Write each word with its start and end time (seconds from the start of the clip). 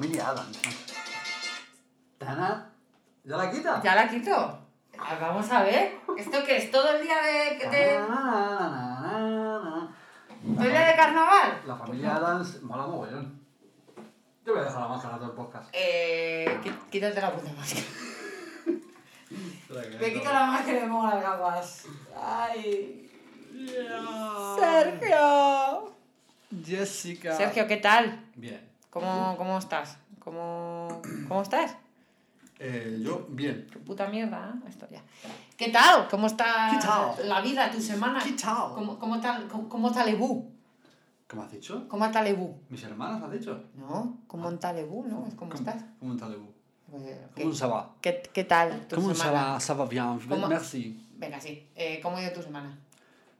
familia 0.00 0.28
Adams. 0.30 0.58
Tana. 2.16 2.72
¿Ya 3.22 3.36
la 3.36 3.50
quita? 3.50 3.82
Ya 3.82 3.94
la 3.94 4.08
quito. 4.08 4.32
Ah, 4.98 5.18
Vamos 5.20 5.50
a 5.52 5.62
ver. 5.62 5.92
¿Esto 6.16 6.42
qué 6.46 6.56
es? 6.56 6.70
¿Todo 6.70 6.96
el 6.96 7.02
día 7.02 7.20
de. 7.20 7.58
¿Todo 10.56 10.64
el 10.64 10.70
día 10.70 10.86
de 10.86 10.96
carnaval? 10.96 11.60
La 11.66 11.76
familia 11.76 12.16
Adams 12.16 12.62
mola 12.62 12.86
mogollón. 12.86 13.38
Yo 14.46 14.54
voy 14.54 14.62
a 14.62 14.64
dejar 14.64 14.80
la 14.80 14.88
máscara 14.88 15.18
todo 15.18 15.26
el 15.26 15.36
podcast. 15.36 15.68
Eh, 15.74 16.58
quítate 16.90 17.20
la 17.20 17.32
puta 17.32 17.52
máscara. 17.52 17.84
Me 20.00 20.12
quito 20.14 20.32
la 20.32 20.46
máscara 20.46 20.78
y 20.78 20.80
me 20.80 20.88
pongo 20.88 21.08
las 21.08 21.22
gafas. 21.22 21.84
Ay. 22.16 23.06
Sergio. 24.58 25.94
Jessica. 26.64 27.36
Sergio, 27.36 27.66
¿qué 27.68 27.76
tal? 27.76 28.24
Bien. 28.34 28.69
¿Cómo, 28.90 29.34
cómo 29.36 29.58
estás? 29.58 29.98
¿Cómo, 30.18 31.00
¿Cómo 31.28 31.42
estás? 31.42 31.76
Eh, 32.58 33.00
yo, 33.02 33.26
bien. 33.30 33.66
Qué 33.72 33.78
puta 33.78 34.06
mierda, 34.08 34.52
¿eh? 34.54 34.68
Esto 34.68 34.86
ya. 34.90 35.00
¿Qué 35.56 35.68
tal? 35.70 36.08
¿Cómo 36.08 36.26
está 36.26 36.68
¿Qué 36.72 36.78
tal? 36.86 37.28
la 37.28 37.40
vida, 37.40 37.70
tu 37.70 37.80
semana? 37.80 38.20
¿Qué 38.22 38.32
tal? 38.32 38.72
¿Cómo, 38.74 38.98
cómo 38.98 39.20
tal? 39.20 39.48
¿Cómo, 39.48 39.68
cómo 39.68 39.90
talebú? 39.90 40.52
¿Qué 41.26 41.36
me 41.36 41.42
has 41.44 41.52
dicho? 41.52 41.86
¿Cómo 41.88 42.04
está 42.04 42.18
talebú? 42.18 42.60
¿Mis 42.68 42.82
hermanas 42.82 43.22
has 43.22 43.30
dicho? 43.30 43.62
No, 43.76 44.18
¿cómo 44.26 44.48
en 44.50 44.58
talebú, 44.58 45.06
no? 45.06 45.26
Es 45.26 45.34
como 45.34 45.54
estás. 45.54 45.84
¿Cómo 46.00 46.14
está 46.14 46.28
Lebu? 46.28 46.52
Pues, 46.90 47.02
¿qué, 47.36 47.42
¿Cómo 47.44 47.54
ça 47.54 47.68
va? 47.68 47.94
qué, 48.00 48.20
qué 48.34 48.42
tal 48.44 48.88
tu 48.88 48.96
¿Cómo 48.96 49.14
semana? 49.14 49.52
va? 49.54 49.60
Ça 49.60 49.74
va 49.78 49.86
bien. 49.86 50.18
¿Cómo? 50.28 50.48
Merci. 50.48 51.06
Venga, 51.16 51.40
sí. 51.40 51.68
Eh, 51.76 52.00
¿Cómo 52.02 52.16
ha 52.16 52.22
ido 52.22 52.32
tu 52.32 52.42
semana? 52.42 52.76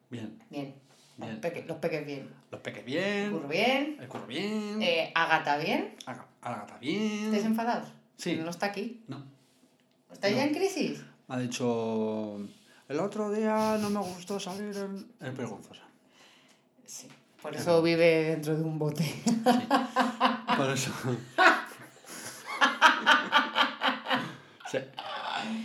Bien. 0.08 0.40
Bien. 0.48 0.72
Bien. 1.20 1.32
Los, 1.32 1.40
peque- 1.40 1.64
los 1.66 1.76
peques 1.78 2.06
bien. 2.06 2.28
Los 2.50 2.60
peques 2.60 2.84
bien. 2.84 3.30
Curro 3.32 3.48
bien. 3.48 3.96
El 4.00 4.08
curro 4.08 4.26
bien. 4.26 4.82
Eh, 4.82 5.12
Agata 5.14 5.56
bien. 5.58 5.94
Aga- 6.06 6.26
Agata 6.42 6.78
bien. 6.78 7.24
¿Estáis 7.26 7.44
enfadados? 7.44 7.88
Sí. 8.16 8.36
No 8.36 8.50
está 8.50 8.66
aquí. 8.66 9.02
No. 9.08 9.22
¿Estáis 10.12 10.36
ya 10.36 10.44
en 10.44 10.54
crisis? 10.54 11.02
Me 11.28 11.36
ha 11.36 11.38
dicho. 11.38 12.38
El 12.88 12.98
otro 12.98 13.30
día 13.30 13.78
no 13.80 13.90
me 13.90 14.00
gustó 14.00 14.40
salir 14.40 14.76
en. 14.76 15.06
Es 15.20 15.36
vergonzosa. 15.36 15.82
Sí. 16.86 17.06
Por 17.40 17.54
eso 17.54 17.80
vive 17.82 18.24
dentro 18.24 18.56
de 18.56 18.62
un 18.62 18.78
bote. 18.78 19.04
Por 20.56 20.70
eso. 20.70 20.92
sí. 24.70 24.78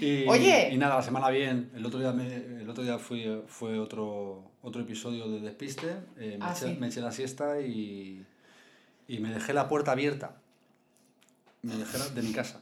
Y, 0.01 0.27
Oye. 0.27 0.69
Y 0.73 0.77
nada, 0.77 0.95
la 0.95 1.01
semana 1.01 1.29
bien. 1.29 1.71
El 1.75 1.85
otro 1.85 1.99
día, 1.99 2.11
me- 2.11 2.35
el 2.61 2.69
otro 2.69 2.83
día 2.83 2.97
fui, 2.99 3.41
fue 3.47 3.79
otro, 3.79 4.43
otro 4.61 4.81
episodio 4.81 5.27
de 5.29 5.39
Despiste. 5.41 5.95
Eh, 6.17 6.37
me, 6.39 6.45
Ah, 6.45 6.53
eché, 6.55 6.67
sí. 6.73 6.77
me 6.79 6.87
eché 6.87 7.01
la 7.01 7.11
siesta 7.11 7.59
y, 7.61 8.25
y 9.07 9.19
me 9.19 9.29
dejé 9.33 9.53
la 9.53 9.67
puerta 9.67 9.91
abierta. 9.93 10.37
Me 11.61 11.75
dejé 11.75 11.97
la- 11.97 12.09
de 12.09 12.21
mi 12.21 12.31
casa. 12.31 12.61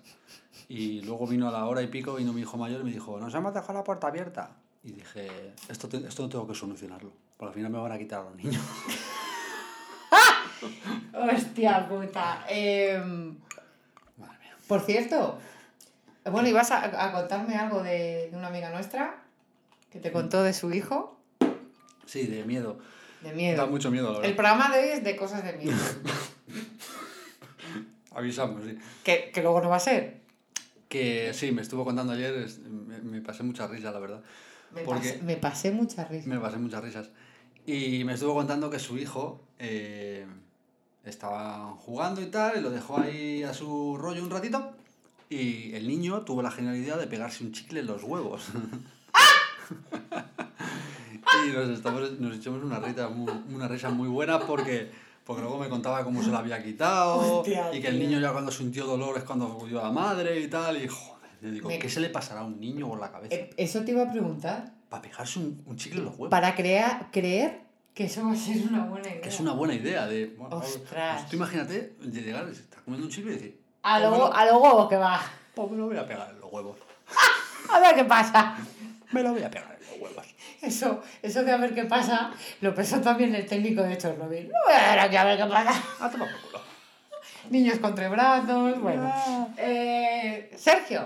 Y 0.70 1.02
luego 1.02 1.28
vino 1.28 1.48
a 1.50 1.52
la 1.52 1.66
hora 1.66 1.82
y 1.82 1.88
pico, 1.88 2.16
vino 2.16 2.32
mi 2.34 2.42
hijo 2.42 2.58
mayor 2.58 2.82
y 2.82 2.84
me 2.86 2.92
dijo, 2.92 3.20
nos 3.20 3.34
hemos 3.36 3.54
dejado 3.54 3.74
la 3.74 3.84
puerta 3.84 4.08
abierta. 4.08 4.56
Y 4.84 4.92
dije, 4.92 5.54
esto, 5.70 5.88
te- 5.90 6.06
esto 6.08 6.24
no 6.24 6.30
tengo 6.30 6.48
que 6.48 6.56
solucionarlo. 6.56 7.12
Porque 7.38 7.50
al 7.50 7.56
final 7.56 7.72
me 7.72 7.80
van 7.80 7.92
a 7.92 7.98
quitar 7.98 8.22
a 8.22 8.24
los 8.30 8.36
niños. 8.36 8.62
Hostia 11.14 11.88
puta. 11.88 12.46
Em, 12.50 13.36
Madre 14.18 14.38
mía. 14.40 14.56
por 14.68 14.82
cierto, 14.82 15.40
bueno, 16.32 16.48
ibas 16.48 16.72
a, 16.72 17.06
a 17.06 17.12
contarme 17.12 17.56
algo 17.56 17.84
de, 17.84 18.30
de 18.32 18.38
una 18.38 18.48
amiga 18.48 18.70
nuestra 18.70 19.22
que 19.92 20.00
te 20.00 20.12
contó 20.12 20.44
de 20.44 20.54
su 20.54 20.74
hijo. 20.74 21.20
Sí, 22.06 22.28
de 22.28 22.44
miedo. 22.46 22.80
De 23.22 23.30
Da 23.30 23.36
miedo. 23.36 23.68
mucho 23.68 23.92
miedo, 23.92 24.06
la 24.08 24.12
verdad. 24.20 24.30
El 24.30 24.36
programa 24.36 24.70
de 24.70 24.80
hoy 24.84 24.90
es 24.90 25.04
de 25.04 25.16
cosas 25.16 25.44
de 25.44 25.54
miedo. 25.54 25.78
Avisamos, 28.16 28.64
sí. 28.64 28.78
que, 29.04 29.32
que 29.34 29.42
luego 29.42 29.60
no 29.62 29.70
va 29.70 29.78
a 29.78 29.80
ser. 29.80 30.22
Que 30.88 31.34
sí, 31.34 31.52
me 31.52 31.62
estuvo 31.64 31.84
contando 31.84 32.14
ayer, 32.14 32.34
es- 32.36 32.60
me, 32.60 33.00
me 33.00 33.22
pasé 33.22 33.44
muchas 33.44 33.70
risas, 33.70 33.94
la 33.94 34.00
verdad. 34.00 34.22
Me, 34.72 34.82
Porque- 34.82 35.10
pasé, 35.14 35.24
me 35.24 35.36
pasé 35.38 35.72
mucha 35.72 36.06
risa. 36.06 36.30
Me 36.30 36.40
pasé 36.40 36.58
muchas 36.58 36.84
risas. 36.84 37.10
Y 37.66 38.04
me 38.04 38.14
estuvo 38.14 38.34
contando 38.36 38.70
que 38.70 38.78
su 38.80 38.98
hijo 38.98 39.42
eh, 39.58 40.28
estaba 41.06 41.76
jugando 41.80 42.22
y 42.22 42.28
tal, 42.28 42.58
y 42.58 42.62
lo 42.62 42.70
dejó 42.70 43.00
ahí 43.00 43.42
a 43.44 43.54
su 43.54 43.98
rollo 43.98 44.22
un 44.24 44.30
ratito. 44.30 44.76
Y 45.30 45.74
el 45.74 45.88
niño 45.88 46.22
tuvo 46.22 46.42
la 46.42 46.52
genialidad 46.52 47.00
de 47.00 47.08
pegarse 47.08 47.44
un 47.44 47.52
chicle 47.52 47.80
en 47.80 47.88
los 47.88 48.04
huevos. 48.04 48.44
y 51.48 51.52
nos, 51.52 51.70
estamos, 51.70 52.20
nos 52.20 52.36
echamos 52.36 52.64
una 52.64 52.80
muy, 53.10 53.32
una 53.54 53.68
risa 53.68 53.90
muy 53.90 54.08
buena 54.08 54.40
porque, 54.40 54.92
porque 55.24 55.42
luego 55.42 55.58
me 55.58 55.70
contaba 55.70 56.04
cómo 56.04 56.22
se 56.24 56.30
la 56.30 56.40
había 56.40 56.62
quitado 56.64 57.40
Hostia, 57.40 57.74
y 57.74 57.82
que 57.82 57.88
el 57.88 58.00
niño 58.00 58.20
ya 58.20 58.32
cuando 58.32 58.52
sintió 58.52 58.86
dolor 58.86 59.18
es 59.18 59.24
cuando 59.24 59.48
acudió 59.48 59.80
a 59.80 59.84
la 59.86 59.92
madre 59.92 60.40
y 60.40 60.48
tal. 60.48 60.78
Y 60.84 60.88
joder, 60.88 61.30
le 61.42 61.52
digo, 61.52 61.68
Me- 61.70 61.80
¿qué 61.80 61.90
se 61.90 62.00
le 62.00 62.10
pasará 62.10 62.42
a 62.42 62.44
un 62.44 62.60
niño 62.60 62.88
por 62.88 63.00
la 63.00 63.12
cabeza? 63.12 63.34
Eh, 63.36 63.50
Eso 63.58 63.82
te 63.84 63.92
iba 63.92 64.04
a 64.04 64.12
preguntar. 64.12 64.74
Para 64.90 65.02
pegarse 65.02 65.40
un, 65.40 65.62
un 65.66 65.76
chicle 65.76 66.00
en 66.00 66.06
los 66.06 66.14
huevos. 66.14 66.30
Para 66.30 66.54
crear, 66.56 67.10
creer 67.12 67.62
que 67.96 68.06
eso 68.06 68.24
va 68.26 68.34
a 68.34 68.36
ser 68.36 68.58
una 68.68 68.86
buena 68.86 69.08
idea. 69.10 69.22
Que 69.22 69.30
es 69.30 69.40
una 69.40 69.54
buena 69.54 69.74
idea 69.74 70.06
de... 70.08 70.36
Bueno, 70.38 70.58
Ostras. 70.58 71.20
pues 71.22 71.30
tú 71.32 71.36
imagínate 71.38 71.96
de 72.00 72.22
llegar, 72.22 72.48
estás 72.50 72.82
comiendo 72.84 73.08
un 73.08 73.12
chicle 73.14 73.32
y 73.32 73.36
decir, 73.36 73.60
A 73.84 74.00
lo, 74.00 74.10
lo- 74.12 74.34
a 74.34 74.46
lo 74.46 74.58
huevo 74.60 74.88
que 74.90 74.96
va. 74.98 75.22
pues 75.54 75.70
me 75.72 75.78
lo 75.78 75.88
voy 75.88 75.98
a 75.98 76.06
pegar 76.06 76.30
en 76.32 76.40
los 76.40 76.52
huevos. 76.52 76.78
A 77.72 77.80
ver 77.80 77.96
qué 77.96 78.04
pasa. 78.06 78.56
Me 79.12 79.22
lo 79.24 79.32
voy 79.34 79.44
a 79.44 79.50
pegar 79.52 79.78
en 79.80 79.88
los 79.88 80.00
huevos. 80.02 80.26
Eso, 80.62 81.02
eso 81.22 81.44
de 81.44 81.52
a 81.52 81.58
ver 81.58 81.74
qué 81.76 81.84
pasa, 81.84 82.32
lo 82.62 82.74
pensó 82.74 83.02
también 83.02 83.36
el 83.36 83.46
técnico 83.46 83.84
de 83.84 83.98
Chernobyl. 83.98 84.48
No 84.48 84.58
voy 84.66 84.74
a 84.74 84.90
ver 84.92 85.00
aquí 85.00 85.16
a 85.18 85.24
ver 85.26 85.38
qué 85.38 85.46
pasa. 85.46 85.72
A 86.00 86.10
tomar 86.10 86.30
por 86.32 86.42
culo. 86.42 86.62
Niños 87.50 87.80
con 87.80 87.94
tres 87.96 88.10
brazos, 88.10 88.80
bueno. 88.82 89.14
Eh, 89.58 90.50
Sergio, 90.58 91.06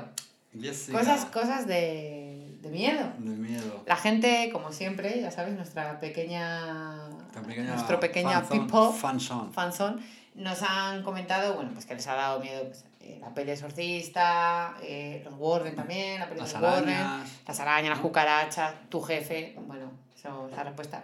Jessica. 0.60 1.00
cosas, 1.00 1.26
cosas 1.26 1.66
de, 1.66 2.56
de 2.62 2.70
miedo. 2.70 3.12
De 3.18 3.32
miedo. 3.36 3.82
La 3.88 3.96
gente, 3.96 4.50
como 4.54 4.72
siempre, 4.72 5.20
ya 5.20 5.32
sabes, 5.32 5.56
nuestra 5.56 6.00
pequeña, 6.00 7.10
pequeña 7.48 7.72
nuestro 7.74 8.00
pequeña 8.00 8.44
fanzone- 8.44 8.68
people, 8.68 9.00
fanzone. 9.00 9.52
fanzón, 9.54 10.02
nos 10.38 10.62
han 10.62 11.04
comentado, 11.04 11.56
bueno, 11.56 11.72
pues 11.74 11.86
que 11.86 11.96
les 11.96 12.08
ha 12.08 12.14
dado 12.14 12.40
miedo 12.40 12.64
pues, 12.66 12.86
eh, 13.02 13.18
la 13.20 13.34
peli 13.34 13.52
exorcista, 13.52 14.76
eh, 14.84 15.22
los 15.26 15.34
Warren 15.38 15.76
también, 15.76 16.20
la 16.20 16.28
peli 16.28 16.40
de 16.40 16.46
Las 16.46 16.54
los 16.54 16.62
Warren, 16.62 16.90
arañas. 16.90 17.32
las 17.48 17.60
arañas, 17.60 17.90
las 17.90 18.00
cucarachas, 18.00 18.74
tu 18.90 19.02
jefe, 19.02 19.56
bueno, 19.66 19.92
eso, 20.16 20.48
esa 20.52 20.64
respuesta, 20.64 21.04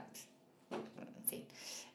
en 0.71 1.25
fin. 1.25 1.45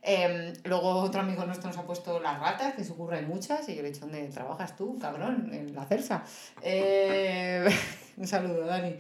Em, 0.02 0.52
luego 0.64 0.90
otro 0.96 1.20
amigo 1.20 1.44
nuestro 1.44 1.68
nos 1.68 1.78
ha 1.78 1.86
puesto 1.86 2.18
las 2.18 2.40
ratas, 2.40 2.74
que 2.74 2.82
se 2.82 2.92
ocurren 2.92 3.28
muchas, 3.28 3.68
y 3.68 3.76
yo 3.76 3.82
le 3.82 3.88
he 3.88 3.92
dicho, 3.92 4.06
¿dónde 4.06 4.26
trabajas 4.28 4.76
tú, 4.76 4.98
cabrón? 4.98 5.50
En 5.52 5.74
la 5.74 5.84
Celsa. 5.84 6.24
Eh, 6.60 7.68
un 8.16 8.26
saludo, 8.26 8.66
Dani. 8.66 8.96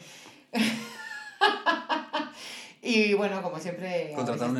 y 2.82 3.14
bueno, 3.14 3.42
como 3.42 3.58
siempre... 3.58 4.12
Contratar 4.14 4.50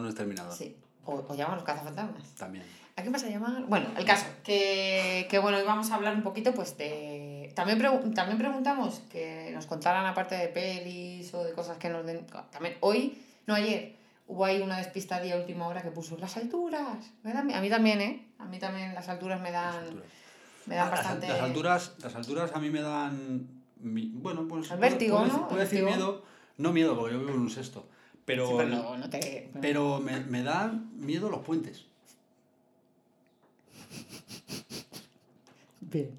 un 0.00 0.06
exterminador. 0.06 0.54
Sí. 0.54 0.76
O, 1.06 1.24
o 1.26 1.34
llaman 1.34 1.56
los 1.56 1.64
cazafantasmas. 1.64 2.34
También. 2.34 2.64
¿A 3.00 3.02
quién 3.02 3.12
vas 3.12 3.24
a 3.24 3.28
llamar? 3.28 3.64
Bueno, 3.66 3.86
el 3.96 4.04
caso, 4.04 4.26
que, 4.44 5.26
que 5.30 5.38
bueno, 5.38 5.56
hoy 5.56 5.64
vamos 5.64 5.90
a 5.90 5.94
hablar 5.94 6.14
un 6.14 6.22
poquito 6.22 6.52
pues 6.52 6.76
de... 6.76 7.50
También, 7.56 7.80
pregu- 7.80 8.14
también 8.14 8.36
preguntamos 8.38 9.00
que 9.10 9.50
nos 9.54 9.64
contaran 9.66 10.04
aparte 10.04 10.34
de 10.36 10.48
pelis 10.48 11.32
o 11.32 11.42
de 11.42 11.52
cosas 11.52 11.78
que 11.78 11.88
nos 11.88 12.04
den... 12.04 12.26
También 12.52 12.76
hoy, 12.80 13.18
no 13.46 13.54
ayer, 13.54 13.96
hubo 14.28 14.44
ahí 14.44 14.60
una 14.60 14.76
despistadilla 14.76 15.34
a 15.36 15.38
última 15.38 15.66
hora 15.66 15.80
que 15.82 15.90
puso 15.90 16.18
las 16.18 16.36
alturas. 16.36 17.10
Me 17.22 17.32
a 17.32 17.60
mí 17.62 17.70
también, 17.70 18.00
¿eh? 18.02 18.26
A 18.38 18.44
mí 18.44 18.58
también 18.58 18.94
las 18.94 19.08
alturas 19.08 19.40
me 19.40 19.50
dan, 19.50 19.74
alturas. 19.76 20.06
me 20.66 20.74
dan 20.74 20.86
Ah, 20.88 20.90
bastante... 20.90 21.26
Las, 21.28 21.40
alturas, 21.40 21.92
las 22.02 22.14
alturas 22.14 22.50
a 22.54 22.58
mí 22.58 22.68
me 22.70 22.82
dan. 22.82 23.48
Bueno, 23.82 24.46
pues. 24.46 24.70
El 24.70 24.78
vértigo, 24.78 25.18
puedo, 25.20 25.32
¿no? 25.32 25.48
puedo 25.48 25.60
decir 25.62 25.82
miedo. 25.84 26.22
No 26.58 26.70
miedo, 26.72 26.94
porque 26.98 27.14
yo 27.14 27.20
vivo 27.20 27.32
en 27.32 27.40
un 27.40 27.50
sexto. 27.50 27.88
Pero, 28.26 28.46
Sí, 28.46 28.52
pero 28.58 28.68
no, 28.68 28.96
no 28.98 29.08
te... 29.08 29.50
pero 29.62 29.98
me, 30.00 30.20
me 30.20 30.42
dan 30.42 30.90
miedo 31.00 31.30
los 31.30 31.40
puentes. 31.40 31.86
Bien. 35.80 36.10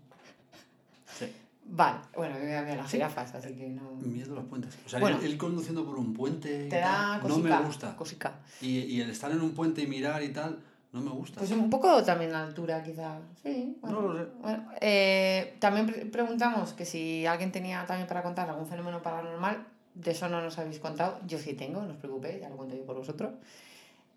Sí. 1.17 1.31
Vale, 1.65 1.99
bueno, 2.15 2.35
a 2.35 2.37
mí 2.39 2.45
me 2.45 2.51
dan 2.51 2.65
miedo 2.65 2.77
las 2.77 2.91
jirafas, 2.91 3.33
así 3.35 3.53
que 3.55 3.69
no... 3.69 3.91
Miedo 4.01 4.35
los 4.35 4.45
puentes. 4.45 4.77
O 4.85 4.89
sea, 4.89 4.99
Bueno. 4.99 5.21
ir 5.23 5.37
conduciendo 5.37 5.85
por 5.85 5.97
un 5.97 6.13
puente. 6.13 6.65
y 6.65 6.69
Te 6.69 6.77
da 6.79 7.19
tal, 7.21 7.27
no 7.29 7.35
cosica. 7.35 7.59
me 7.59 7.65
gusta. 7.65 7.95
cosica. 7.95 8.33
Y, 8.61 8.79
y 8.79 9.01
el 9.01 9.09
estar 9.09 9.31
en 9.31 9.41
un 9.41 9.51
puente 9.53 9.81
y 9.81 9.87
mirar 9.87 10.21
y 10.23 10.29
tal, 10.29 10.59
no 10.91 10.99
me 11.01 11.11
gusta. 11.11 11.39
Pues 11.39 11.51
un 11.51 11.69
poco 11.69 12.03
también 12.03 12.33
la 12.33 12.43
altura, 12.43 12.83
quizá. 12.83 13.19
Sí, 13.41 13.77
bueno. 13.81 14.01
No 14.01 14.13
lo 14.13 14.19
sé. 14.25 14.31
Bueno, 14.41 14.65
eh, 14.81 15.55
también 15.59 15.85
pre- 15.85 16.05
preguntamos 16.07 16.73
que 16.73 16.83
si 16.85 17.25
alguien 17.25 17.51
tenía 17.53 17.85
también 17.85 18.07
para 18.07 18.23
contar 18.23 18.49
algún 18.49 18.67
fenómeno 18.67 19.01
paranormal. 19.01 19.65
De 19.93 20.11
eso 20.11 20.29
no 20.29 20.41
nos 20.41 20.57
habéis 20.57 20.79
contado. 20.79 21.19
Yo 21.27 21.37
sí 21.37 21.53
tengo, 21.53 21.81
no 21.81 21.91
os 21.91 21.97
preocupéis, 21.97 22.39
ya 22.41 22.49
lo 22.49 22.55
cuento 22.57 22.75
yo 22.75 22.85
por 22.85 22.95
vosotros. 22.97 23.31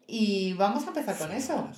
Y 0.07 0.53
vamos 0.55 0.85
a 0.85 0.89
empezar 0.89 1.17
con 1.19 1.33
eso. 1.33 1.69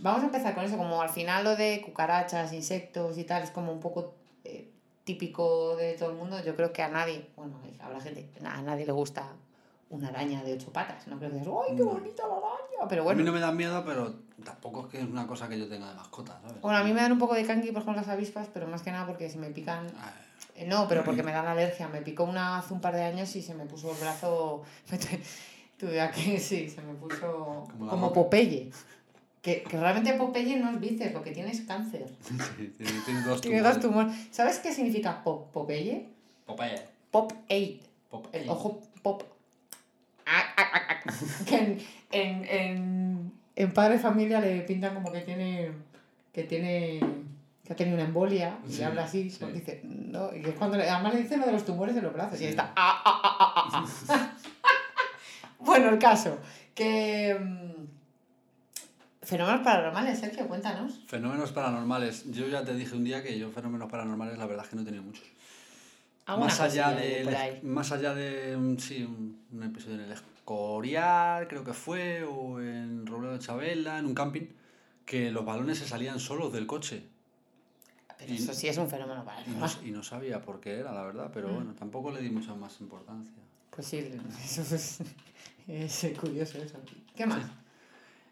Vamos 0.00 0.22
a 0.22 0.26
empezar 0.26 0.54
con 0.54 0.64
eso. 0.64 0.76
Como 0.76 1.00
al 1.02 1.08
final 1.10 1.44
lo 1.44 1.56
de 1.56 1.82
cucarachas, 1.84 2.52
insectos 2.52 3.18
y 3.18 3.24
tal 3.24 3.42
es 3.42 3.50
como 3.50 3.72
un 3.72 3.80
poco 3.80 4.14
eh, 4.44 4.70
típico 5.04 5.76
de 5.76 5.94
todo 5.94 6.10
el 6.10 6.16
mundo. 6.16 6.42
Yo 6.44 6.54
creo 6.56 6.72
que 6.72 6.82
a 6.82 6.88
nadie, 6.88 7.28
bueno, 7.36 7.56
habrá 7.80 8.00
gente, 8.00 8.28
a 8.44 8.62
nadie 8.62 8.86
le 8.86 8.92
gusta 8.92 9.26
una 9.90 10.08
araña 10.08 10.42
de 10.44 10.52
ocho 10.52 10.70
patas. 10.72 11.06
No 11.06 11.18
creo 11.18 11.30
que 11.30 11.38
digas, 11.38 11.54
¡ay, 11.68 11.76
qué 11.76 11.82
No. 11.82 11.90
bonita 11.90 12.22
la 12.26 12.34
araña! 12.34 12.88
Pero 12.88 13.02
A 13.02 13.04
bueno. 13.06 13.18
mí 13.18 13.24
no 13.24 13.32
me 13.32 13.40
dan 13.40 13.56
miedo, 13.56 13.82
pero 13.84 14.14
tampoco 14.44 14.82
es 14.82 14.86
que 14.88 14.98
es 15.00 15.04
una 15.04 15.26
cosa 15.26 15.48
que 15.48 15.58
yo 15.58 15.66
tenga 15.68 15.88
de 15.88 15.94
mascota, 15.94 16.38
¿sabes? 16.42 16.60
Bueno, 16.60 16.78
a 16.78 16.84
mí 16.84 16.92
me 16.92 17.00
dan 17.00 17.12
un 17.12 17.18
poco 17.18 17.34
de 17.34 17.44
canqui, 17.46 17.72
por 17.72 17.82
ejemplo, 17.82 18.00
las 18.02 18.08
avispas, 18.10 18.48
pero 18.52 18.66
más 18.66 18.82
que 18.82 18.92
nada 18.92 19.06
porque 19.06 19.28
si 19.30 19.38
me 19.38 19.48
pican... 19.50 19.86
Ah, 19.98 20.12
eh, 20.54 20.66
No, 20.66 20.86
pero 20.88 21.02
porque 21.04 21.22
me 21.22 21.32
dan 21.32 21.46
alergia. 21.46 21.88
Me 21.88 22.02
picó 22.02 22.24
una 22.24 22.58
hace 22.58 22.74
un 22.74 22.80
par 22.80 22.94
de 22.94 23.02
años 23.02 23.34
y 23.34 23.42
se 23.42 23.54
me 23.54 23.64
puso 23.66 23.90
el 23.92 23.96
brazo... 23.98 24.62
Tuve 25.78 26.00
aquí, 26.00 26.38
sí, 26.38 26.68
se 26.68 26.82
me 26.82 26.92
puso 26.94 27.64
Como 27.78 27.88
como. 27.88 28.12
Popeye. 28.12 28.70
Que, 29.48 29.62
que 29.62 29.78
realmente 29.78 30.12
Popeye 30.14 30.56
no 30.58 30.70
es 30.70 30.78
bíceps, 30.80 31.14
lo 31.14 31.22
que 31.22 31.30
tiene 31.30 31.50
es 31.50 31.62
cáncer. 31.62 32.04
Sí, 32.58 32.72
tiene, 32.76 32.92
tiene 33.06 33.20
dos 33.22 33.40
Tiene 33.40 33.60
dos 33.62 33.80
tumores. 33.80 34.14
¿Sabes 34.30 34.58
qué 34.58 34.72
significa 34.72 35.22
pop, 35.24 35.50
Popeye? 35.52 36.06
Popeye. 36.44 36.82
Pop 37.10 37.32
8. 37.48 37.78
Pop 38.10 38.26
El 38.32 38.48
ojo 38.50 38.80
pop. 39.02 39.22
Ah, 40.26 40.42
ah, 40.56 40.64
ah, 40.74 40.82
ah. 41.06 41.12
Que 41.46 41.56
en, 41.56 41.78
en, 42.12 42.44
en, 42.44 43.32
en 43.56 43.72
Padre 43.72 43.98
Familia 43.98 44.40
le 44.40 44.60
pintan 44.62 44.92
como 44.94 45.10
que 45.10 45.20
tiene. 45.22 45.72
que 46.32 46.44
tiene. 46.44 47.00
que 47.64 47.72
ha 47.72 47.76
tenido 47.76 47.96
una 47.96 48.04
embolia 48.04 48.58
y 48.68 48.72
Sí, 48.72 48.82
habla 48.82 49.04
así. 49.04 49.30
sí. 49.30 49.44
Dice, 49.54 49.80
no, 49.84 50.34
y 50.36 50.40
es 50.44 50.54
cuando 50.56 50.76
le- 50.76 50.88
además 50.90 51.14
le 51.14 51.22
dicen 51.22 51.40
lo 51.40 51.46
de 51.46 51.52
los 51.52 51.64
tumores 51.64 51.94
de 51.94 52.02
los 52.02 52.12
brazos 52.12 52.38
y 52.40 52.44
está. 52.46 52.72
ah, 52.76 53.02
ah, 53.04 53.20
ah, 53.24 53.38
ah, 53.40 53.70
ah, 53.72 53.86
ah. 54.10 54.36
bueno, 55.60 55.88
el 55.88 55.98
caso. 55.98 56.38
Que. 56.74 57.36
Fenómenos 59.28 59.60
paranormales, 59.62 60.18
Sergio, 60.18 60.48
cuéntanos. 60.48 61.00
Fenómenos 61.06 61.52
paranormales. 61.52 62.30
Yo 62.32 62.48
ya 62.48 62.64
te 62.64 62.74
dije 62.74 62.94
un 62.96 63.04
día 63.04 63.22
que 63.22 63.38
yo 63.38 63.50
fenómenos 63.50 63.90
paranormales 63.90 64.38
la 64.38 64.46
verdad 64.46 64.64
es 64.64 64.70
que 64.70 64.76
no 64.76 64.82
he 64.82 64.84
tenido 64.86 65.02
muchos. 65.02 65.24
Más 66.26 66.60
allá, 66.60 66.92
de, 66.92 67.24
por 67.24 67.34
ahí. 67.34 67.60
más 67.62 67.92
allá 67.92 68.14
de 68.14 68.56
un, 68.56 68.78
sí, 68.80 69.02
un, 69.04 69.38
un 69.52 69.62
episodio 69.64 69.96
en 69.96 70.00
el 70.02 70.12
Escorial, 70.12 71.46
creo 71.46 71.62
que 71.62 71.74
fue, 71.74 72.22
o 72.24 72.58
en 72.60 73.06
Robledo 73.06 73.34
de 73.34 73.38
Chabela, 73.38 73.98
en 73.98 74.06
un 74.06 74.14
camping, 74.14 74.46
que 75.04 75.30
los 75.30 75.44
balones 75.44 75.76
se 75.78 75.86
salían 75.86 76.18
solos 76.20 76.50
del 76.52 76.66
coche. 76.66 77.02
Pero 78.18 78.32
y- 78.32 78.36
eso 78.36 78.54
sí 78.54 78.68
es 78.68 78.78
un 78.78 78.88
fenómeno 78.88 79.20
Y 79.20 79.24
no, 79.24 79.26
paranormal. 79.26 79.70
y 79.86 79.90
no 79.90 80.02
sabía 80.02 80.40
por 80.40 80.58
qué 80.60 80.78
era, 80.78 80.92
la 80.92 81.02
verdad, 81.02 81.30
pero 81.34 81.48
Mm. 81.48 81.54
bueno, 81.54 81.74
tampoco 81.74 82.10
le 82.10 82.22
di 82.22 82.30
mucha 82.30 82.54
más 82.54 82.80
importancia. 82.80 83.32
Pues 83.70 83.86
sí, 83.86 83.98
eso 84.44 84.62
es, 84.74 85.00
es 85.66 86.18
curioso 86.18 86.56
eso. 86.58 86.78
¿Qué 87.14 87.26
más? 87.26 87.42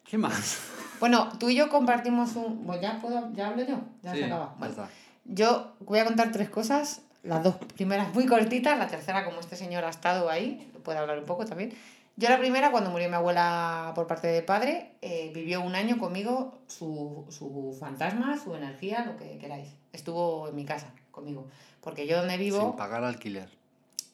¿Qué 0.09 0.19
más? 0.19 0.59
Bueno, 1.01 1.29
tú 1.39 1.49
y 1.51 1.57
yo 1.57 1.69
compartimos 1.69 2.37
un... 2.37 2.67
Bueno, 2.67 2.81
ya, 2.83 2.99
puedo, 3.01 3.33
ya 3.35 3.49
hablo 3.49 3.65
yo, 3.65 3.81
ya 4.03 4.13
Sí, 4.13 4.19
se 4.19 4.25
acaba. 4.25 4.55
está. 4.67 4.89
Yo 5.25 5.75
voy 5.81 5.99
a 5.99 6.05
contar 6.05 6.31
tres 6.33 6.49
cosas, 6.49 7.03
las 7.23 7.43
dos 7.43 7.57
primeras 7.75 8.15
muy 8.15 8.27
cortitas, 8.27 8.79
la 8.79 8.87
tercera 8.87 9.25
como 9.25 9.41
este 9.41 9.57
señor 9.57 9.85
ha 9.85 9.91
estado 9.91 10.31
ahí, 10.31 10.71
puede 10.85 10.99
hablar 10.99 11.19
un 11.19 11.25
poco 11.25 11.45
también. 11.45 11.75
Yo 12.19 12.31
la 12.31 12.39
primera, 12.39 12.71
cuando 12.71 12.91
murió 12.91 13.09
mi 13.11 13.15
abuela 13.17 13.93
por 13.95 14.07
parte 14.07 14.29
de 14.29 14.41
padre, 14.41 14.93
eh, 15.03 15.31
vivió 15.35 15.61
un 15.61 15.75
año 15.75 15.99
conmigo 15.99 16.61
su, 16.67 17.27
su 17.29 17.77
fantasma, 17.79 18.39
su 18.43 18.55
energía, 18.55 19.05
lo 19.05 19.17
que 19.19 19.37
queráis. 19.37 19.69
Estuvo 19.93 20.49
en 20.49 20.55
mi 20.57 20.65
casa 20.65 20.87
conmigo. 21.11 21.47
Porque 21.83 22.07
yo 22.07 22.17
donde 22.19 22.39
vivo... 22.39 22.61
Sin 22.61 22.73
pagar 22.77 23.05
alquiler. 23.05 23.51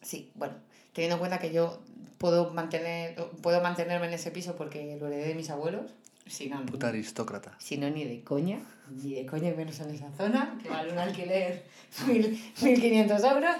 Sí, 0.00 0.32
bueno, 0.34 0.54
teniendo 0.92 1.14
en 1.16 1.20
cuenta 1.20 1.38
que 1.38 1.52
yo 1.52 1.78
puedo 2.18 2.50
mantener 2.50 3.14
puedo 3.42 3.60
mantenerme 3.60 4.06
en 4.06 4.14
ese 4.14 4.30
piso 4.30 4.54
porque 4.56 4.96
lo 5.00 5.06
heredé 5.08 5.28
de 5.28 5.34
mis 5.34 5.50
abuelos, 5.50 5.90
si 6.26 6.48
no, 6.48 6.64
Puta 6.66 6.88
aristócrata. 6.88 7.54
si 7.58 7.76
no 7.78 7.90
ni 7.90 8.04
de 8.04 8.22
coña, 8.22 8.60
ni 9.02 9.14
de 9.14 9.26
coña 9.26 9.52
menos 9.54 9.78
en 9.80 9.90
esa 9.90 10.10
zona, 10.12 10.58
que 10.62 10.68
vale 10.68 10.92
un 10.92 10.98
alquiler 10.98 11.64
mil- 12.06 12.38
1.500 12.60 13.32
euros. 13.32 13.56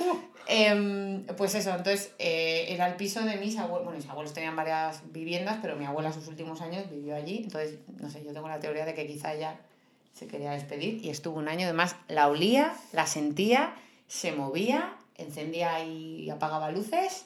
Em, 0.49 1.25
pues 1.37 1.55
eso, 1.55 1.71
entonces 1.71 2.13
eh, 2.19 2.67
era 2.69 2.89
el 2.89 2.97
piso 2.97 3.21
de 3.23 3.37
mis 3.37 3.57
abuelos, 3.59 3.85
bueno, 3.85 3.99
mis 4.01 4.09
abuelos 4.09 4.33
tenían 4.35 4.57
varias 4.57 5.01
viviendas, 5.13 5.59
pero 5.63 5.77
mi 5.77 5.85
abuela 5.85 6.13
sus 6.13 6.27
últimos 6.27 6.61
años 6.61 6.91
vivió 6.91 7.15
allí, 7.15 7.43
entonces, 7.45 7.79
no 8.01 8.11
sé, 8.11 8.25
yo 8.25 8.33
tengo 8.33 8.49
la 8.49 8.59
teoría 8.59 8.85
de 8.85 8.93
que 8.95 9.07
quizá 9.07 9.35
ella 9.35 9.61
se 10.15 10.27
quería 10.27 10.51
despedir 10.51 11.05
y 11.05 11.11
estuvo 11.11 11.39
un 11.39 11.47
año, 11.49 11.65
además 11.65 11.95
la 12.09 12.27
olía, 12.29 12.75
la 12.93 13.07
sentía, 13.07 13.73
se 14.09 14.33
movía, 14.33 14.95
encendía 15.17 15.85
y 15.85 16.29
apagaba 16.29 16.73
luces, 16.73 17.25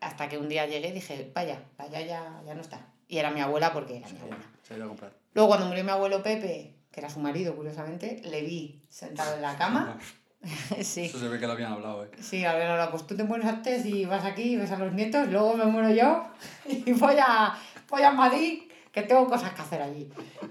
hasta 0.00 0.28
que 0.28 0.38
un 0.38 0.48
día 0.48 0.66
llegué 0.66 0.88
y 0.88 0.92
dije, 0.92 1.30
vaya, 1.34 1.62
vaya, 1.76 2.00
ya, 2.00 2.42
ya 2.46 2.54
no 2.54 2.60
está. 2.60 2.86
Y 3.08 3.18
era 3.18 3.30
mi 3.30 3.40
abuela 3.40 3.72
porque 3.72 3.96
era 3.98 4.08
mi 4.08 4.18
abuela. 4.18 4.44
Se 4.62 4.74
ido 4.74 4.84
a 4.84 4.88
comprar. 4.88 5.12
Luego 5.34 5.48
cuando 5.48 5.66
murió 5.66 5.84
mi 5.84 5.90
abuelo 5.90 6.22
Pepe, 6.22 6.74
que 6.90 7.00
era 7.00 7.08
su 7.08 7.20
marido, 7.20 7.54
curiosamente, 7.56 8.20
le 8.24 8.42
vi 8.42 8.82
sentado 8.88 9.34
en 9.36 9.42
la 9.42 9.56
cama. 9.56 9.98
sí, 10.82 11.06
Eso 11.06 11.18
se 11.18 11.28
ve 11.28 11.38
que 11.40 11.46
lo 11.46 11.52
habían 11.54 11.72
hablado, 11.72 12.04
¿eh? 12.04 12.10
sí, 12.20 12.42
ver, 12.42 12.68
ahora 12.68 12.90
pues 12.90 13.06
tú 13.06 13.16
te 13.16 13.24
mueres 13.24 13.46
antes 13.46 13.84
y 13.86 14.04
vas 14.04 14.24
aquí 14.24 14.52
y 14.52 14.56
ves 14.56 14.70
a 14.70 14.78
los 14.78 14.92
nietos, 14.92 15.26
luego 15.28 15.54
me 15.56 15.64
muero 15.64 15.90
yo 15.90 16.24
y 16.68 16.92
voy 16.92 17.16
a, 17.20 17.58
voy 17.88 18.02
a 18.02 18.12
Madrid, 18.12 18.62
que 18.92 19.02
tengo 19.02 19.26
cosas 19.26 19.52
que 19.52 19.62
hacer 19.62 19.82
allí. 19.82 20.08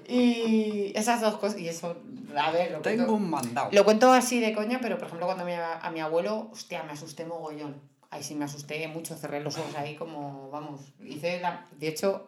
Y 0.08 0.92
esas 0.96 1.22
dos 1.22 1.38
cosas, 1.38 1.60
y 1.60 1.70
eso, 1.70 1.96
a 2.36 2.52
ver, 2.52 2.72
lo 2.72 2.82
cuento, 2.82 3.04
Tengo 3.04 3.14
un 3.14 3.30
mandado. 3.30 3.70
lo 3.72 3.84
cuento 3.86 4.12
así 4.12 4.40
de 4.40 4.54
coña, 4.54 4.80
pero 4.82 4.98
por 4.98 5.08
ejemplo 5.08 5.26
cuando 5.26 5.46
me 5.46 5.56
a, 5.56 5.80
a 5.80 5.92
mi 5.92 6.02
abuelo, 6.02 6.50
hostia, 6.52 6.84
me 6.84 6.92
asusté 6.92 7.26
mogollón. 7.26 7.80
Ahí 8.10 8.24
sí 8.24 8.36
me 8.36 8.46
asusté 8.46 8.88
mucho, 8.88 9.16
cerré 9.16 9.42
los 9.42 9.58
ojos 9.58 9.76
ahí 9.76 9.96
como, 9.96 10.50
vamos, 10.50 10.82
hice 11.04 11.40
la... 11.42 11.66
De 11.78 11.90
hecho, 11.90 12.28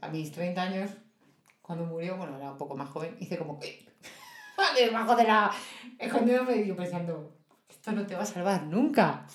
a 0.00 0.08
mis 0.08 0.30
30 0.32 0.62
años, 0.62 0.90
cuando 1.62 1.84
murió, 1.84 2.16
bueno, 2.16 2.36
era 2.36 2.52
un 2.52 2.58
poco 2.58 2.76
más 2.76 2.88
joven, 2.88 3.16
hice 3.20 3.36
como... 3.38 3.58
Debajo 4.78 5.16
de 5.16 5.24
la... 5.24 5.50
Escondiéndome 5.98 6.56
y 6.58 6.68
yo 6.68 6.76
pensando, 6.76 7.32
esto 7.68 7.92
no 7.92 8.06
te 8.06 8.14
va 8.14 8.22
a 8.22 8.26
salvar 8.26 8.62
nunca. 8.64 9.26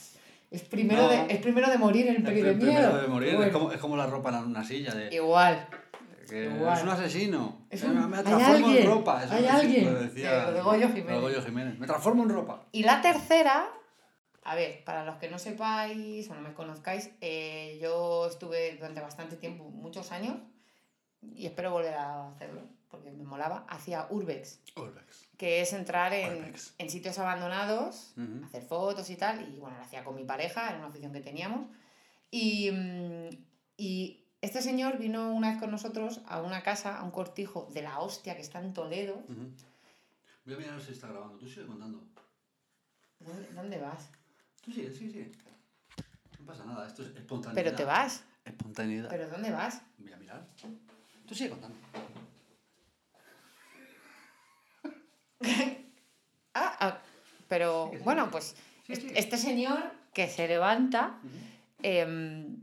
Es 0.50 0.64
primero, 0.64 1.04
No. 1.04 1.08
de, 1.10 1.26
es 1.34 1.38
primero 1.42 1.70
de 1.70 1.78
morir 1.78 2.08
en 2.08 2.16
el 2.16 2.18
El 2.18 2.24
peli 2.24 2.42
de 2.42 2.54
primero 2.54 2.80
miedo. 2.90 3.02
de 3.02 3.08
morir 3.08 3.36
Bueno, 3.36 3.48
es, 3.48 3.54
como, 3.54 3.72
es 3.72 3.80
como 3.80 3.98
la 3.98 4.06
ropa 4.08 4.30
en 4.30 4.46
una 4.46 4.64
silla. 4.64 4.94
De, 4.94 5.14
Igual. 5.14 5.68
que 6.30 6.46
igual. 6.46 6.78
es 6.78 6.84
un 6.84 6.90
asesino. 6.90 7.66
Es 7.70 7.84
un- 7.84 8.10
me 8.10 8.22
transformo 8.24 8.72
en 8.72 8.86
ropa. 8.86 9.24
Eso 9.24 9.34
hay 9.34 9.46
alguien. 9.48 9.94
Lo 9.94 10.00
decía, 10.02 10.52
Goyo 10.62 10.88
Jiménez. 10.90 11.46
Jiménez. 11.46 11.80
Me 11.80 11.88
transformo 11.88 12.24
en 12.24 12.30
ropa. 12.30 12.64
Y 12.74 12.84
la 12.84 13.02
tercera, 13.02 13.66
a 14.44 14.56
ver, 14.56 14.84
para 14.84 15.06
los 15.06 15.18
que 15.18 15.30
no 15.30 15.38
sepáis 15.38 16.30
o 16.30 16.36
no 16.36 16.42
me 16.42 16.54
conozcáis, 16.54 17.12
eh, 17.22 17.78
yo 17.82 18.28
estuve 18.28 18.76
durante 18.76 19.02
bastante 19.02 19.36
tiempo, 19.36 19.66
muchos 19.66 20.12
años, 20.12 20.38
y 21.22 21.46
espero 21.46 21.72
volver 21.72 21.94
a 21.94 22.30
hacerlo, 22.30 22.62
porque 22.90 23.12
me 23.12 23.24
molaba, 23.24 23.66
hacía 23.70 24.08
Urbex, 24.10 24.60
Urbex. 24.76 25.28
que 25.38 25.62
es 25.62 25.74
entrar 25.74 26.14
en, 26.14 26.58
sitios 26.90 27.20
abandonados, 27.20 28.16
hacer 28.44 28.64
fotos 28.64 29.10
y 29.12 29.16
tal, 29.16 29.48
y 29.54 29.60
bueno, 29.60 29.78
lo 29.78 29.84
hacía 29.84 30.04
con 30.04 30.16
mi 30.16 30.24
pareja, 30.24 30.70
era 30.70 30.80
una 30.80 30.88
afición 30.88 31.14
que 31.14 31.22
teníamos, 31.22 31.68
y, 32.32 32.72
mm, 32.72 33.30
y 33.78 34.26
este 34.42 34.64
señor 34.64 34.98
vino 34.98 35.32
una 35.34 35.52
vez 35.52 35.60
con 35.60 35.70
nosotros 35.70 36.22
a 36.26 36.42
una 36.42 36.64
casa, 36.64 36.98
a 36.98 37.04
un 37.04 37.12
cortijo 37.12 37.68
de 37.74 37.84
la 37.84 38.00
hostia 38.00 38.36
que 38.36 38.42
está 38.42 38.60
en 38.60 38.74
Toledo. 38.74 39.22
Voy 40.46 40.56
a 40.56 40.58
mirar 40.58 40.82
si 40.82 40.94
está 40.94 41.10
grabando. 41.10 41.38
Tú 41.38 41.48
sigue 41.48 41.68
contando. 41.68 42.04
¿Dónde, 43.20 43.54
dónde 43.54 43.78
vas? 43.78 44.10
Tú 44.62 44.72
sigue, 44.72 44.94
sigue, 44.94 45.12
sigue. 45.12 45.32
No 46.40 46.46
pasa 46.46 46.66
nada. 46.66 46.88
Esto 46.88 47.04
es 47.04 47.16
espontaneidad. 47.16 47.64
Pero 47.64 47.76
te 47.76 47.86
vas, 47.86 48.24
Espontaneidad. 48.46 49.10
pero 49.10 49.30
¿dónde 49.30 49.52
vas? 49.52 49.82
Voy 49.98 50.12
a 50.12 50.18
mirar. 50.18 50.48
Tú 51.28 51.36
sigue 51.36 51.50
contando. 51.52 51.78
Ah, 56.54 56.76
ah, 56.82 56.98
pero 57.48 57.88
Sí, 57.92 57.98
sí. 57.98 58.04
bueno, 58.04 58.30
pues 58.30 58.56
Sí, 58.86 58.92
est- 58.94 59.02
sí. 59.04 59.12
este 59.16 59.38
señor 59.38 59.80
que 60.14 60.28
se 60.28 60.50
levanta, 60.50 61.18
em, 61.82 62.58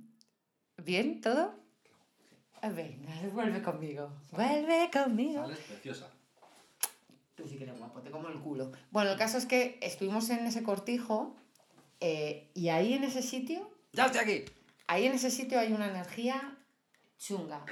¿bien 0.76 1.22
todo? 1.22 1.54
Venga, 2.62 3.14
vuelve 3.32 3.62
conmigo. 3.62 4.12
Vuelve 4.32 4.90
conmigo. 4.92 5.40
Sales 5.40 5.58
preciosa. 5.60 6.10
Tú 7.34 7.48
sí 7.48 7.56
que 7.56 7.64
eres 7.64 7.78
guapo, 7.78 8.02
te 8.02 8.10
como 8.10 8.28
el 8.28 8.38
culo. 8.40 8.70
Bueno, 8.90 9.10
el 9.12 9.16
caso 9.18 9.38
es 9.38 9.46
que 9.46 9.78
estuvimos 9.80 10.28
en 10.28 10.46
ese 10.46 10.62
cortijo 10.62 11.34
eh, 12.00 12.50
y 12.54 12.68
ahí 12.68 12.94
en 12.94 13.04
ese 13.04 13.22
sitio, 13.22 13.70
¡Ya 13.92 14.06
estoy 14.06 14.20
aquí! 14.20 14.44
ahí 14.86 15.06
en 15.06 15.12
ese 15.12 15.30
sitio 15.30 15.58
hay 15.58 15.72
una 15.72 15.88
energía 15.88 16.56
chunga. 17.18 17.64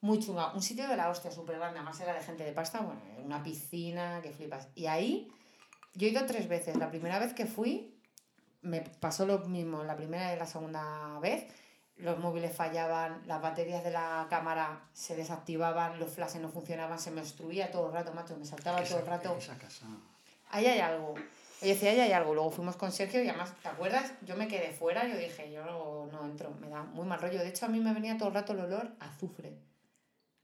Muy 0.00 0.18
chunga. 0.18 0.52
Un 0.54 0.62
sitio 0.62 0.88
de 0.88 0.96
la 0.96 1.10
hostia, 1.10 1.30
súper 1.30 1.56
grande. 1.56 1.78
Además 1.78 2.00
era 2.00 2.14
de 2.14 2.22
gente 2.22 2.44
de 2.44 2.52
pasta, 2.52 2.80
bueno, 2.80 3.00
una 3.22 3.42
piscina 3.42 4.20
que 4.22 4.32
flipas. 4.32 4.68
Y 4.74 4.86
ahí 4.86 5.30
yo 5.94 6.06
he 6.06 6.10
ido 6.10 6.24
tres 6.26 6.48
veces. 6.48 6.76
La 6.76 6.90
primera 6.90 7.18
vez 7.18 7.34
que 7.34 7.46
fui 7.46 7.94
me 8.62 8.80
pasó 8.80 9.26
lo 9.26 9.40
mismo. 9.40 9.84
La 9.84 9.96
primera 9.96 10.34
y 10.34 10.38
la 10.38 10.46
segunda 10.46 11.18
vez 11.20 11.46
los 12.02 12.18
móviles 12.18 12.54
fallaban, 12.54 13.22
las 13.26 13.42
baterías 13.42 13.84
de 13.84 13.90
la 13.90 14.26
cámara 14.30 14.88
se 14.92 15.16
desactivaban, 15.16 15.98
los 15.98 16.10
flashes 16.10 16.40
no 16.40 16.48
funcionaban, 16.48 16.98
se 16.98 17.10
me 17.10 17.20
obstruía 17.20 17.70
todo 17.70 17.88
el 17.88 17.92
rato, 17.92 18.12
macho, 18.14 18.36
me 18.36 18.46
saltaba 18.46 18.82
todo 18.82 19.00
el 19.00 19.06
rato. 19.06 19.36
Esa 19.36 19.58
casa. 19.58 19.86
Ahí 20.50 20.66
hay 20.66 20.80
algo. 20.80 21.14
Oye, 21.62 21.74
decía, 21.74 21.90
ahí 21.90 22.00
hay 22.00 22.12
algo. 22.12 22.34
Luego 22.34 22.50
fuimos 22.50 22.76
con 22.76 22.90
Sergio 22.92 23.22
y 23.22 23.28
además, 23.28 23.54
¿te 23.62 23.68
acuerdas? 23.68 24.12
Yo 24.26 24.36
me 24.36 24.48
quedé 24.48 24.72
fuera, 24.72 25.06
yo 25.08 25.16
dije, 25.18 25.52
yo 25.52 25.64
no, 25.64 26.06
no 26.06 26.24
entro, 26.24 26.50
me 26.60 26.68
da 26.68 26.82
muy 26.84 27.06
mal 27.06 27.20
rollo. 27.20 27.38
De 27.38 27.48
hecho, 27.48 27.66
a 27.66 27.68
mí 27.68 27.80
me 27.80 27.92
venía 27.92 28.16
todo 28.16 28.28
el 28.28 28.34
rato 28.34 28.52
el 28.54 28.60
olor 28.60 28.92
a 29.00 29.06
azufre. 29.10 29.58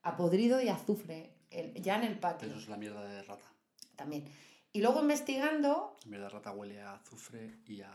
A 0.02 0.16
podrido 0.16 0.60
y 0.60 0.68
azufre. 0.68 1.32
el- 1.50 1.72
ya 1.82 1.96
en 1.96 2.02
el 2.04 2.18
patio 2.18 2.48
Eso 2.48 2.58
es 2.58 2.68
la 2.68 2.76
mierda 2.76 3.02
de 3.04 3.22
rata. 3.22 3.46
también. 3.94 4.24
Y 4.72 4.80
luego 4.82 5.00
investigando, 5.00 5.96
La 6.04 6.10
mierda 6.10 6.26
de 6.26 6.30
rata 6.32 6.50
huele 6.52 6.82
a 6.82 6.94
azufre 6.94 7.54
y 7.66 7.80
a. 7.80 7.90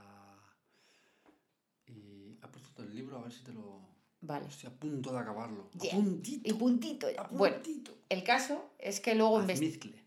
Y. 1.87 2.39
Ha 2.41 2.47
puesto 2.47 2.81
el 2.83 2.95
libro 2.95 3.17
a 3.17 3.21
ver 3.21 3.31
si 3.31 3.43
te 3.43 3.53
lo. 3.53 3.81
vale. 4.21 4.47
Estoy 4.47 4.69
a 4.69 4.73
punto 4.73 5.11
de 5.11 5.19
acabarlo. 5.19 5.69
Yeah. 5.79 5.93
A 5.93 5.95
puntito. 5.97 6.49
Y 6.49 6.53
puntito 6.53 7.09
ya. 7.11 7.23
Bueno, 7.31 7.55
puntito. 7.57 7.91
el 8.09 8.23
caso 8.23 8.71
es 8.79 8.99
que 8.99 9.13
luego 9.15 9.39
investigando. 9.41 10.00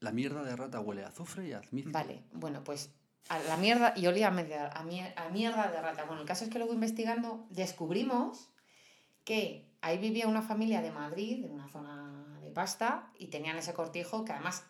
La 0.00 0.12
mierda 0.12 0.42
de 0.44 0.54
rata 0.56 0.80
huele 0.80 1.04
a 1.04 1.08
azufre 1.08 1.48
y 1.48 1.52
a 1.52 1.58
azmizcle. 1.58 1.92
Vale, 1.92 2.22
bueno, 2.32 2.62
pues 2.64 2.90
a 3.28 3.38
la 3.40 3.56
mierda, 3.56 3.92
y 3.96 4.06
olía 4.06 4.28
a, 4.28 4.30
media- 4.30 4.68
a, 4.68 4.84
mier- 4.84 5.12
a 5.16 5.28
mierda 5.30 5.70
de 5.70 5.80
rata. 5.80 6.04
Bueno, 6.04 6.20
el 6.22 6.28
caso 6.28 6.44
es 6.44 6.50
que 6.50 6.58
luego 6.58 6.74
investigando 6.74 7.46
descubrimos 7.50 8.50
que 9.24 9.66
ahí 9.80 9.98
vivía 9.98 10.28
una 10.28 10.42
familia 10.42 10.82
de 10.82 10.90
Madrid, 10.92 11.44
de 11.44 11.50
una 11.50 11.68
zona 11.68 12.38
de 12.42 12.50
pasta, 12.50 13.10
y 13.18 13.26
tenían 13.28 13.56
ese 13.56 13.72
cortijo 13.74 14.24
que 14.24 14.32
además, 14.32 14.64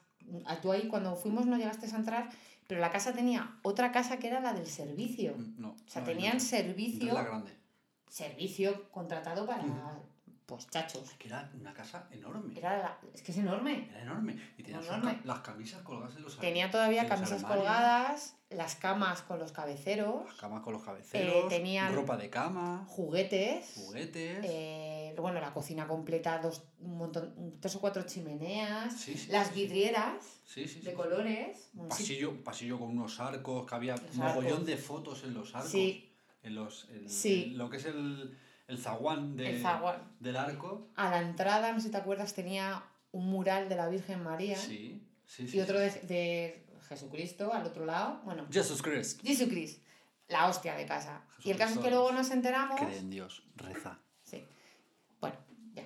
a- 0.46 0.60
tú 0.60 0.72
ahí 0.72 0.88
cuando 0.88 1.16
fuimos 1.16 1.46
no 1.46 1.56
llegaste 1.58 1.86
a 1.86 1.96
entrar, 1.98 2.30
pero 2.68 2.80
la 2.80 2.90
casa 2.90 3.12
tenía 3.12 3.58
otra 3.62 3.92
casa 3.92 4.18
que 4.18 4.28
era 4.28 4.40
la 4.40 4.52
del 4.54 4.66
servicio. 4.66 5.34
Mm, 5.36 5.60
No. 5.60 5.68
O 5.70 5.88
sea, 5.88 6.02
no, 6.02 6.06
tenían 6.08 6.40
servicio, 6.40 7.12
la 7.12 7.22
grande. 7.24 7.52
servicio 8.08 8.88
contratado 8.90 9.44
para, 9.46 9.64
Ujú. 9.64 10.02
Pues, 10.46 10.68
chachos. 10.70 11.10
Que 11.18 11.26
era 11.28 11.50
una 11.60 11.74
casa 11.74 12.06
enorme. 12.12 12.56
Era 12.56 12.78
la- 12.78 12.98
es 13.12 13.20
que 13.22 13.32
es 13.32 13.38
enorme. 13.38 13.88
Era 13.90 14.02
enorme. 14.02 14.36
Y 14.56 14.62
tenía 14.62 14.80
Enorme. 14.80 15.16
ca- 15.16 15.20
las 15.24 15.40
camisas 15.40 15.82
colgadas 15.82 16.14
en 16.16 16.22
los 16.22 16.38
Tenía 16.38 16.70
todavía 16.70 17.02
en 17.02 17.08
camisas 17.08 17.42
colgadas, 17.42 18.36
las 18.50 18.76
camas 18.76 19.22
con 19.22 19.40
los 19.40 19.50
cabeceros. 19.50 20.24
Las 20.26 20.36
camas 20.36 20.62
con 20.62 20.72
los 20.74 20.82
cabeceros. 20.84 21.34
Eh, 21.34 21.46
tenían- 21.48 21.92
Ropa 21.92 22.16
de 22.16 22.30
cama. 22.30 22.84
juguetes, 22.88 23.72
Juguetes. 23.74 24.38
eh, 24.44 25.14
bueno, 25.18 25.40
la 25.40 25.52
cocina 25.52 25.88
completa, 25.88 26.38
dos, 26.38 26.62
un 26.78 26.96
montón, 26.98 27.56
tres 27.60 27.74
o 27.74 27.80
cuatro 27.80 28.02
chimeneas, 28.04 28.92
Sí, 28.94 29.14
sí, 29.18 29.32
las 29.32 29.48
sí, 29.48 29.54
vidrieras 29.62 30.24
de 30.54 30.94
colores. 30.94 31.70
un 31.74 31.88
Pasillo, 31.88 32.44
pasillo 32.44 32.78
con 32.78 32.90
unos 32.90 33.18
arcos, 33.18 33.66
que 33.66 33.74
había 33.74 33.96
Los 33.96 34.14
mogollón 34.14 34.64
de 34.64 34.76
fotos 34.76 35.24
en 35.24 35.34
los 35.34 35.54
arcos. 35.56 35.72
Sí, 35.72 36.12
En 36.44 36.54
los, 36.54 36.86
lo 37.54 37.68
que 37.68 37.78
es 37.78 37.86
el, 37.86 38.38
el 38.68 38.78
zaguán, 38.78 39.36
de- 39.36 39.50
el 39.50 39.62
zaguán. 39.62 40.02
del 40.20 40.36
arco. 40.36 40.88
A 40.96 41.10
la 41.10 41.20
entrada, 41.20 41.72
no 41.72 41.78
sé 41.80 41.86
si 41.86 41.90
te 41.92 41.98
acuerdas, 41.98 42.34
tenía 42.34 42.82
un 43.12 43.28
mural 43.30 43.68
de 43.68 43.76
la 43.76 43.88
Virgen 43.88 44.22
María 44.22 44.56
Sí, 44.56 45.02
sí, 45.26 45.48
sí. 45.48 45.56
y 45.56 45.60
otro 45.60 45.78
sí. 45.78 46.00
de, 46.00 46.06
de 46.06 46.66
Jesucristo 46.88 47.52
al 47.52 47.64
otro 47.66 47.86
lado. 47.86 48.20
Bueno, 48.24 48.46
Jesus 48.50 48.82
Christ. 48.82 49.22
Jesucristo, 49.22 49.84
la 50.28 50.46
hostia 50.48 50.74
de 50.74 50.86
casa. 50.86 51.22
Y 51.44 51.50
el 51.50 51.56
caso 51.56 51.74
es 51.74 51.78
que 51.78 51.84
Jesucristo. 51.84 51.90
luego 51.90 52.12
nos 52.12 52.30
enteramos. 52.30 52.80
Cree 52.80 52.98
en 52.98 53.10
Dios, 53.10 53.42
reza. 53.56 53.98
Sí. 54.22 54.44
Bueno, 55.20 55.36
ya. 55.74 55.84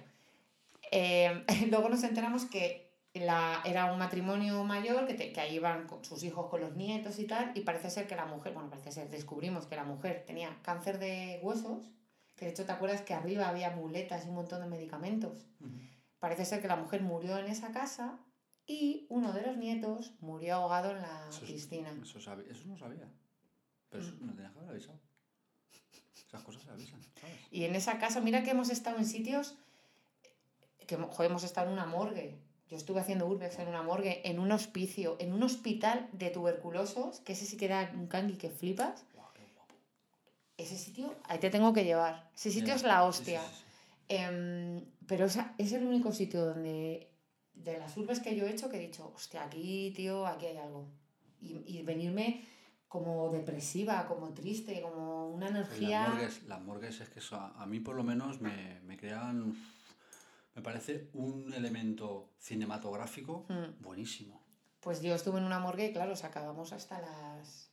Eh, 0.90 1.44
luego 1.70 1.88
nos 1.88 2.02
enteramos 2.02 2.44
que 2.46 2.90
la, 3.14 3.60
era 3.64 3.92
un 3.92 3.98
matrimonio 3.98 4.62
mayor, 4.64 5.06
que, 5.06 5.14
te- 5.14 5.32
que 5.32 5.40
ahí 5.40 5.56
iban 5.56 5.86
con 5.86 6.04
sus 6.04 6.22
hijos 6.22 6.48
con 6.48 6.60
los 6.60 6.74
nietos 6.76 7.18
y 7.18 7.26
tal, 7.26 7.52
y 7.54 7.60
parece 7.60 7.90
ser 7.90 8.06
que 8.06 8.16
la 8.16 8.24
mujer, 8.24 8.52
bueno, 8.54 8.70
parece 8.70 8.92
ser, 8.92 9.10
descubrimos 9.10 9.66
que 9.66 9.76
la 9.76 9.84
mujer 9.84 10.24
tenía 10.26 10.56
cáncer 10.62 10.98
de 10.98 11.40
huesos, 11.42 11.90
que 12.40 12.46
de 12.46 12.52
hecho 12.52 12.64
te 12.64 12.72
acuerdas 12.72 13.02
que 13.02 13.12
arriba 13.12 13.48
había 13.50 13.70
muletas 13.70 14.24
y 14.24 14.30
un 14.30 14.34
montón 14.36 14.62
de 14.62 14.66
medicamentos. 14.66 15.46
Parece 16.18 16.46
ser 16.46 16.62
que 16.62 16.68
la 16.68 16.76
mujer 16.76 17.02
murió 17.02 17.36
en 17.36 17.46
esa 17.46 17.70
casa 17.70 18.18
y 18.66 19.06
uno 19.10 19.32
de 19.34 19.42
los 19.42 19.58
nietos 19.58 20.14
murió 20.20 20.54
ahogado 20.54 20.90
en 20.92 21.02
la 21.02 21.26
Eso, 21.28 21.42
piscina. 21.42 21.90
eso, 22.02 22.18
eso 22.18 22.66
no 22.66 22.76
sabía. 22.78 23.06
Pero 23.90 24.02
eso 24.02 24.14
Mm. 24.18 24.26
no 24.26 24.32
tenías 24.34 24.52
que 24.52 24.58
haber 24.58 24.70
avisado. 24.70 24.98
Esas 26.26 26.42
cosas 26.42 26.62
se 26.62 26.70
avisan, 26.70 27.00
¿sabes? 27.20 27.36
Y 27.50 27.64
en 27.64 27.74
esa 27.74 27.98
casa, 27.98 28.20
mira 28.22 28.42
que 28.42 28.50
hemos 28.52 28.70
estado 28.70 28.96
en 28.98 29.04
sitios 29.04 29.56
que 30.86 30.96
joder, 30.96 31.30
hemos 31.30 31.44
estado 31.44 31.66
en 31.66 31.74
una 31.74 31.86
morgue. 31.86 32.38
Yo 32.68 32.76
estuve 32.76 33.00
haciendo 33.00 33.26
urbex 33.26 33.58
en 33.58 33.68
una 33.68 33.82
morgue, 33.82 34.22
en 34.28 34.38
un 34.38 34.50
hospicio, 34.52 35.16
en 35.20 35.32
un 35.32 35.42
hospital 35.42 36.08
de 36.12 36.30
tuberculosos, 36.30 37.20
que 37.20 37.32
ese 37.34 37.44
sí 37.44 37.56
que 37.58 37.68
da 37.68 37.90
un 37.94 38.06
cangui 38.06 38.36
que 38.38 38.48
flipas. 38.48 39.04
Ese 40.60 40.76
sitio, 40.76 41.14
ahí 41.24 41.38
te 41.38 41.50
tengo 41.50 41.72
que 41.72 41.84
llevar. 41.84 42.30
Ese 42.34 42.50
sitio 42.50 42.74
es 42.74 42.82
la 42.82 42.96
sí, 43.12 43.12
sí, 43.12 43.18
hostia. 43.20 43.40
sí, 43.42 43.54
sí. 43.56 43.64
Em, 44.08 44.84
pero 45.06 45.26
esa- 45.26 45.54
es 45.58 45.72
el 45.72 45.84
único 45.84 46.12
sitio 46.12 46.44
donde, 46.44 47.08
de 47.54 47.78
las 47.78 47.96
urbes 47.96 48.20
que 48.20 48.36
yo 48.36 48.46
he 48.46 48.50
hecho, 48.50 48.68
que 48.68 48.76
he 48.76 48.80
dicho, 48.80 49.12
hostia, 49.14 49.44
aquí, 49.44 49.92
tío, 49.96 50.26
aquí 50.26 50.46
hay 50.46 50.56
algo. 50.58 50.88
Y, 51.40 51.62
y 51.78 51.82
venirme 51.82 52.44
como 52.88 53.30
depresiva, 53.30 54.06
como 54.08 54.34
triste, 54.34 54.82
como 54.82 55.28
una 55.30 55.48
energía... 55.48 56.00
Las 56.00 56.10
morgues, 56.10 56.42
las 56.44 56.60
morgues 56.60 57.00
es 57.00 57.08
que 57.08 57.20
eso 57.20 57.36
a, 57.36 57.50
a 57.62 57.66
mí 57.66 57.78
por 57.80 57.94
lo 57.94 58.02
menos 58.02 58.40
me, 58.40 58.80
me 58.80 58.96
crean... 58.96 59.54
Me 60.56 60.62
parece 60.62 61.08
un 61.14 61.52
elemento 61.54 62.32
cinematográfico 62.40 63.46
Mm. 63.48 63.80
buenísimo. 63.82 64.42
Pues 64.80 65.00
yo 65.02 65.14
estuve 65.14 65.38
en 65.38 65.44
una 65.44 65.60
morgue 65.60 65.86
y 65.86 65.92
claro, 65.92 66.16
sacábamos 66.16 66.72
hasta 66.72 67.00
las... 67.00 67.70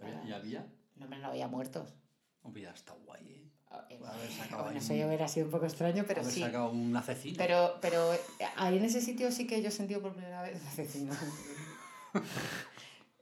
¿Y 0.00 0.02
había- 0.02 0.24
¿Y 0.24 0.32
había? 0.32 0.66
No 0.98 1.08
me 1.08 1.18
no 1.18 1.28
había 1.28 1.48
muertos. 1.48 1.94
Hubiera 2.42 2.72
estado 2.72 2.98
guay, 3.04 3.32
¿eh? 3.32 3.44
Haber 3.70 4.30
sacado 4.30 4.64
Bueno, 4.64 4.78
eso 4.78 4.92
un- 4.94 4.98
ya 4.98 5.06
hubiera 5.06 5.28
sido 5.28 5.46
un 5.46 5.52
poco 5.52 5.66
extraño, 5.66 6.04
pero 6.06 6.22
haber 6.22 6.32
sí. 6.32 6.40
sacado 6.40 6.70
una 6.70 7.02
cecina. 7.02 7.36
Pero, 7.38 7.76
pero 7.82 8.12
ahí 8.56 8.78
en 8.78 8.84
ese 8.84 9.00
sitio 9.02 9.30
sí 9.30 9.46
que 9.46 9.60
yo 9.60 9.68
he 9.68 9.72
sentido 9.72 10.00
por 10.00 10.12
primera 10.14 10.40
vez 10.42 10.64
asesino. 10.66 11.14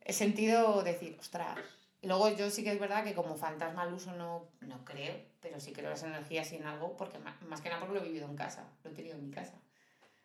he 0.05 0.13
sentido 0.13 0.83
decir, 0.83 1.17
ostras. 1.19 1.59
Luego 2.03 2.29
yo 2.29 2.51
sí 2.51 2.63
que 2.63 2.71
es 2.73 2.79
verdad 2.79 3.03
que 3.03 3.15
como 3.15 3.37
fantasma 3.37 3.83
al 3.83 3.93
uso 3.93 4.13
no, 4.13 4.49
no 4.61 4.85
creo, 4.85 5.15
pero 5.41 5.59
sí 5.59 5.73
creo 5.73 5.91
las 5.91 6.03
energías 6.05 6.53
y 6.53 6.57
en 6.57 6.67
algo, 6.67 6.97
porque 6.97 7.19
más 7.19 7.61
que 7.61 7.69
nada 7.69 7.81
porque 7.81 7.99
lo 7.99 8.05
he 8.05 8.09
vivido 8.09 8.27
en 8.29 8.37
casa, 8.37 8.69
lo 8.85 8.91
he 8.91 8.95
tenido 8.95 9.17
en 9.17 9.25
mi 9.25 9.31
casa. 9.33 9.55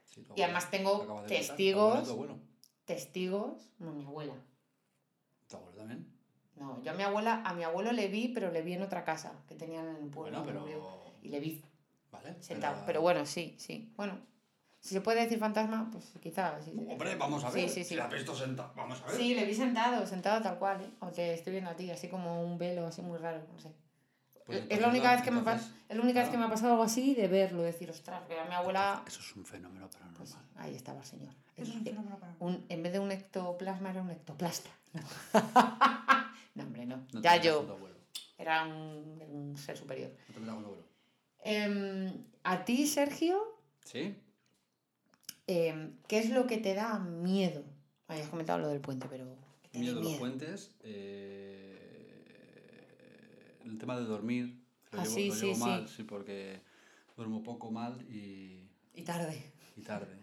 Sí, 0.06 0.28
Y 0.36 0.42
además 0.44 0.66
abuela, 0.66 1.00
tengo 1.00 1.22
testigos. 1.26 2.16
Testigos, 2.86 3.70
no, 3.80 3.94
mi 3.94 4.04
abuela. 4.04 4.34
Tu 5.48 5.56
abuelo 5.56 5.78
también. 5.78 6.11
No, 6.62 6.82
yo 6.84 6.92
a 6.92 6.94
mi 6.94 7.04
abuela, 7.04 7.42
a 7.44 7.54
mi 7.54 7.64
abuelo 7.64 7.92
le 7.92 8.08
vi, 8.08 8.28
pero 8.30 8.52
le 8.52 8.62
vi 8.62 8.74
en 8.74 8.84
otra 8.84 9.04
casa 9.04 9.34
que 9.48 9.56
tenían 9.56 9.88
en 9.88 9.96
el 10.04 10.10
pueblo. 10.10 10.44
Bueno, 10.44 10.62
murió. 10.62 10.78
pero... 10.78 11.14
Y 11.24 11.30
le 11.30 11.40
vi 11.40 11.62
Vale. 12.12 12.36
sentado. 12.42 12.84
Pero 12.86 13.02
bueno, 13.02 13.26
sí, 13.26 13.56
sí. 13.58 13.92
Bueno, 13.98 14.20
si 14.80 14.90
se 14.94 15.02
puede 15.02 15.22
decir 15.22 15.40
fantasma, 15.40 15.90
pues 15.92 16.14
quizá 16.22 16.62
sí. 16.62 16.72
sí. 16.72 16.86
Hombre, 16.90 17.16
vamos 17.16 17.44
a 17.44 17.50
Sí, 17.52 17.62
ver. 17.62 17.70
sí, 17.70 17.84
sí. 17.84 17.90
Si 17.90 17.96
la 17.96 18.06
has 18.06 18.14
visto 18.14 18.36
sentada. 18.36 18.72
Vamos 18.76 19.02
a 19.02 19.08
ver. 19.08 19.16
Sí, 19.16 19.34
le 19.34 19.46
vi 19.46 19.54
sentado, 19.56 20.06
sentado 20.06 20.42
tal 20.42 20.60
cual, 20.60 20.82
¿eh? 20.82 20.90
O 21.00 21.08
te 21.08 21.34
estoy 21.34 21.52
viendo 21.54 21.72
a 21.72 21.76
ti, 21.76 21.90
así 21.92 22.08
como 22.10 22.44
un 22.44 22.58
velo 22.58 22.86
así 22.88 23.02
muy 23.02 23.18
raro, 23.18 23.42
no 23.52 23.60
sé. 23.60 23.72
Pues 24.46 24.64
es 24.70 24.82
la 24.82 24.88
única 24.90 25.08
no, 25.10 25.14
vez 25.16 25.22
que 25.24 25.32
me 25.32 25.40
entonces- 25.40 25.72
es 25.90 25.96
la 25.98 26.04
única 26.04 26.20
vez 26.20 26.30
claro. 26.30 26.32
que 26.32 26.38
me 26.38 26.46
ha 26.46 26.50
pasado 26.50 26.72
algo 26.74 26.84
así 26.84 27.14
de 27.16 27.28
verlo, 27.28 27.62
decir, 27.64 27.90
ostras, 27.90 28.24
que 28.28 28.40
a 28.40 28.46
mi 28.46 28.54
abuela. 28.54 29.04
Eso 29.08 29.20
es 29.20 29.36
un 29.36 29.46
fenómeno 29.46 29.88
paranormal. 29.90 30.18
Pues 30.18 30.36
ahí 30.58 30.76
estaba 30.76 31.00
el 31.00 31.06
señor. 31.06 31.34
Eso 31.56 31.72
es 31.72 31.78
un 31.78 31.84
fenómeno 31.84 32.18
paranormal. 32.20 32.56
un- 32.60 32.66
en 32.70 32.84
vez 32.84 32.92
de 32.94 33.00
un 33.00 33.12
ectoplasma 33.12 33.92
era 33.92 34.02
un 34.02 34.12
ectoplasta. 34.12 34.70
No, 36.56 36.64
hombre, 36.64 36.86
no. 36.86 37.06
No 37.14 37.22
ya 37.22 37.38
yo. 37.42 37.78
Era 38.38 38.66
un, 38.66 39.22
un 39.30 39.58
ser 39.58 39.78
superior. 39.78 40.12
No 40.30 40.44
te 40.46 40.50
abuelo. 40.50 40.84
Em, 41.44 42.12
a 42.44 42.66
ti, 42.66 42.88
Sergio, 42.88 43.40
¿Sí? 43.86 44.16
em, 45.48 45.94
¿qué 46.08 46.20
es 46.20 46.30
lo 46.30 46.48
que 46.48 46.58
te 46.58 46.74
da 46.74 47.00
miedo? 47.00 47.64
Habías 48.08 48.28
comentado 48.30 48.60
lo 48.60 48.68
del 48.68 48.82
puente, 48.82 49.08
pero. 49.10 49.26
¿qué 49.64 49.70
te 49.70 49.78
da 49.78 49.84
Miedo 49.84 50.00
a 50.00 50.04
los 50.04 50.14
puentes. 50.16 50.76
eh, 50.82 51.78
el 53.66 53.78
tema 53.78 53.98
de 53.98 54.06
dormir. 54.06 54.60
Lo 54.92 55.00
Ah, 55.00 55.04
llevo, 55.04 55.16
sí, 55.16 55.28
lo 55.30 55.36
sí, 55.36 55.42
llevo 55.42 55.54
sí. 55.56 55.60
mal, 55.62 55.88
sí, 55.88 56.04
porque 56.04 56.60
duermo 57.16 57.42
poco 57.44 57.72
mal 57.72 58.02
y, 58.10 58.68
Y 58.94 59.04
tarde. 59.04 59.42
y 59.78 59.82
tarde. 59.82 60.18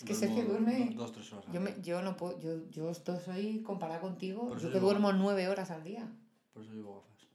Sí. 0.00 0.04
Es 0.12 0.18
que 0.20 0.26
Sergio 0.26 0.44
duerme- 0.48 0.90
do- 0.94 1.02
Dos, 1.02 1.12
tres 1.12 1.32
horas. 1.32 1.46
al 1.46 1.52
Yo, 1.54 1.60
me, 1.60 1.74
yo 1.82 2.02
no 2.02 2.16
puedo, 2.16 2.38
yo, 2.40 2.68
yo 2.70 2.90
esto 2.90 3.18
soy 3.20 3.62
comparada 3.62 4.00
contigo, 4.00 4.48
Por 4.48 4.56
eso 4.58 4.66
yo 4.66 4.72
que 4.72 4.78
llevo- 4.78 4.86
duermo 4.90 5.12
nueve 5.12 5.48
horas 5.48 5.70
al 5.70 5.84
día. 5.84 6.08
Por 6.52 6.62
eso 6.64 6.72
llevo 6.74 6.94
gafas. 7.02 7.26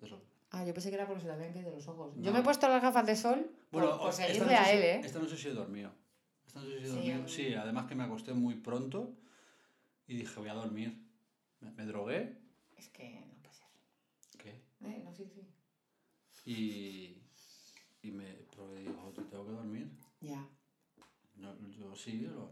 De 0.00 0.08
sol. 0.08 0.22
Ah, 0.50 0.64
yo 0.64 0.72
pensé 0.72 0.88
que 0.90 0.94
era 0.94 1.06
porque 1.06 1.22
se 1.22 1.26
le 1.26 1.32
habían 1.34 1.52
caído 1.52 1.70
los 1.70 1.86
ojos. 1.88 2.14
Yo 2.16 2.22
No. 2.26 2.32
me 2.32 2.38
he 2.38 2.42
puesto 2.42 2.68
las 2.68 2.80
gafas 2.82 3.04
de 3.06 3.16
sol 3.16 3.50
Bueno, 3.72 3.90
por, 3.90 4.00
por 4.00 4.12
seguirle 4.12 4.40
noche 4.46 4.56
a 4.56 4.64
sí- 4.64 4.70
él, 4.76 4.82
¿eh? 4.82 5.00
Esta 5.04 5.18
noche 5.18 5.36
sí 5.36 5.48
he 5.48 5.52
dormido. 5.52 5.90
Esta 6.46 6.60
noche 6.60 6.78
sí 6.78 6.84
he 6.84 6.86
Sí, 6.86 6.92
dormido. 6.94 7.20
um, 7.20 7.28
Sí, 7.28 7.54
además 7.54 7.86
que 7.86 7.94
me 7.94 8.04
acosté 8.04 8.32
muy 8.32 8.54
pronto 8.54 9.14
y 10.06 10.16
dije, 10.16 10.40
voy 10.40 10.48
a 10.48 10.54
dormir. 10.54 11.04
Me, 11.60 11.70
me 11.72 11.84
drogué. 11.84 12.38
Es 12.76 12.88
que 12.88 13.26
no 13.26 13.34
puede 13.42 13.54
ser. 13.56 13.66
¿Qué? 14.38 14.50
Eh, 14.86 15.02
no, 15.04 15.12
sí, 15.12 15.24
sí. 15.34 15.42
Y, 16.46 17.20
y 18.06 18.10
me 18.12 18.32
pero 18.50 18.72
digo, 18.74 19.12
"Tío, 19.14 19.24
tengo 19.24 19.44
que 19.44 19.52
dormir. 19.52 19.90
Ya. 20.20 20.48
No, 21.38 21.54
yo 21.70 21.94
sí, 21.94 22.18
lo, 22.18 22.50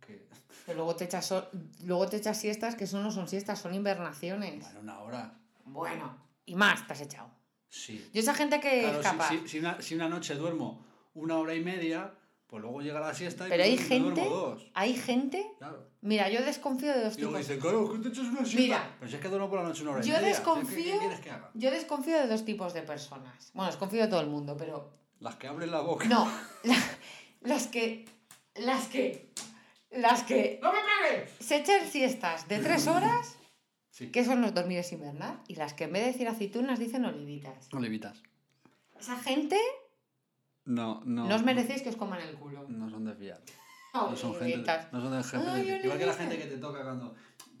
que, 0.00 0.28
Pero 0.66 0.76
luego 0.76 0.96
te 0.96 1.04
echas 1.04 1.26
so- 1.26 1.48
luego 1.84 2.08
te 2.08 2.16
echas 2.18 2.38
siestas 2.38 2.74
que 2.76 2.84
eso 2.84 3.00
no 3.02 3.10
son 3.10 3.28
siestas, 3.28 3.58
son 3.60 3.74
invernaciones. 3.74 4.60
bueno, 4.64 4.80
una 4.80 4.98
hora. 5.00 5.34
Bueno, 5.64 6.16
y 6.46 6.54
más 6.54 6.86
te 6.86 6.92
has 6.94 7.00
echado. 7.02 7.30
Sí. 7.68 8.08
Yo 8.14 8.20
esa 8.20 8.34
gente 8.34 8.60
que 8.60 8.80
Claro, 8.82 9.00
es 9.00 9.06
si, 9.06 9.12
capaz. 9.12 9.28
si- 9.30 9.48
si 9.48 9.58
una, 9.58 9.82
si 9.82 9.94
una 9.94 10.08
noche 10.08 10.34
duermo 10.34 10.84
una 11.14 11.36
hora 11.38 11.54
y 11.54 11.60
media, 11.62 12.14
pues 12.46 12.62
luego 12.62 12.80
llega 12.80 12.98
la 13.00 13.12
siesta 13.12 13.46
y 13.46 13.50
Pero 13.50 13.62
me 13.64 13.68
hay 13.70 13.76
gente, 13.76 14.20
duermo 14.22 14.36
dos. 14.36 14.70
hay 14.72 14.94
gente. 14.94 15.52
Claro. 15.58 15.86
Mira, 16.00 16.30
yo 16.30 16.42
desconfío 16.42 16.92
de 16.94 17.04
dos 17.04 17.18
Y 17.18 17.20
luego 17.22 17.36
tipos. 17.36 17.48
dicen, 17.48 17.60
claro, 17.60 17.92
que 17.92 17.98
te 17.98 18.08
echas 18.08 18.24
una 18.26 18.44
siesta. 18.44 18.58
Mira. 18.58 18.96
Pero 18.98 19.10
si 19.10 19.16
es 19.16 19.20
que 19.22 19.28
duermo 19.28 19.50
por 19.50 19.58
la 19.60 19.68
noche 19.68 19.82
una 19.82 19.90
hora 19.92 20.00
y 20.04 20.08
Yo 20.08 20.14
media. 20.14 20.28
¿qué- 20.28 20.34
desconfío- 20.42 20.92
¿Qué 20.94 20.98
quieres 20.98 21.20
que 21.20 21.30
haga? 21.30 21.50
Yo 21.54 21.70
desconfío 21.70 22.16
de 22.18 22.26
dos 22.28 22.44
tipos 22.46 22.72
de 22.72 22.82
personas. 22.82 23.50
Bueno, 23.52 23.70
desconfío 23.70 24.00
de 24.02 24.08
todo 24.08 24.20
el 24.20 24.28
mundo, 24.28 24.56
pero 24.56 24.90
Las 25.20 25.36
que 25.36 25.48
abren 25.48 25.70
la 25.70 25.80
boca. 25.80 26.06
no. 26.06 26.26
La- 26.64 26.98
las 27.42 27.66
que. 27.66 28.06
Las 28.60 28.86
que. 28.88 29.32
Las 29.90 30.22
que. 30.22 30.58
¡No 30.62 30.72
me 30.72 30.78
pegues! 30.80 31.30
Se 31.40 31.56
echan 31.58 31.86
siestas 31.86 32.46
de 32.48 32.58
tres 32.58 32.86
horas, 32.86 33.36
Sí. 33.90 34.10
que 34.10 34.24
son 34.24 34.40
los 34.42 34.54
dormir 34.54 34.78
es 34.78 34.92
invernar, 34.92 35.42
y 35.48 35.56
las 35.56 35.74
que 35.74 35.84
en 35.84 35.92
vez 35.92 36.02
de 36.04 36.12
decir 36.12 36.28
aceitunas 36.28 36.78
dicen 36.78 37.04
olivitas. 37.04 37.68
Olivitas. 37.72 38.22
Esa 38.98 39.16
gente 39.18 39.58
No, 40.64 41.00
no. 41.04 41.26
no, 41.26 41.34
os 41.34 41.42
merecéis 41.42 41.82
que 41.82 41.88
os 41.88 41.96
coman 41.96 42.20
el 42.20 42.34
culo. 42.36 42.66
No 42.68 42.90
son 42.90 43.04
de 43.06 43.14
fiar. 43.14 43.40
No 43.94 44.14
son 44.16 44.34
gente, 44.36 44.70
no 44.92 45.00
son 45.00 45.16
de 45.16 45.24
gente 45.24 45.48
Ay, 45.48 45.58
de 45.60 45.64
fiar. 45.64 45.84
Igual 45.84 45.98
que 45.98 46.06
la 46.06 46.14
gente 46.14 46.38
que 46.38 46.44
te 46.46 46.58
toca 46.58 46.82
cuando. 46.82 47.14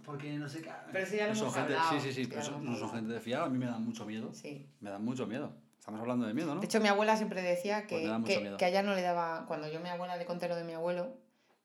Porque 0.04 0.32
no 0.38 0.48
sé 0.48 0.62
qué. 0.62 0.70
Pero 0.92 1.04
eso 1.04 1.16
ya 1.16 1.26
lo 1.28 1.34
no 1.34 1.38
son 1.38 1.52
gente, 1.52 1.74
hablado, 1.74 2.00
Sí, 2.00 2.12
sí, 2.12 2.24
sí, 2.24 2.30
pero 2.30 2.60
no 2.60 2.76
son 2.76 2.90
gente 2.90 3.12
de 3.12 3.20
fiar. 3.20 3.42
A 3.42 3.48
mí 3.48 3.58
me 3.58 3.66
dan 3.66 3.82
mucho 3.84 4.04
miedo. 4.04 4.32
Sí. 4.32 4.66
Me 4.80 4.90
dan 4.90 5.04
mucho 5.04 5.26
miedo. 5.26 5.54
Estamos 5.88 6.00
hablando 6.02 6.26
de 6.26 6.34
miedo, 6.34 6.54
¿no? 6.54 6.60
De 6.60 6.66
hecho, 6.66 6.80
mi 6.82 6.88
abuela 6.88 7.16
siempre 7.16 7.40
decía 7.40 7.86
Pues 7.88 8.02
que, 8.26 8.56
que, 8.58 8.64
a 8.66 8.68
ella 8.68 8.82
no 8.82 8.94
le 8.94 9.00
daba. 9.00 9.46
Cuando 9.48 9.68
yo, 9.68 9.80
mi 9.80 9.88
abuela, 9.88 10.18
le 10.18 10.26
conté 10.26 10.46
lo 10.46 10.54
de 10.54 10.62
mi 10.64 10.74
abuelo, 10.74 11.16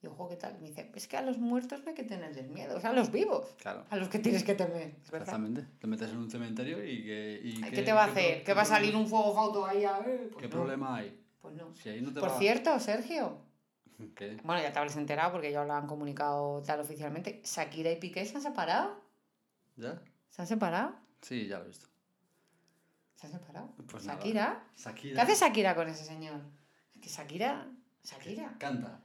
digo, 0.01 0.15
"Jo, 0.15 0.29
¿qué 0.29 0.37
tal? 0.37 0.57
Me 0.61 0.69
dice, 0.69 0.89
es 0.95 1.07
que 1.09 1.17
a 1.17 1.21
los 1.21 1.39
muertos 1.39 1.83
no 1.83 1.89
hay 1.89 1.93
que 1.93 2.03
tenerles 2.05 2.47
miedo, 2.47 2.77
o 2.77 2.79
sea, 2.79 2.91
a 2.91 2.93
los 2.93 3.11
vivos, 3.11 3.53
Claro. 3.57 3.83
a 3.89 3.97
los 3.97 4.07
que 4.07 4.19
tienes 4.19 4.45
que 4.45 4.55
temer. 4.55 4.95
Es 5.03 5.11
verdad. 5.11 5.27
Exactamente. 5.27 5.65
Te 5.77 5.87
metes 5.87 6.09
en 6.09 6.17
un 6.19 6.31
cementerio 6.31 6.81
y 6.85 7.03
que. 7.03 7.41
y 7.43 7.61
qué- 7.63 7.71
¿Qué 7.71 7.81
te 7.81 7.91
va 7.91 8.03
a 8.03 8.05
qué 8.05 8.11
hacer? 8.11 8.43
¿Que 8.45 8.53
va 8.53 8.61
a 8.61 8.63
qué 8.63 8.69
salir 8.69 8.95
un 8.95 9.07
fuego 9.07 9.35
fauto 9.35 9.65
ahí 9.65 9.83
a 9.83 9.99
ver? 9.99 10.29
Pues 10.29 10.37
¿Qué 10.41 10.47
no. 10.47 10.49
problema 10.51 10.95
hay? 10.95 11.19
Pues 11.41 11.53
no. 11.55 11.75
Si 11.75 11.89
ahí 11.89 11.99
no 12.01 12.13
te 12.13 12.21
Por 12.21 12.29
va- 12.29 12.39
cierto, 12.39 12.79
Sergio, 12.79 13.39
¿Qué? 14.15 14.37
bueno, 14.45 14.61
ya 14.61 14.71
te 14.71 14.79
habrás 14.79 14.95
enterado 14.95 15.33
porque 15.33 15.51
ya 15.51 15.65
lo 15.65 15.73
han 15.73 15.85
comunicado 15.87 16.61
tal 16.61 16.79
oficialmente. 16.79 17.41
Shakira 17.43 17.91
y 17.91 17.97
Piqué 17.97 18.25
se 18.25 18.37
han 18.37 18.41
separado. 18.41 19.01
¿Ya? 19.75 20.01
¿Se 20.29 20.41
han 20.41 20.47
separado? 20.47 20.93
Sí, 21.21 21.47
ya 21.47 21.57
lo 21.59 21.65
he 21.65 21.67
visto. 21.67 21.87
¿Se 23.23 23.27
han 23.27 23.39
separado? 23.39 23.69
Pues. 23.89 24.03
¿Shakira? 24.03 24.61
Shakira. 24.75 25.15
¿Qué 25.15 25.31
hace 25.31 25.45
Shakira 25.45 25.75
con 25.75 25.87
ese 25.87 26.03
señor? 26.03 26.41
Que 27.01 27.07
Shakira. 27.07 27.65
Shakira. 28.03 28.53
Canta. 28.59 28.99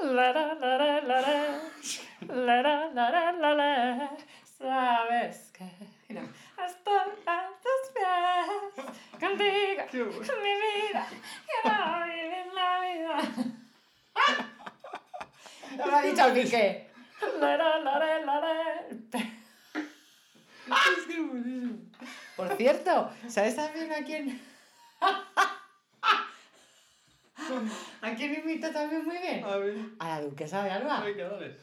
La, 0.00 0.32
la, 0.32 0.54
la, 0.54 0.78
la, 0.78 1.00
la, 1.02 1.20
la. 1.20 1.60
La, 2.34 2.62
la, 2.62 2.86
la, 2.94 3.10
la, 3.10 3.32
la, 3.32 3.54
la. 3.54 4.16
Sabes 4.56 5.52
que 5.52 5.70
Mira. 6.08 6.22
estoy 6.66 7.10
a 7.26 7.50
tus 7.60 7.92
pies 7.92 8.48
contigo, 9.20 10.08
mi 10.42 10.52
vida, 10.88 11.06
quiero 11.62 12.06
vivir 12.06 12.46
la 12.54 12.80
vida. 12.80 13.16
No 15.76 15.86
lo 15.88 15.94
ha 15.96 16.02
dicho 16.02 16.24
el 16.26 16.32
Piqué. 16.32 16.90
La, 17.38 17.56
la, 17.58 17.78
la, 17.80 17.98
la, 17.98 18.18
la, 18.20 18.40
la. 18.40 18.62
es 20.70 21.06
que 21.06 21.12
es 21.12 21.28
buenísimo. 21.28 21.76
Por 22.36 22.54
cierto, 22.56 23.10
¿sabes 23.28 23.56
también 23.56 23.92
a 23.92 24.04
quién? 24.04 24.40
¿A 28.02 28.14
quién 28.14 28.34
imita 28.34 28.72
también 28.72 29.04
muy 29.04 29.18
bien? 29.18 29.44
A 29.44 29.56
ver. 29.56 29.76
A 29.98 30.08
la 30.08 30.20
duquesa 30.22 30.62
de 30.64 30.70
Alba. 30.70 31.00
Venga, 31.00 31.28
dale. 31.28 31.56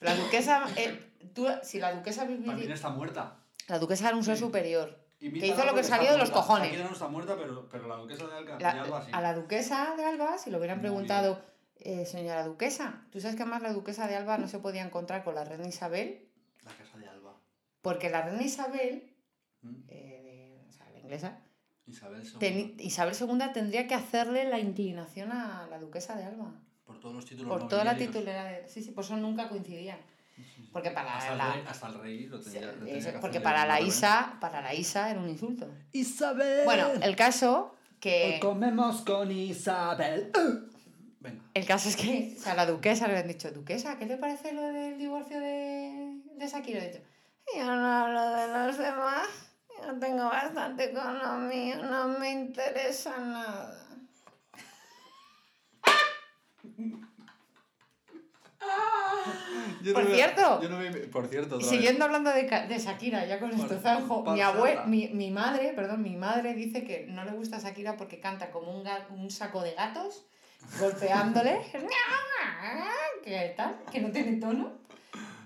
La 0.00 0.14
duquesa, 0.14 0.66
eh, 0.76 1.12
tú, 1.34 1.46
si 1.62 1.78
la 1.78 1.92
duquesa 1.94 2.22
También 2.22 2.42
viviría... 2.42 2.74
está 2.74 2.88
muerta. 2.90 3.36
La 3.68 3.78
duquesa 3.78 4.08
era 4.08 4.16
un 4.16 4.24
ser 4.24 4.36
Sí. 4.36 4.42
superior. 4.44 4.98
Que 5.18 5.26
hizo 5.48 5.64
lo 5.64 5.74
que 5.74 5.82
salió 5.82 6.12
de 6.12 6.18
los 6.18 6.30
cojones. 6.30 6.68
Shakira 6.68 6.84
no 6.86 6.92
está 6.92 7.08
muerta, 7.08 7.36
pero, 7.36 7.68
pero 7.68 7.88
la 7.88 7.96
duquesa 7.96 8.26
de, 8.28 8.36
Alca, 8.36 8.56
La- 8.60 8.74
de 8.74 8.80
Alba 8.80 9.02
sí. 9.04 9.10
a 9.12 9.20
la 9.20 9.34
duquesa 9.34 9.94
de 9.96 10.04
Alba, 10.04 10.38
si 10.38 10.50
lo 10.50 10.58
hubieran 10.58 10.78
Muy 10.78 10.82
preguntado, 10.82 11.42
eh, 11.76 12.06
señora 12.06 12.44
duquesa, 12.44 13.02
tú 13.10 13.20
sabes 13.20 13.34
que 13.36 13.42
además 13.42 13.62
la 13.62 13.72
duquesa 13.72 14.06
de 14.06 14.14
Alba 14.14 14.38
no 14.38 14.46
se 14.46 14.60
podía 14.60 14.82
encontrar 14.82 15.24
con 15.24 15.34
la 15.34 15.44
reina 15.44 15.66
Isabel, 15.66 16.28
La 16.62 16.70
casa 16.72 16.96
de 16.98 17.08
Alba. 17.08 17.34
porque 17.82 18.10
la 18.10 18.22
reina 18.22 18.42
Isabel, 18.44 19.12
¿Mm? 19.62 19.74
eh, 19.88 20.17
inglesa, 21.08 21.38
Isabel 21.86 22.22
II. 22.22 22.38
teni- 22.38 22.74
Isabel 22.80 23.14
II 23.18 23.52
tendría 23.54 23.86
que 23.86 23.94
hacerle 23.94 24.44
la 24.44 24.58
inclinación 24.58 25.32
a 25.32 25.66
la 25.70 25.78
duquesa 25.78 26.14
de 26.16 26.24
Alba. 26.24 26.52
Por 26.84 27.00
todos 27.00 27.14
los 27.16 27.24
títulos 27.24 27.48
Por 27.48 27.68
toda 27.68 27.84
la 27.84 27.92
nobiliarios. 27.92 28.24
titularidad. 28.24 28.68
Sí, 28.68 28.82
sí, 28.82 28.90
por 28.92 29.04
eso 29.04 29.16
nunca 29.16 29.48
coincidían. 29.48 29.98
Porque 30.72 30.90
para 30.90 31.16
Hasta, 31.18 31.34
la... 31.34 31.46
el 31.48 31.52
rey, 31.54 31.62
hasta 31.66 31.86
el 31.88 31.94
rey 32.00 32.26
lo 32.26 32.40
tenía, 32.40 32.60
que 32.72 33.18
porque 33.20 33.40
para 33.40 33.66
la. 33.66 33.80
Isa, 33.80 34.36
para 34.40 34.60
la 34.62 34.72
Isa 34.74 35.10
era 35.10 35.18
un 35.18 35.28
insulto. 35.28 35.66
Isabel. 35.92 36.64
Bueno, 36.64 36.88
el 37.02 37.16
caso 37.16 37.72
Hoy 37.72 37.98
que 38.00 38.38
comemos 38.40 39.00
con 39.02 39.32
Isabel. 39.32 40.30
Venga. 41.20 41.42
el 41.54 41.66
caso 41.66 41.88
es 41.88 41.96
que 41.96 42.36
o 42.38 42.40
sea, 42.40 42.52
a 42.52 42.54
la 42.54 42.66
duquesa 42.66 43.08
le 43.08 43.18
han 43.18 43.26
dicho, 43.26 43.50
duquesa, 43.50 43.98
¿qué 43.98 44.06
te 44.06 44.16
parece 44.16 44.52
lo 44.52 44.62
del 44.62 44.96
divorcio 44.98 45.40
de, 45.40 46.20
de 46.36 46.46
Shakira? 46.46 46.84
Y 46.84 47.58
yo 47.58 47.64
no 47.66 47.86
hablo 47.92 48.30
de 48.30 48.46
los 48.66 48.78
demás, 48.78 49.26
yo 49.84 49.98
tengo 49.98 50.24
bastante 50.24 50.92
con 50.92 51.18
lo 51.18 51.32
mío, 51.38 51.76
no 51.84 52.08
me 52.18 52.30
interesa 52.30 53.16
nada. 53.18 53.84
Yo 59.82 59.92
Por 59.94 60.04
no 60.04 60.10
me- 60.10 60.14
cierto. 60.16 60.60
yo 60.60 60.68
no 60.68 60.78
me- 60.78 60.90
por 60.90 61.26
cierto, 61.28 61.60
siguiendo 61.60 62.04
hablando 62.04 62.30
de, 62.30 62.42
de 62.42 62.78
Shakira, 62.78 63.24
ya 63.26 63.38
con 63.38 63.50
esto 63.52 63.78
zanjo, 63.80 64.22
mi, 64.32 64.40
abue, 64.40 64.80
mi, 64.86 65.08
mi 65.08 65.30
madre, 65.30 65.72
perdón, 65.74 66.02
mi 66.02 66.16
madre 66.16 66.54
dice 66.54 66.84
que 66.84 67.06
no 67.08 67.24
le 67.24 67.30
gusta 67.32 67.58
Shakira 67.58 67.96
porque 67.96 68.18
canta 68.20 68.50
como 68.50 68.72
un, 68.72 68.86
un 69.10 69.30
saco 69.30 69.62
de 69.62 69.72
gatos, 69.74 70.24
golpeándole, 70.80 71.60
que 73.24 73.54
tal, 73.56 73.78
que 73.90 74.00
no 74.00 74.10
tiene 74.10 74.36
tono. 74.40 74.72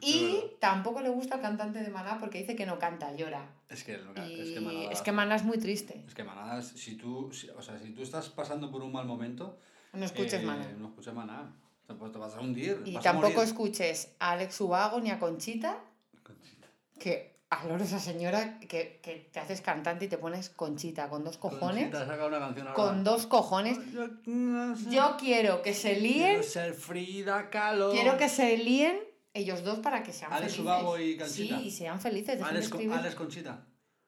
Y 0.02 0.42
tampoco 0.58 1.00
le 1.00 1.08
gusta 1.08 1.36
el 1.36 1.40
cantante 1.40 1.80
de 1.80 1.90
Maná 1.90 2.18
porque 2.18 2.38
dice 2.38 2.56
que 2.56 2.66
no 2.66 2.78
canta, 2.78 3.14
llora. 3.14 3.48
Es 3.68 3.84
que, 3.84 3.96
lo 3.98 4.12
Y 4.26 4.40
es 4.40 4.50
que 4.52 4.60
Manada. 4.60 4.90
es 4.92 5.02
que 5.02 5.12
Maná 5.12 5.36
es 5.36 5.44
muy 5.44 5.58
triste. 5.58 6.02
Es 6.06 6.14
que 6.14 6.24
Manada, 6.24 6.60
si 6.62 6.96
tú, 6.96 7.30
si- 7.32 7.48
o 7.50 7.62
sea, 7.62 7.78
si 7.78 7.90
tú 7.92 8.02
estás 8.02 8.28
pasando 8.30 8.70
por 8.70 8.82
un 8.82 8.92
mal 8.92 9.06
momento. 9.06 9.58
No 9.92 10.04
escuches 10.04 10.34
eh, 10.34 10.46
Maná. 10.46 10.68
No 10.78 10.88
escuches 10.88 11.14
Maná. 11.14 11.52
Te, 11.86 11.94
te 11.94 12.18
vas 12.18 12.34
a 12.34 12.40
hundir. 12.40 12.82
Y 12.84 12.96
a 12.96 13.00
tampoco 13.00 13.28
morir. 13.34 13.44
escuches 13.48 14.12
a 14.18 14.32
Alex 14.32 14.60
Ubago 14.60 15.00
ni 15.00 15.10
a 15.10 15.18
Conchita, 15.18 15.78
Conchita. 16.22 16.66
que 16.98 17.32
adoro 17.50 17.84
esa 17.84 17.98
señora 17.98 18.58
que, 18.60 18.98
que 19.02 19.28
te 19.30 19.38
haces 19.38 19.60
cantante 19.60 20.06
y 20.06 20.08
te 20.08 20.16
pones 20.16 20.48
Conchita 20.48 21.08
con 21.10 21.22
dos 21.22 21.36
cojones. 21.36 21.84
Conchita 21.84 22.02
ha 22.02 22.06
sacado 22.06 22.28
una 22.28 22.38
canción 22.38 22.66
ahora. 22.68 22.74
Con 22.82 23.04
dos 23.04 23.26
cojones. 23.26 23.78
Yo, 23.92 24.08
no 24.26 24.74
sé. 24.76 24.90
Yo 24.90 25.16
quiero 25.18 25.60
que 25.62 25.74
se 25.74 25.96
líen, 26.00 26.28
Quiero 26.38 26.42
ser 26.44 26.74
Frida 26.74 27.50
Kahlo. 27.50 27.92
quiero 27.92 28.16
que 28.16 28.28
se 28.30 28.56
líen 28.56 28.98
ellos 29.34 29.62
dos 29.64 29.78
para 29.80 30.02
que 30.02 30.12
sean 30.12 30.32
Alex 30.32 30.52
felices. 30.52 30.64
Ubago 30.64 30.98
y 30.98 31.16
Conchita. 31.16 31.58
Sí, 31.58 31.66
y 31.66 31.70
sean 31.70 32.00
felices. 32.00 32.40
Alex, 32.42 32.68
Con-. 32.68 32.92
Alex 32.92 33.14
Conchita. 33.14 33.64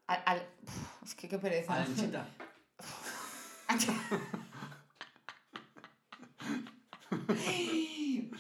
Al- 0.06 0.46
es 1.02 1.14
que 1.14 1.28
qué 1.28 1.38
pereza. 1.38 1.74
Alenchita. 1.74 2.26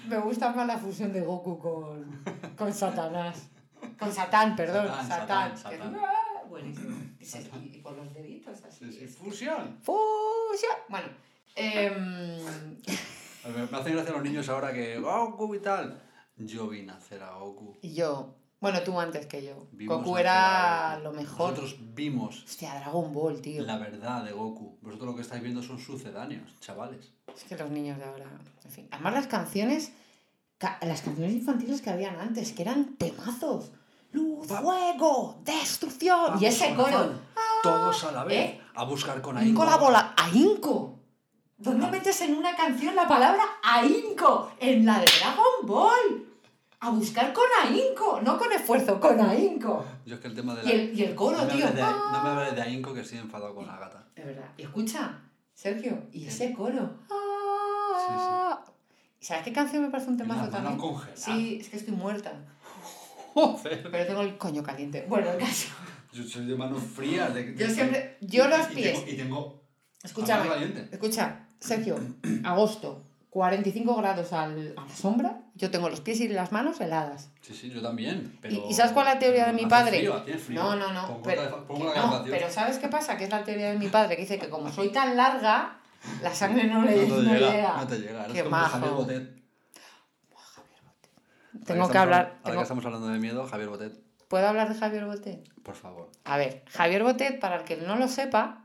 Me 0.08 0.18
gusta 0.18 0.52
más 0.52 0.66
la 0.66 0.78
fusión 0.78 1.12
de 1.12 1.20
Goku 1.22 1.58
con, 1.58 2.22
con 2.56 2.72
Satanás. 2.72 3.48
Con 3.98 4.12
Satán, 4.12 4.54
perdón. 4.56 4.88
Satán. 5.08 5.54
¡Ah! 5.64 6.42
Buenísimo. 6.48 6.96
Y, 7.24 7.80
con 7.80 7.96
los 7.96 8.12
deditos 8.12 8.62
así. 8.64 8.92
Sí, 8.92 8.94
sí. 8.98 9.06
Fusión. 9.06 9.78
Fusión. 9.82 10.76
Bueno. 10.90 11.08
em, 11.54 11.96
Me 13.46 13.66
me 13.70 13.76
hacen 13.78 13.94
gracia 13.94 14.12
los 14.12 14.22
niños 14.22 14.46
ahora 14.50 14.74
que 14.74 14.98
Goku 14.98 15.54
y 15.54 15.60
tal. 15.60 16.02
Yo 16.36 16.68
vi 16.68 16.82
nacer 16.82 17.22
a 17.22 17.36
Goku. 17.38 17.76
y 17.82 17.94
yo, 17.94 18.34
Bueno, 18.60 18.80
tú 18.82 18.98
antes 18.98 19.26
que 19.26 19.44
yo. 19.44 19.66
Vimos 19.72 19.98
Goku 19.98 20.16
era 20.16 20.98
lo 21.00 21.12
mejor. 21.12 21.50
Nosotros 21.50 21.76
vimos 21.94 22.44
Hostia, 22.44 22.74
Dragon 22.80 23.12
Ball, 23.12 23.40
tío. 23.42 23.62
la 23.62 23.76
verdad 23.78 24.24
de 24.24 24.32
Goku. 24.32 24.78
Vosotros 24.80 25.08
lo 25.10 25.14
que 25.16 25.22
estáis 25.22 25.42
viendo 25.42 25.62
son 25.62 25.78
sucedáneos, 25.78 26.58
chavales. 26.60 27.12
Es 27.36 27.44
que 27.44 27.56
los 27.56 27.70
niños 27.70 27.98
de 27.98 28.04
ahora. 28.04 28.26
En 28.64 28.70
fin. 28.70 28.88
Además, 28.90 29.12
las 29.14 29.26
canciones. 29.26 29.92
ca- 30.58 30.78
Las 30.82 31.02
canciones 31.02 31.34
infantiles 31.34 31.82
que 31.82 31.90
habían 31.90 32.16
antes, 32.18 32.52
que 32.52 32.62
eran 32.62 32.94
temazos. 32.96 33.70
Luz, 34.12 34.46
fuego, 34.46 35.40
destrucción. 35.44 36.40
y 36.40 36.46
ese 36.46 36.74
coro. 36.74 37.12
Todos 37.62 38.04
a 38.04 38.12
la 38.12 38.24
vez. 38.24 38.50
¿eh? 38.54 38.60
A 38.74 38.84
buscar 38.84 39.20
con 39.20 39.36
Ahínco 39.36 39.62
ahínco. 39.62 39.76
la 39.76 39.76
bola. 39.84 40.14
¡Ahínco! 40.16 40.93
¿Dónde 41.64 41.86
metes 41.90 42.20
en 42.22 42.34
una 42.34 42.54
canción 42.54 42.94
la 42.94 43.08
palabra 43.08 43.42
ahínco? 43.62 44.52
En 44.60 44.84
la 44.86 44.98
de 45.00 45.06
Dragon 45.20 45.66
Ball. 45.66 46.26
A 46.80 46.90
buscar 46.90 47.32
con 47.32 47.44
ahínco. 47.62 48.20
No 48.22 48.36
con 48.38 48.52
esfuerzo, 48.52 49.00
con 49.00 49.18
ahínco. 49.20 49.84
Yo 50.04 50.16
es 50.16 50.20
que 50.20 50.28
el 50.28 50.34
tema 50.34 50.54
de 50.54 50.62
Y 50.62 50.66
la. 50.66 50.72
el, 50.72 50.98
y 51.00 51.04
el 51.04 51.14
coro, 51.14 51.38
no, 51.38 51.46
tío. 51.48 51.66
de, 51.70 51.80
¡ah! 51.82 52.10
no 52.12 52.22
me 52.22 52.28
hables 52.40 52.54
de 52.54 52.62
ahínco 52.62 52.92
que 52.92 53.00
estoy 53.00 53.18
enfadado 53.18 53.54
con 53.54 53.66
la 53.66 53.78
gata. 53.78 54.06
De 54.14 54.22
verdad. 54.24 54.44
Y 54.58 54.62
escucha, 54.62 55.18
Sergio, 55.54 56.02
y 56.12 56.26
ese 56.26 56.52
coro. 56.52 56.98
¡Ah! 57.10 58.62
¿Sabes 59.20 59.44
qué 59.44 59.52
canción 59.54 59.82
me 59.82 59.88
parece 59.90 60.10
un 60.10 60.16
Y 60.16 60.18
temazo 60.18 60.50
también? 60.50 60.76
congelada. 60.76 61.16
Sí, 61.16 61.58
es 61.60 61.68
que 61.70 61.76
estoy 61.78 61.94
muerta. 61.94 62.32
Joder. 63.32 63.88
Pero 63.90 64.06
tengo 64.06 64.20
el 64.20 64.36
coño 64.36 64.62
caliente. 64.62 65.06
Bueno, 65.08 65.30
el 65.30 65.38
caso. 65.38 65.68
Yo 66.12 66.22
soy 66.22 66.44
de 66.46 66.54
manos 66.54 66.82
frías. 66.82 67.32
De, 67.34 67.52
de- 67.52 67.66
Yo 67.66 67.72
siempre. 67.72 68.18
Yo 68.20 68.46
los 68.46 68.70
y 68.72 68.74
pies. 68.74 68.92
Tengo, 69.00 69.10
y 69.10 69.16
tengo. 69.16 69.62
Escúchame. 70.02 70.48
Escucha, 70.92 71.43
Sergio, 71.60 71.96
agosto, 72.44 73.02
45 73.30 73.96
grados 73.96 74.32
al- 74.32 74.74
a 74.76 74.84
la 74.86 74.94
sombra. 74.94 75.40
Yo 75.56 75.70
tengo 75.70 75.88
los 75.88 76.00
pies 76.00 76.20
y 76.20 76.28
las 76.28 76.52
manos 76.52 76.80
heladas. 76.80 77.30
Sí, 77.40 77.54
sí, 77.54 77.70
yo 77.70 77.80
también. 77.82 78.32
¿Y- 78.34 78.38
Pero, 78.42 78.66
¿Y, 78.70 78.74
sabes 78.74 78.92
cuál 78.92 79.06
es 79.08 79.14
la 79.14 79.18
teoría 79.20 79.46
de 79.46 79.52
mi 79.52 79.66
padre? 79.66 79.98
Frío, 79.98 80.22
frío. 80.38 80.62
No, 80.62 80.76
no, 80.76 80.92
no. 80.92 81.20
Pero, 81.22 81.42
la 81.42 82.06
no, 82.06 82.24
pero 82.24 82.50
¿sabes 82.50 82.78
qué 82.78 82.88
pasa? 82.88 83.16
Que 83.16 83.24
es 83.24 83.30
la 83.30 83.42
teoría 83.44 83.70
de 83.70 83.78
mi 83.78 83.88
padre 83.88 84.16
que 84.16 84.22
dice 84.22 84.38
que 84.38 84.48
como 84.48 84.70
soy 84.70 84.90
tan 84.90 85.16
larga, 85.16 85.78
la 86.22 86.34
sangre 86.34 86.64
no 86.64 86.82
le 86.82 87.06
no 87.08 87.16
te 87.16 87.22
no 87.22 87.32
llega, 87.34 87.50
llega. 87.52 87.76
no 87.76 87.86
te 87.86 87.98
llega. 87.98 88.26
Qué 88.28 88.42
como 88.44 88.56
Javier 88.56 88.80
majo. 88.90 88.96
Botet. 88.96 89.42
Ahora 91.52 91.64
Tengo 91.66 91.88
que 91.88 91.98
hablar. 91.98 92.20
Ahora 92.26 92.42
tengo- 92.44 92.56
que 92.58 92.62
estamos 92.62 92.84
hablando 92.84 93.08
de 93.08 93.18
miedo, 93.18 93.46
Javier 93.46 93.68
Botet, 93.68 94.00
¿Puedo 94.28 94.48
hablar 94.48 94.68
de 94.72 94.74
Javier 94.78 95.04
Botet? 95.06 95.48
por 95.62 95.74
favor. 95.76 96.10
A 96.24 96.36
ver, 96.36 96.64
Javier 96.70 97.02
Botet, 97.04 97.38
para 97.40 97.56
el 97.56 97.64
que 97.64 97.76
no 97.76 97.96
lo 97.96 98.08
sepa, 98.08 98.63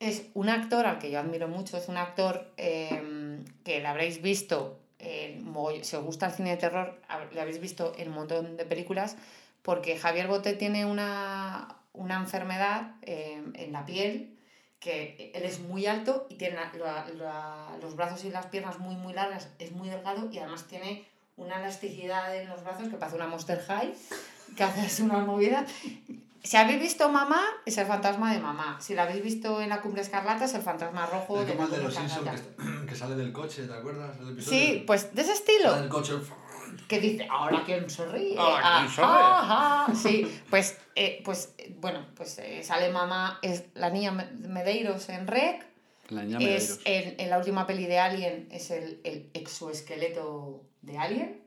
es 0.00 0.24
un 0.34 0.48
actor 0.48 0.86
al 0.86 0.98
que 0.98 1.10
yo 1.10 1.20
admiro 1.20 1.46
mucho. 1.46 1.76
Es 1.76 1.88
un 1.88 1.96
actor 1.98 2.52
eh, 2.56 3.38
que 3.64 3.80
le 3.80 3.86
habréis 3.86 4.20
visto, 4.20 4.80
mogoll- 4.98 5.82
si 5.84 5.94
os 5.96 6.04
gusta 6.04 6.26
el 6.26 6.32
cine 6.32 6.50
de 6.50 6.56
terror, 6.56 7.00
le 7.32 7.40
habréis 7.40 7.60
visto 7.60 7.92
en 7.96 8.08
un 8.08 8.14
montón 8.14 8.56
de 8.56 8.64
películas, 8.64 9.16
porque 9.62 9.96
Javier 9.98 10.26
Botet 10.26 10.58
tiene 10.58 10.84
una, 10.86 11.76
una 11.92 12.16
enfermedad 12.16 12.94
eh, 13.02 13.42
en 13.54 13.72
la 13.72 13.84
piel, 13.84 14.36
que 14.78 15.30
él 15.34 15.42
es 15.42 15.60
muy 15.60 15.84
alto 15.86 16.26
y 16.30 16.36
tiene 16.36 16.56
los 17.82 17.94
brazos 17.96 18.24
y 18.24 18.30
las 18.30 18.46
piernas 18.46 18.78
muy, 18.78 18.94
muy 18.96 19.12
largas, 19.12 19.50
es 19.58 19.72
muy 19.72 19.90
delgado 19.90 20.30
y 20.32 20.38
además 20.38 20.66
tiene 20.66 21.04
una 21.36 21.58
elasticidad 21.60 22.34
en 22.34 22.48
los 22.48 22.64
brazos 22.64 22.88
que 22.88 22.96
parece 22.96 23.16
una 23.16 23.26
Monster 23.26 23.60
High, 23.60 23.92
que 24.56 24.64
hace 24.64 25.02
una 25.02 25.18
movida. 25.18 25.66
Si 26.42 26.56
habéis 26.56 26.80
visto 26.80 27.08
Mamá, 27.10 27.42
es 27.66 27.76
el 27.78 27.86
fantasma 27.86 28.32
de 28.32 28.40
Mamá. 28.40 28.78
Si 28.80 28.94
la 28.94 29.02
habéis 29.02 29.22
visto 29.22 29.60
en 29.60 29.68
la 29.68 29.80
Cumbre 29.82 30.00
Escarlata, 30.02 30.44
es 30.46 30.54
el 30.54 30.62
fantasma 30.62 31.06
rojo 31.06 31.40
Es 31.42 31.46
de 31.48 31.54
la 31.54 31.64
el 31.64 31.70
de 31.70 31.78
los 31.82 31.94
Simpsons 31.94 32.30
que, 32.30 32.36
está- 32.36 32.86
que 32.88 32.94
sale 32.96 33.14
del 33.16 33.32
coche, 33.32 33.66
¿te 33.66 33.74
acuerdas? 33.74 34.16
El? 34.20 34.42
Sí, 34.42 34.84
pues 34.86 35.14
de 35.14 35.22
ese 35.22 35.34
Sale 35.36 35.38
estilo. 35.52 35.76
del 35.76 35.88
coche. 35.88 36.14
Que 36.88 36.98
dice, 37.00 37.26
ahora 37.30 37.62
quién 37.66 37.88
se 37.90 38.06
ríe. 38.06 38.38
Ahora, 38.38 38.78
¿quién 38.80 38.90
se 38.92 39.02
ríe? 39.02 39.96
Sí, 40.26 40.40
pues, 40.50 40.78
eh, 40.94 41.20
pues 41.24 41.52
bueno, 41.78 42.06
pues 42.16 42.38
eh, 42.38 42.62
sale 42.64 42.90
Mamá, 42.90 43.38
es 43.42 43.64
la 43.74 43.90
niña 43.90 44.12
Me- 44.12 44.30
Medeiros 44.48 45.08
en 45.08 45.26
Rec. 45.26 45.66
La 46.08 46.22
niña 46.22 46.38
Es 46.38 46.78
Medeiros. 46.78 46.80
en, 46.86 47.20
en 47.20 47.30
la 47.30 47.38
última 47.38 47.66
peli 47.66 47.86
de 47.86 47.98
Alien, 47.98 48.48
es 48.50 48.70
el, 48.70 49.00
el 49.04 49.30
exoesqueleto 49.34 50.62
de 50.82 50.98
Alien. 50.98 51.42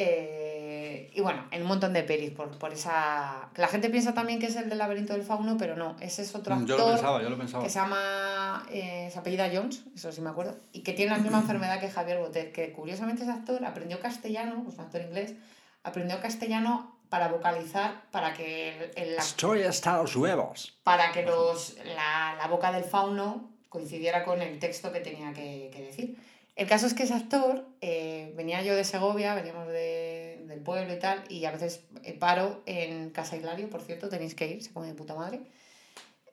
Eh, 0.00 1.10
y 1.14 1.20
bueno, 1.20 1.44
en 1.50 1.62
un 1.62 1.68
montón 1.68 1.92
de 1.92 2.02
pelis 2.04 2.30
por, 2.30 2.56
por 2.58 2.72
esa... 2.72 3.48
La 3.56 3.66
gente 3.68 3.90
piensa 3.90 4.14
también 4.14 4.38
que 4.38 4.46
es 4.46 4.56
el 4.56 4.68
del 4.68 4.78
laberinto 4.78 5.12
del 5.12 5.22
fauno, 5.22 5.56
pero 5.58 5.74
no, 5.76 5.96
ese 6.00 6.22
es 6.22 6.34
otro 6.34 6.54
Mm, 6.54 6.60
actor 6.62 6.78
Yo 6.78 6.84
lo 6.86 6.92
pensaba, 6.92 7.22
yo 7.22 7.30
lo 7.30 7.38
pensaba. 7.38 7.64
que 7.64 7.70
se 7.70 7.78
llama... 7.78 8.64
eh, 8.70 9.08
se 9.12 9.18
apellida 9.18 9.50
Jones, 9.52 9.82
eso 9.94 10.12
sí 10.12 10.20
me 10.20 10.30
acuerdo, 10.30 10.56
y 10.72 10.80
que 10.82 10.92
tiene 10.92 11.10
la 11.12 11.18
misma 11.18 11.38
enfermedad 11.44 11.80
que 11.80 11.90
Javier 11.90 12.18
Botet, 12.18 12.52
que 12.52 12.72
curiosamente 12.72 13.22
ese 13.22 13.32
actor 13.32 13.64
aprendió 13.64 14.00
castellano, 14.00 14.62
pues 14.64 14.76
un 14.78 14.84
actor 14.84 15.00
inglés, 15.02 15.34
aprendió 15.82 16.20
castellano 16.20 16.96
para 17.08 17.28
vocalizar, 17.28 18.02
para 18.10 18.34
que 18.34 18.76
el, 18.76 18.90
el- 18.96 19.16
la 19.16 19.22
Story 19.22 19.64
hasta 19.64 19.96
los 20.02 20.14
huevos. 20.14 20.78
para 20.84 21.10
que 21.12 21.22
los, 21.24 21.76
la, 21.84 22.36
la 22.38 22.46
boca 22.48 22.70
del 22.70 22.84
fauno 22.84 23.48
coincidiera 23.68 24.24
con 24.24 24.40
el 24.42 24.58
texto 24.58 24.92
que 24.92 25.00
tenía 25.00 25.32
que, 25.32 25.70
que 25.72 25.82
decir. 25.82 26.16
El 26.58 26.66
caso 26.66 26.86
es 26.88 26.94
que 26.94 27.04
ese 27.04 27.14
actor, 27.14 27.64
eh, 27.80 28.32
venía 28.36 28.60
yo 28.62 28.74
de 28.74 28.82
Segovia, 28.82 29.32
veníamos 29.34 29.68
de- 29.68 30.42
del 30.48 30.58
pueblo 30.60 30.92
y 30.92 30.98
tal, 30.98 31.22
y 31.28 31.44
a 31.44 31.52
veces 31.52 31.84
eh, 32.02 32.14
paro 32.14 32.62
en 32.66 33.10
Casa 33.10 33.36
Hilario, 33.36 33.70
por 33.70 33.80
cierto, 33.80 34.08
tenéis 34.08 34.34
que 34.34 34.48
ir, 34.48 34.62
se 34.64 34.72
come 34.72 34.88
de 34.88 34.94
puta 34.94 35.14
madre, 35.14 35.40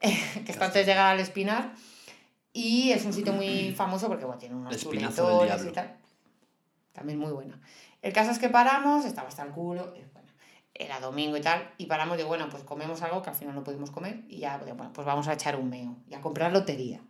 que 0.00 0.50
está 0.52 0.64
antes 0.66 0.84
de 0.84 0.92
llegar 0.92 1.12
al 1.14 1.20
Espinar, 1.20 1.74
y 2.52 2.90
es 2.90 3.04
un 3.04 3.12
sitio 3.12 3.32
muy 3.34 3.72
famoso 3.76 4.08
porque 4.08 4.24
bueno, 4.24 4.40
tiene 4.40 4.56
unos 4.56 4.74
diablo. 5.44 5.70
y 5.70 5.72
tal. 5.72 5.96
También 6.92 7.18
muy 7.20 7.30
buena. 7.30 7.60
El 8.02 8.12
caso 8.12 8.32
es 8.32 8.40
que 8.40 8.48
paramos, 8.48 9.04
estaba 9.04 9.28
hasta 9.28 9.44
el 9.44 9.50
culo, 9.52 9.92
bueno, 10.12 10.28
era 10.74 10.98
domingo 10.98 11.36
y 11.36 11.40
tal, 11.40 11.70
y 11.78 11.86
paramos, 11.86 12.16
digo, 12.16 12.28
bueno, 12.28 12.48
pues 12.50 12.64
comemos 12.64 13.00
algo 13.02 13.22
que 13.22 13.30
al 13.30 13.36
final 13.36 13.54
no 13.54 13.62
pudimos 13.62 13.92
comer, 13.92 14.24
y 14.28 14.38
ya, 14.38 14.58
bueno, 14.58 14.92
pues 14.92 15.06
vamos 15.06 15.28
a 15.28 15.34
echar 15.34 15.54
un 15.54 15.70
meo 15.70 15.94
y 16.10 16.14
a 16.14 16.20
comprar 16.20 16.52
lotería. 16.52 17.00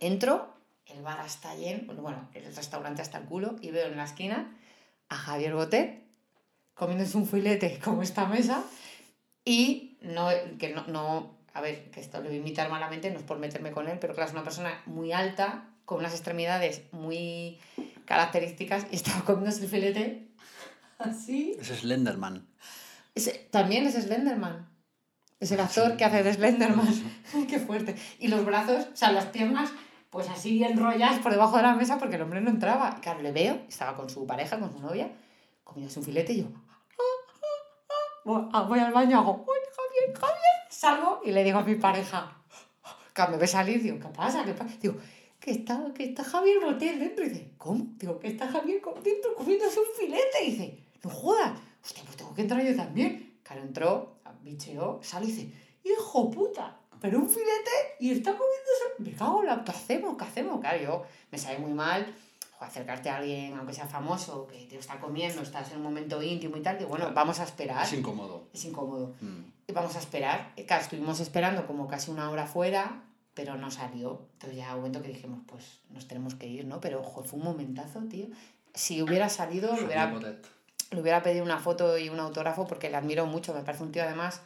Entro, 0.00 0.53
el 0.86 1.02
bar 1.02 1.24
está 1.24 1.54
lleno, 1.54 1.92
bueno, 1.94 2.28
el 2.34 2.44
restaurante 2.54 3.02
está 3.02 3.18
el 3.18 3.24
culo, 3.24 3.56
y 3.60 3.70
veo 3.70 3.86
en 3.86 3.96
la 3.96 4.04
esquina 4.04 4.56
a 5.08 5.16
Javier 5.16 5.54
Botet 5.54 6.02
comiéndose 6.74 7.16
un 7.16 7.26
filete 7.28 7.78
como 7.82 8.02
esta 8.02 8.26
mesa, 8.26 8.64
y 9.44 9.98
no, 10.02 10.28
que 10.58 10.70
no, 10.74 10.86
no, 10.86 11.36
a 11.52 11.60
ver, 11.60 11.90
que 11.90 12.00
esto 12.00 12.18
lo 12.20 12.24
voy 12.28 12.36
a 12.36 12.40
imitar 12.40 12.68
malamente, 12.70 13.10
no 13.10 13.18
es 13.18 13.24
por 13.24 13.38
meterme 13.38 13.70
con 13.72 13.88
él, 13.88 13.98
pero 14.00 14.14
claro, 14.14 14.28
es 14.28 14.34
una 14.34 14.44
persona 14.44 14.82
muy 14.86 15.12
alta, 15.12 15.68
con 15.84 15.98
unas 15.98 16.12
extremidades 16.14 16.82
muy 16.92 17.58
características, 18.06 18.86
y 18.90 18.96
estaba 18.96 19.24
comiéndose 19.24 19.62
el 19.64 19.68
filete 19.70 20.28
así. 20.98 21.56
Es 21.60 21.68
Slenderman. 21.68 22.46
Ese- 23.14 23.48
también 23.50 23.86
es 23.86 23.94
Slenderman. 23.94 24.68
Es 25.40 25.52
el 25.52 25.60
actor 25.60 25.96
que 25.96 26.04
hace 26.04 26.22
de 26.22 26.32
Slenderman. 26.32 26.88
Qué 27.48 27.58
fuerte. 27.58 27.96
Y 28.18 28.28
los 28.28 28.44
brazos, 28.44 28.88
o 28.92 28.96
sea, 28.96 29.12
las 29.12 29.26
piernas, 29.26 29.70
pues 30.14 30.28
así 30.30 30.62
enrolladas 30.62 31.18
por 31.18 31.32
debajo 31.32 31.56
de 31.56 31.64
la 31.64 31.74
mesa 31.74 31.98
porque 31.98 32.14
el 32.14 32.22
hombre 32.22 32.40
no 32.40 32.48
entraba. 32.48 32.94
Y 32.96 33.00
claro, 33.00 33.20
le 33.20 33.32
veo, 33.32 33.60
estaba 33.68 33.96
con 33.96 34.08
su 34.08 34.24
pareja, 34.28 34.60
con 34.60 34.72
su 34.72 34.78
novia, 34.78 35.10
comiéndose 35.64 35.98
un 35.98 36.04
filete 36.04 36.32
y 36.34 36.42
yo. 36.42 36.46
"Ah, 36.54 37.02
ah, 37.42 38.48
ah". 38.52 38.62
Voy- 38.68 38.78
al 38.78 38.92
baño, 38.92 39.18
hago, 39.18 39.44
¡Uy, 39.44 39.58
Javier, 39.76 40.16
Javier! 40.16 40.38
Salgo 40.70 41.20
y 41.24 41.32
le 41.32 41.42
digo 41.42 41.58
a 41.58 41.64
mi 41.64 41.74
pareja, 41.74 42.32
que 43.12 43.26
me 43.26 43.36
ve 43.38 43.46
salir, 43.48 43.82
digo, 43.82 43.98
¿qué 43.98 44.06
pasa? 44.06 44.44
¿Qué 44.44 44.54
pasa? 44.54 44.76
Digo, 44.80 44.94
que 45.40 45.50
está, 45.50 45.84
que 45.92 46.04
está 46.04 46.22
Javier 46.22 46.60
Botel 46.60 47.00
dentro. 47.00 47.24
Y 47.24 47.30
dice, 47.30 47.52
¿cómo? 47.58 47.84
Digo, 47.96 48.20
que 48.20 48.28
está 48.28 48.46
Javier 48.46 48.80
dentro 49.02 49.34
comiéndose 49.34 49.80
un 49.80 49.86
filete. 49.98 50.44
Y 50.44 50.50
dice, 50.52 50.84
no 51.02 51.10
jodas. 51.10 51.58
Hostia, 51.82 52.04
pues 52.04 52.16
tengo 52.16 52.32
que 52.34 52.42
entrar 52.42 52.62
yo 52.64 52.76
también. 52.76 53.40
Claro, 53.42 53.62
entró, 53.62 54.20
bicheó, 54.42 55.00
sale 55.02 55.26
y 55.26 55.32
dice, 55.32 55.52
hijo 55.82 56.30
puta, 56.30 56.78
pero 57.04 57.18
un 57.18 57.28
filete 57.28 57.70
y 58.00 58.12
está 58.12 58.30
comiéndose. 58.30 58.94
Me 58.96 59.12
cago 59.12 59.42
en 59.42 59.48
la. 59.48 59.62
¿Qué 59.62 59.72
hacemos? 59.72 60.16
¿Qué 60.16 60.24
hacemos? 60.24 60.58
Claro, 60.58 60.82
yo 60.82 61.02
me 61.30 61.36
sabe 61.36 61.58
muy 61.58 61.74
mal 61.74 62.14
jo, 62.58 62.64
acercarte 62.64 63.10
a 63.10 63.18
alguien, 63.18 63.52
aunque 63.58 63.74
sea 63.74 63.86
famoso, 63.86 64.46
que 64.46 64.64
te 64.64 64.78
está 64.78 64.98
comiendo, 64.98 65.42
estás 65.42 65.70
en 65.72 65.76
un 65.76 65.82
momento 65.82 66.22
íntimo 66.22 66.56
y 66.56 66.62
tal. 66.62 66.78
Digo, 66.78 66.88
bueno, 66.88 67.12
vamos 67.12 67.40
a 67.40 67.44
esperar. 67.44 67.84
Es 67.84 67.92
incómodo. 67.92 68.48
Es 68.54 68.64
incómodo. 68.64 69.16
Mm. 69.20 69.40
Y 69.66 69.72
vamos 69.74 69.94
a 69.96 69.98
esperar. 69.98 70.54
Y 70.56 70.62
Claro, 70.62 70.82
estuvimos 70.82 71.20
esperando 71.20 71.66
como 71.66 71.86
casi 71.88 72.10
una 72.10 72.30
hora 72.30 72.46
fuera, 72.46 73.02
pero 73.34 73.56
no 73.56 73.70
salió. 73.70 74.22
Entonces 74.32 74.56
ya 74.56 74.68
hubo 74.68 74.76
un 74.76 74.80
momento 74.84 75.02
que 75.02 75.08
dijimos, 75.08 75.40
pues 75.46 75.80
nos 75.90 76.08
tenemos 76.08 76.34
que 76.36 76.46
ir, 76.46 76.64
¿no? 76.64 76.80
Pero 76.80 77.02
ojo, 77.02 77.22
fue 77.22 77.38
un 77.38 77.44
momentazo, 77.44 78.00
tío. 78.04 78.28
Si 78.72 79.02
hubiera 79.02 79.28
salido, 79.28 79.76
le 79.76 79.84
hubiera, 79.84 80.10
le 80.10 81.00
hubiera 81.02 81.22
pedido 81.22 81.44
una 81.44 81.58
foto 81.58 81.98
y 81.98 82.08
un 82.08 82.18
autógrafo 82.18 82.66
porque 82.66 82.88
le 82.88 82.96
admiro 82.96 83.26
mucho. 83.26 83.52
Me 83.52 83.60
parece 83.60 83.82
un 83.82 83.92
tío 83.92 84.04
además 84.04 84.40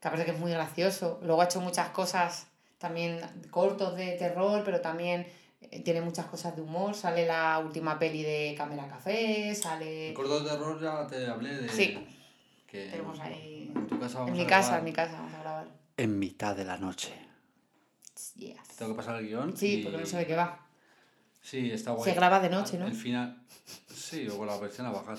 que 0.00 0.08
aparte 0.08 0.24
que 0.24 0.30
es 0.32 0.38
muy 0.38 0.50
gracioso. 0.52 1.18
Luego 1.22 1.42
ha 1.42 1.44
hecho 1.44 1.60
muchas 1.60 1.90
cosas 1.90 2.46
también 2.78 3.20
cortos 3.50 3.96
de 3.96 4.12
terror, 4.12 4.62
pero 4.64 4.80
también 4.80 5.26
eh, 5.60 5.80
tiene 5.82 6.00
muchas 6.00 6.26
cosas 6.26 6.56
de 6.56 6.62
humor. 6.62 6.94
Sale 6.94 7.26
la 7.26 7.58
última 7.58 7.98
peli 7.98 8.22
de 8.22 8.54
Cámara 8.56 8.88
Café, 8.88 9.54
sale... 9.54 10.08
El 10.08 10.14
corto 10.14 10.40
de 10.42 10.50
terror 10.50 10.80
ya 10.80 11.06
te 11.06 11.26
hablé 11.26 11.54
de. 11.54 11.68
Sí. 11.68 12.06
Que 12.66 12.86
Tenemos 12.88 13.18
ahí... 13.20 13.72
en 13.74 13.86
tu 13.86 13.98
casa 13.98 14.18
vamos 14.20 14.30
En 14.34 14.40
a 14.40 14.42
mi 14.42 14.46
casa, 14.48 14.68
grabar 14.68 14.78
en 14.78 14.84
mi 14.84 14.92
casa, 14.92 15.12
vamos 15.12 15.34
a 15.34 15.38
grabar. 15.40 15.66
En 15.96 16.18
mitad 16.18 16.56
de 16.56 16.64
la 16.64 16.78
noche. 16.78 17.12
Yes. 18.36 18.56
Tengo 18.78 18.92
que 18.92 18.96
pasar 18.96 19.16
el 19.16 19.26
guion. 19.26 19.56
Sí, 19.56 19.80
y- 19.80 19.82
porque 19.82 19.98
no 19.98 20.06
sé 20.06 20.16
de 20.18 20.26
qué 20.26 20.36
va. 20.36 20.66
Sí, 21.42 21.70
está 21.72 21.92
guay. 21.92 22.04
Se 22.10 22.14
graba 22.14 22.38
de 22.40 22.48
noche, 22.50 22.78
¿no? 22.78 22.86
El 22.86 22.94
final. 22.94 23.42
Sí, 23.92 24.28
o 24.28 24.36
con 24.38 24.46
la 24.46 24.56
versión 24.58 24.86
a 24.86 24.90
bajar. 24.90 25.18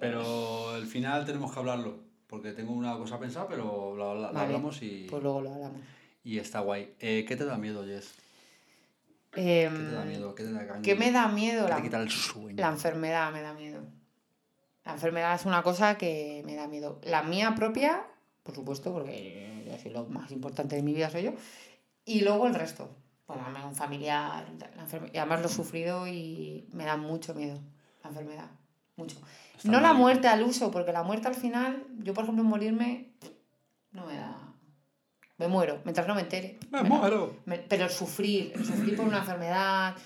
Pero 0.00 0.76
el 0.76 0.86
final 0.86 1.24
tenemos 1.24 1.52
que 1.52 1.58
hablarlo, 1.58 2.00
porque 2.34 2.52
tengo 2.52 2.72
una 2.72 2.96
cosa 2.96 3.18
pensada, 3.18 3.46
pero 3.48 3.94
lo- 3.94 4.14
lo 4.14 4.22
Vale, 4.22 4.38
hablamos 4.40 4.82
y, 4.82 5.06
Pues 5.08 5.22
luego 5.22 5.40
lo 5.40 5.52
hablamos. 5.54 5.80
y 6.24 6.38
está 6.38 6.60
guay. 6.60 6.94
Eh, 6.98 7.24
¿Qué 7.28 7.36
te 7.36 7.44
da 7.44 7.56
miedo, 7.56 7.84
Jess? 7.84 8.12
Em, 9.36 9.72
¿Qué 9.72 9.82
te 9.84 9.92
da 9.92 10.04
miedo? 10.04 10.34
¿Qué 10.34 10.42
te 10.44 10.52
da? 10.52 10.82
¿Qué 10.82 10.94
me 10.96 11.10
da 11.12 11.28
miedo? 11.28 11.66
¿Qué 11.66 11.90
La, 11.90 11.98
el 12.02 12.10
sueño? 12.10 12.56
la 12.60 12.68
enfermedad 12.68 13.32
me 13.32 13.40
da 13.42 13.54
miedo. 13.54 13.82
La 14.84 14.92
enfermedad 14.92 15.34
es 15.34 15.46
una 15.46 15.62
cosa 15.62 15.96
que 15.96 16.42
me 16.44 16.54
da 16.56 16.66
miedo. 16.68 17.00
La 17.04 17.22
mía 17.22 17.54
propia, 17.54 18.04
por 18.42 18.54
supuesto, 18.54 18.92
porque 18.92 19.64
yo 19.66 19.78
soy 19.78 19.92
lo 19.92 20.04
más 20.06 20.30
importante 20.32 20.76
de 20.76 20.82
mi 20.82 20.92
vida 20.92 21.08
soy 21.10 21.22
yo. 21.22 21.32
Y 22.04 22.20
luego 22.20 22.46
el 22.46 22.54
resto. 22.54 22.90
Además, 23.28 23.64
un 23.64 23.74
familiar. 23.74 24.46
la 24.76 24.86
enferme- 24.86 25.10
y 25.12 25.18
además 25.18 25.40
lo 25.40 25.46
he 25.46 25.50
sufrido 25.50 26.06
y 26.06 26.68
me 26.72 26.84
da 26.84 26.96
mucho 26.96 27.32
miedo 27.34 27.58
la 28.02 28.10
enfermedad. 28.10 28.50
Mucho. 28.96 29.16
Está 29.56 29.70
no 29.70 29.80
la 29.80 29.92
muerte 29.92 30.28
al 30.28 30.42
uso, 30.42 30.70
porque 30.70 30.92
la 30.92 31.02
muerte 31.02 31.28
al 31.28 31.34
final, 31.34 31.84
yo 31.98 32.14
por 32.14 32.24
ejemplo 32.24 32.44
morirme, 32.44 33.12
no 33.92 34.06
me 34.06 34.16
da. 34.16 34.40
Me 35.36 35.48
muero, 35.48 35.80
mientras 35.84 36.06
no 36.06 36.14
me 36.14 36.20
entere. 36.20 36.58
¡Me 36.70 36.82
Me- 36.82 36.88
muero! 36.88 37.36
me- 37.44 37.58
pero 37.58 37.88
sufrir, 37.88 38.52
sufrir 38.64 38.94
por 38.96 39.06
una 39.06 39.18
enfermedad, 39.18 39.96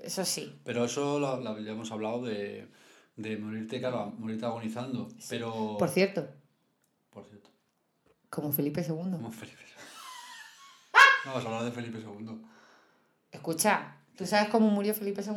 eso 0.00 0.24
sí. 0.24 0.56
Pero 0.64 0.84
eso 0.84 1.18
lo, 1.18 1.40
lo 1.40 1.50
habíamos 1.50 1.90
hablado 1.90 2.22
de, 2.22 2.68
de 3.16 3.36
morirte, 3.36 3.80
claro, 3.80 4.12
morirte 4.18 4.46
agonizando. 4.46 5.08
Pero. 5.28 5.76
Por 5.78 5.88
cierto, 5.88 6.28
Por 7.10 7.24
cierto. 7.24 7.50
como 8.30 8.52
Felipe 8.52 8.80
II. 8.82 8.88
Como 9.10 9.32
Felipe 9.32 9.58
II. 9.64 9.74
Vamos 11.26 11.44
a 11.44 11.46
hablar 11.48 11.64
de 11.64 11.72
Felipe 11.72 11.98
II. 11.98 12.40
Escucha, 13.32 13.96
¿tú 14.16 14.24
sabes 14.24 14.48
cómo 14.50 14.68
murió 14.70 14.94
Felipe 14.94 15.22
II? 15.22 15.34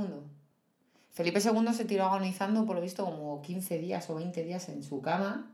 Felipe 1.12 1.40
II 1.44 1.74
se 1.74 1.86
tiró 1.86 2.06
agonizando, 2.06 2.66
por 2.66 2.76
lo 2.76 2.82
visto, 2.82 3.04
como 3.04 3.42
15 3.42 3.80
días 3.80 4.10
o 4.10 4.16
20 4.16 4.44
días 4.44 4.70
en 4.70 4.84
su 4.84 5.02
cama. 5.02 5.52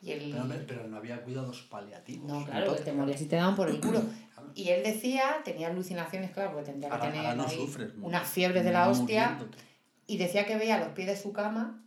Y 0.00 0.12
él... 0.12 0.28
Pero, 0.30 0.42
hombre, 0.42 0.64
pero 0.66 0.86
no 0.88 0.96
había 0.96 1.22
cuidados 1.22 1.62
paliativos. 1.62 2.26
No, 2.26 2.44
claro, 2.44 2.76
que 2.76 2.82
te 2.82 2.92
morías 2.92 3.20
y 3.20 3.26
te 3.26 3.36
daban 3.36 3.56
por 3.56 3.68
el 3.68 3.80
culo. 3.80 4.02
Y 4.54 4.68
él 4.68 4.82
decía, 4.84 5.24
tenía 5.44 5.68
alucinaciones, 5.68 6.30
claro, 6.30 6.52
porque 6.52 6.66
tendría 6.70 6.90
que 6.90 6.94
Ahora, 6.96 7.10
tener 7.10 7.26
ahora 7.26 7.36
no 7.42 7.48
sufres. 7.48 7.90
unas 8.00 8.28
fiebres 8.28 8.64
de 8.64 8.72
la 8.72 8.88
hostia. 8.88 9.30
muriéndote. 9.30 9.58
Y 10.06 10.18
decía 10.18 10.44
que 10.46 10.56
veía 10.56 10.76
a 10.76 10.80
los 10.80 10.88
pies 10.88 11.08
de 11.08 11.16
su 11.16 11.32
cama 11.32 11.80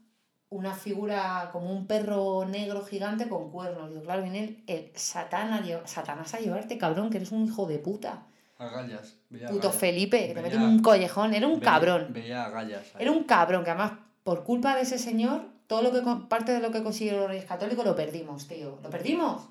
una 0.50 0.74
figura 0.74 1.50
como 1.52 1.72
un 1.72 1.88
perro 1.88 2.46
negro 2.46 2.84
gigante 2.84 3.28
con 3.30 3.52
cuernos. 3.52 3.90
Digo, 3.90 4.02
claro, 4.04 4.24
viene 4.24 4.44
el, 4.44 4.64
el 4.68 4.92
satán 4.96 5.54
a 5.54 5.88
Satanás 5.88 6.34
a 6.34 6.40
llevarte, 6.40 6.78
cabrón, 6.78 7.10
que 7.10 7.18
eres 7.18 7.32
un 7.32 7.44
hijo 7.46 7.68
de 7.68 7.80
puta. 7.80 8.26
Agallas. 8.58 9.16
Veía 9.30 9.48
Puto 9.50 9.68
agallas. 9.68 9.80
Felipe, 9.80 10.28
que 10.28 10.34
te 10.34 10.42
mete 10.42 10.56
en 10.56 10.62
Veía- 10.62 10.74
un 10.74 10.80
collejón. 10.82 11.34
Era 11.34 11.48
un 11.48 11.60
veía- 11.60 11.72
cabrón. 11.72 12.08
Veía 12.12 12.46
agallas. 12.46 12.84
ahí. 12.96 13.02
Era 13.04 13.12
un 13.12 13.24
cabrón 13.24 13.64
que 13.64 13.70
además, 13.72 13.94
por 14.24 14.44
culpa 14.44 14.76
de 14.76 14.82
ese 14.82 14.98
señor, 14.98 15.46
todo 15.68 15.82
lo 15.82 15.92
que 15.92 16.02
parte 16.28 16.52
de 16.54 16.60
lo 16.60 16.72
que 16.72 16.82
consiguieron 16.84 17.22
los 17.22 17.30
reyes 17.30 17.46
católicos 17.46 17.86
lo 17.86 17.96
perdimos, 17.96 18.48
tío. 18.48 18.80
Lo 18.82 18.90
perdimos. 18.90 19.48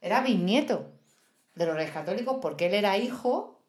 Era 0.00 0.20
bisnieto 0.20 0.92
de 1.54 1.66
los 1.66 1.74
reyes 1.74 1.90
católicos 1.92 2.38
porque 2.40 2.66
él 2.66 2.74
era 2.74 2.96
hijo, 2.98 3.60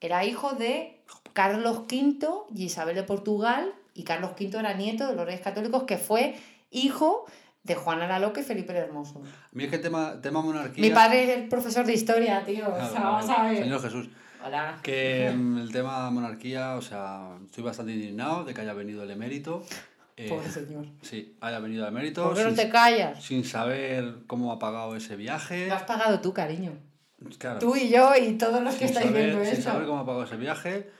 era 0.00 0.24
hijo 0.24 0.52
de 0.52 1.02
Carlos 1.32 1.78
V 1.90 2.18
y 2.54 2.64
Isabel 2.64 2.94
de 2.94 3.02
Portugal, 3.02 3.74
y 3.92 4.04
Carlos 4.04 4.30
V 4.38 4.56
era 4.58 4.72
nieto 4.74 5.08
de 5.08 5.14
los 5.16 5.26
reyes 5.26 5.40
católicos, 5.40 5.82
que 5.82 5.98
fue 5.98 6.36
hijo 6.70 7.26
de 7.68 7.74
Juana 7.76 8.06
la 8.08 8.18
Loca 8.18 8.40
y 8.40 8.44
Felipe 8.44 8.72
el 8.72 8.78
Hermoso. 8.84 9.20
A 9.20 9.48
mí 9.52 9.64
es 9.64 9.70
que 9.70 9.78
tema, 9.78 10.20
tema 10.20 10.42
monarquía. 10.42 10.82
Mi 10.82 10.90
padre 10.90 11.24
es 11.24 11.38
el 11.38 11.48
profesor 11.48 11.86
de 11.86 11.92
historia, 11.94 12.44
tío. 12.44 12.68
o 12.68 12.90
sea, 12.90 13.00
vamos 13.00 13.28
a 13.30 13.44
ver. 13.44 13.62
Señor 13.62 13.80
Jesús. 13.82 14.08
Hola. 14.44 14.78
Que 14.82 15.32
mm, 15.34 15.58
el 15.58 15.72
tema 15.72 16.10
monarquía, 16.10 16.76
o 16.76 16.82
sea, 16.82 17.36
estoy 17.44 17.64
bastante 17.64 17.92
indignado 17.92 18.44
de 18.44 18.54
que 18.54 18.60
haya 18.60 18.72
venido 18.74 19.02
el 19.02 19.10
emérito. 19.10 19.64
Eh, 20.16 20.28
Pobre 20.28 20.50
señor. 20.50 20.84
sí, 21.02 21.36
haya 21.40 21.60
venido 21.60 21.84
el 21.84 21.92
emérito. 21.92 22.24
¿Por 22.24 22.34
qué 22.36 22.42
no 22.42 22.48
sin, 22.48 22.56
te 22.56 22.68
callas? 22.68 23.22
sin 23.22 23.44
saber 23.44 24.14
cómo 24.26 24.50
ha 24.52 24.58
pagado 24.58 24.96
ese 24.96 25.14
viaje. 25.16 25.68
Lo 25.68 25.74
has 25.74 25.84
pagado 25.84 26.20
tú, 26.20 26.32
cariño. 26.32 26.72
Claro, 27.38 27.58
Tú 27.58 27.74
y 27.76 27.88
yo 27.88 28.12
y 28.16 28.32
todos 28.38 28.62
los 28.62 28.74
que 28.74 28.86
sin, 28.88 28.96
estáis 28.96 29.12
viendo 29.12 29.42
sin 29.44 29.52
esto. 29.54 29.70
saber 29.70 29.86
cómo 29.86 29.98
ha 30.00 30.06
pagado 30.06 30.24
ese 30.24 30.36
viaje. 30.36 30.90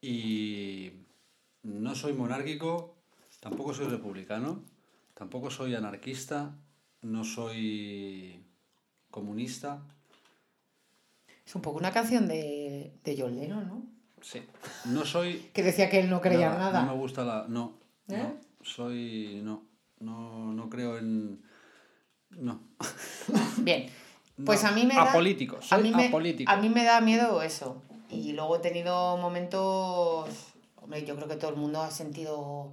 Y 0.00 0.92
no 1.62 1.94
soy 1.94 2.12
monárquico, 2.12 2.96
tampoco 3.40 3.74
soy 3.74 3.86
republicano, 3.86 4.62
tampoco 5.16 5.50
soy 5.50 5.74
anarquista, 5.74 6.54
no 7.02 7.24
soy 7.24 8.44
comunista. 9.10 9.82
Es 11.44 11.54
un 11.54 11.62
poco 11.62 11.78
una 11.78 11.92
canción 11.92 12.28
de, 12.28 12.92
de 13.02 13.16
John 13.18 13.36
Lennon, 13.36 13.66
¿no? 13.66 13.82
Sí. 14.20 14.42
No 14.86 15.04
soy 15.04 15.50
Que 15.52 15.62
decía 15.62 15.88
que 15.88 16.00
él 16.00 16.10
no 16.10 16.20
creía 16.20 16.52
en 16.52 16.58
nada. 16.58 16.82
No 16.82 16.94
me 16.94 16.98
gusta 17.00 17.24
la. 17.24 17.46
No. 17.48 17.74
¿Eh? 18.08 18.16
no. 18.16 18.36
Soy. 18.62 19.40
No. 19.42 19.62
No, 20.00 20.52
no 20.52 20.68
creo 20.68 20.98
en. 20.98 21.42
No. 22.30 22.60
Bien. 23.58 23.88
Pues 24.44 24.62
No. 24.62 24.68
a 24.68 24.72
mí 24.72 24.84
me 24.84 24.94
da. 24.94 25.10
Apolítico. 25.10 25.58
a 25.70 25.78
mí, 25.78 25.92
me, 25.92 26.08
apolítico. 26.08 26.50
a 26.50 26.56
mí 26.56 26.68
me 26.68 26.84
da 26.84 27.00
miedo 27.00 27.40
eso. 27.42 27.80
Y 28.10 28.32
luego 28.32 28.56
he 28.56 28.58
tenido 28.60 29.16
momentos. 29.16 30.28
Hombre, 30.76 31.04
yo 31.04 31.14
creo 31.16 31.28
que 31.28 31.36
todo 31.36 31.50
el 31.50 31.56
mundo 31.56 31.80
ha 31.80 31.90
sentido. 31.90 32.72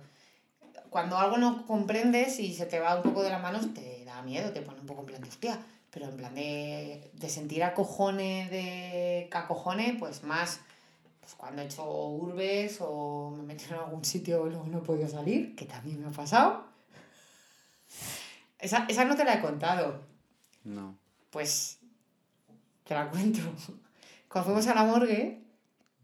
Cuando 0.94 1.18
algo 1.18 1.38
no 1.40 1.66
comprendes 1.66 2.40
y 2.40 2.54
se 2.54 2.68
te 2.68 2.80
va 2.80 2.96
un 2.98 3.02
poco 3.02 3.24
de 3.24 3.32
las 3.32 3.42
manos, 3.42 3.74
te 3.74 4.06
da 4.06 4.22
miedo, 4.22 4.54
te 4.54 4.62
pone 4.62 4.80
un 4.80 4.86
poco 4.86 5.02
en 5.02 5.08
plan 5.08 5.22
de 5.24 5.28
hostia. 5.28 5.60
Pero 5.90 6.06
en 6.08 6.18
plan 6.18 6.36
de, 6.36 7.10
de 7.14 7.30
sentir 7.30 7.64
acojones 7.64 8.52
de 8.52 9.28
cacojones, 9.32 9.96
pues 9.98 10.24
más 10.24 10.60
pues 11.20 11.34
cuando 11.34 11.64
he 11.64 11.66
hecho 11.66 11.84
urbes 11.90 12.78
o 12.82 13.32
me 13.36 13.42
he 13.42 13.46
metido 13.48 13.74
en 13.76 13.80
algún 13.80 14.06
sitio 14.06 14.46
y 14.46 14.52
luego 14.52 14.68
no 14.68 14.78
he 14.78 14.82
podido 14.82 15.08
salir, 15.10 15.56
que 15.56 15.66
también 15.66 16.00
me 16.00 16.10
ha 16.10 16.12
pasado. 16.12 16.66
Esa, 18.60 18.86
esa 18.88 19.06
no 19.06 19.16
te 19.16 19.26
la 19.26 19.34
he 19.34 19.42
contado. 19.42 20.00
No. 20.64 20.96
Pues 21.32 21.80
te 22.84 22.94
la 22.94 23.10
cuento. 23.10 23.40
Cuando 24.30 24.46
fuimos 24.52 24.68
a 24.68 24.76
la 24.76 24.84
morgue, 24.84 25.42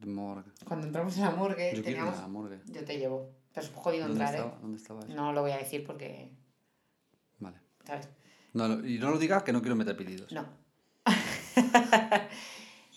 morgue. 0.04 0.52
cuando 0.68 0.88
entramos 0.88 1.16
en 1.18 1.24
la 1.24 1.32
morgue, 1.32 1.76
Yo 1.76 1.84
quiero 1.84 1.90
ir 1.90 1.96
teníamos... 1.96 2.18
a 2.18 2.22
la 2.22 2.28
morgue. 2.28 2.60
Yo 2.66 2.84
te 2.84 2.98
llevo. 2.98 3.39
Pero 3.54 3.66
es 3.68 3.74
jodido 3.74 4.08
¿Dónde 4.08 4.24
entrar, 4.24 4.36
estaba? 4.36 4.56
¿eh? 4.56 4.60
¿Dónde 4.62 4.78
estaba 4.78 5.00
eso? 5.02 5.14
No 5.14 5.34
lo 5.34 5.42
voy 5.42 5.52
a 5.52 5.58
decir 5.58 5.86
porque... 5.86 6.32
Vale. 7.40 7.58
¿Sabes? 7.86 8.10
No, 8.54 8.68
no, 8.68 8.86
y 8.88 8.98
no 9.00 9.10
lo 9.12 9.18
digas 9.18 9.44
que 9.44 9.54
no 9.54 9.62
quiero 9.62 9.76
meter 9.76 9.96
pedidos. 9.98 10.32
No. 10.32 10.46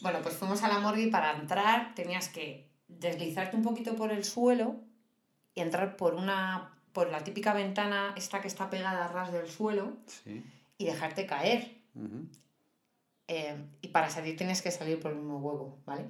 bueno, 0.03 0.21
pues 0.23 0.35
fuimos 0.37 0.63
a 0.63 0.69
la 0.69 0.79
morgue 0.81 1.03
y 1.05 1.11
para 1.11 1.33
entrar 1.39 1.95
tenías 1.95 2.29
que 2.29 2.71
deslizarte 2.89 3.57
un 3.57 3.63
poquito 3.63 3.95
por 3.97 4.11
el 4.13 4.25
suelo 4.25 4.77
y 5.55 5.61
entrar 5.61 5.97
por 5.97 6.15
una 6.15 6.69
por 6.93 7.09
la 7.11 7.25
típica 7.25 7.55
ventana 7.55 8.13
esta 8.17 8.43
que 8.43 8.49
está 8.49 8.69
pegada 8.69 9.07
a 9.07 9.09
ras 9.09 9.33
del 9.33 9.49
suelo 9.49 9.97
Sí. 10.07 10.45
y 10.77 10.85
dejarte 10.85 11.25
caer. 11.27 11.79
Eh, 13.29 13.57
y 13.81 13.89
para 13.89 14.11
salir 14.11 14.37
tienes 14.37 14.61
que 14.61 14.71
salir 14.71 15.01
por 15.01 15.13
el 15.13 15.17
mismo 15.19 15.39
huevo, 15.39 15.79
¿vale? 15.87 16.05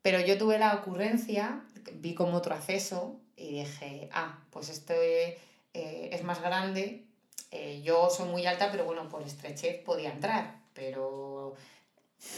Pero 0.00 0.20
yo 0.20 0.38
tuve 0.38 0.58
la 0.58 0.74
ocurrencia, 0.76 1.62
vi 1.94 2.14
como 2.14 2.36
otro 2.38 2.54
acceso 2.54 3.20
y 3.36 3.60
dije, 3.60 4.08
ah, 4.12 4.38
pues 4.50 4.68
esto 4.68 4.94
eh, 4.94 5.38
es 5.72 6.22
más 6.22 6.40
grande, 6.40 7.04
eh, 7.50 7.82
yo 7.82 8.10
soy 8.10 8.28
muy 8.28 8.46
alta, 8.46 8.70
pero 8.70 8.84
bueno, 8.84 9.08
por 9.08 9.22
estrechez 9.22 9.82
podía 9.84 10.10
entrar, 10.10 10.56
pero 10.72 11.54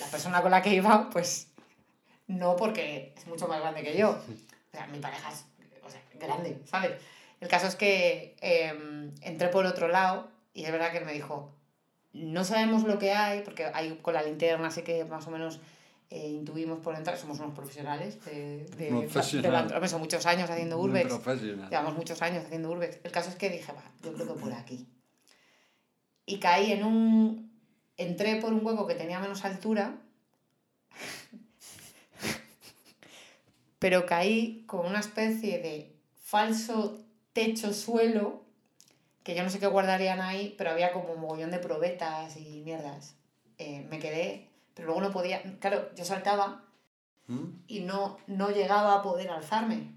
la 0.00 0.06
persona 0.06 0.42
con 0.42 0.50
la 0.50 0.62
que 0.62 0.74
iba, 0.74 1.08
pues 1.10 1.48
no, 2.26 2.56
porque 2.56 3.14
es 3.16 3.26
mucho 3.26 3.48
más 3.48 3.60
grande 3.60 3.82
que 3.82 3.96
yo. 3.96 4.10
O 4.10 4.70
sea, 4.70 4.86
mi 4.88 4.98
pareja 4.98 5.30
es 5.32 5.44
o 5.84 5.90
sea, 5.90 6.02
grande, 6.14 6.60
¿sabes? 6.66 6.92
El 7.40 7.48
caso 7.48 7.66
es 7.66 7.76
que 7.76 8.36
eh, 8.40 9.10
entré 9.22 9.48
por 9.48 9.66
otro 9.66 9.88
lado 9.88 10.28
y 10.54 10.64
es 10.64 10.72
verdad 10.72 10.90
que 10.90 10.98
él 10.98 11.04
me 11.04 11.12
dijo, 11.12 11.50
no 12.12 12.44
sabemos 12.44 12.84
lo 12.84 12.98
que 12.98 13.12
hay, 13.12 13.42
porque 13.42 13.66
hay 13.72 13.96
con 14.02 14.14
la 14.14 14.22
linterna, 14.22 14.68
así 14.68 14.82
que 14.82 15.04
más 15.04 15.26
o 15.26 15.30
menos 15.30 15.60
eh, 16.08 16.28
intuimos 16.28 16.78
por 16.80 16.94
entrar, 16.94 17.18
somos 17.18 17.38
unos 17.40 17.54
profesionales 17.54 18.24
de, 18.24 18.64
de, 18.76 18.88
Profesional. 18.88 19.68
de 19.68 19.74
hombre, 19.74 19.88
son 19.88 20.00
muchos 20.00 20.24
años 20.26 20.48
haciendo 20.48 20.78
urbex. 20.78 21.12
Llevamos 21.70 21.94
muchos 21.96 22.22
años 22.22 22.44
haciendo 22.44 22.70
urbex. 22.70 23.00
El 23.02 23.10
caso 23.10 23.30
es 23.30 23.36
que 23.36 23.50
dije, 23.50 23.72
va, 23.72 23.82
yo 24.02 24.12
creo 24.12 24.34
que 24.34 24.40
por 24.40 24.52
aquí. 24.52 24.86
Y 26.24 26.38
caí 26.38 26.72
en 26.72 26.84
un... 26.84 27.52
Entré 27.96 28.36
por 28.36 28.52
un 28.52 28.64
hueco 28.64 28.86
que 28.86 28.94
tenía 28.94 29.18
menos 29.18 29.44
altura, 29.44 29.96
pero 33.78 34.04
caí 34.04 34.64
con 34.66 34.84
una 34.84 35.00
especie 35.00 35.58
de 35.60 35.96
falso 36.22 36.98
techo-suelo, 37.32 38.42
que 39.22 39.34
yo 39.34 39.42
no 39.42 39.50
sé 39.50 39.58
qué 39.58 39.66
guardarían 39.66 40.20
ahí, 40.20 40.54
pero 40.58 40.70
había 40.70 40.92
como 40.92 41.12
un 41.12 41.20
mogollón 41.20 41.50
de 41.50 41.58
probetas 41.58 42.36
y 42.36 42.62
mierdas. 42.64 43.14
Eh, 43.58 43.86
me 43.88 43.98
quedé, 43.98 44.48
pero 44.76 44.86
luego 44.86 45.00
no 45.00 45.10
podía... 45.10 45.42
Claro, 45.58 45.90
yo 45.96 46.04
saltaba 46.04 46.62
¿Mm? 47.26 47.44
y 47.66 47.80
no, 47.80 48.18
no 48.28 48.50
llegaba 48.50 48.94
a 48.94 49.02
poder 49.02 49.30
alzarme. 49.30 49.90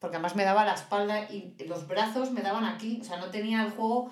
Porque 0.00 0.16
además 0.16 0.36
me 0.36 0.44
daba 0.44 0.66
la 0.66 0.74
espalda 0.74 1.30
y 1.30 1.54
los 1.66 1.86
brazos 1.88 2.30
me 2.32 2.42
daban 2.42 2.64
aquí. 2.66 2.98
O 3.00 3.04
sea, 3.04 3.16
no 3.18 3.30
tenía 3.30 3.62
el 3.64 3.70
juego 3.70 4.10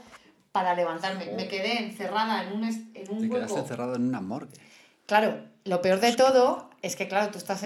para 0.53 0.75
levantarme. 0.75 1.33
Me 1.33 1.49
quedé 1.49 1.83
encerrada 1.83 2.45
en 2.45 2.53
un, 2.55 2.65
en 2.65 3.11
un 3.11 3.21
Te 3.21 3.29
quedaste 3.29 3.29
hueco. 3.53 3.59
encerrado 3.59 3.97
en 3.97 4.05
una 4.09 4.21
morgue. 4.23 4.55
Claro, 5.07 5.43
lo 5.65 5.83
peor 5.83 6.01
de 6.01 6.15
todo 6.15 6.71
es 6.81 6.97
que, 6.97 7.09
claro, 7.09 7.31
tú 7.31 7.37
estás, 7.39 7.63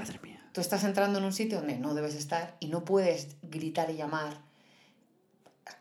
tú 0.52 0.60
estás 0.60 0.82
entrando 0.82 1.18
en 1.18 1.24
un 1.26 1.32
sitio 1.32 1.58
donde 1.58 1.76
no 1.78 1.94
debes 1.94 2.14
estar 2.14 2.56
y 2.58 2.66
no 2.68 2.84
puedes 2.84 3.36
gritar 3.42 3.90
y 3.90 3.96
llamar 3.96 4.38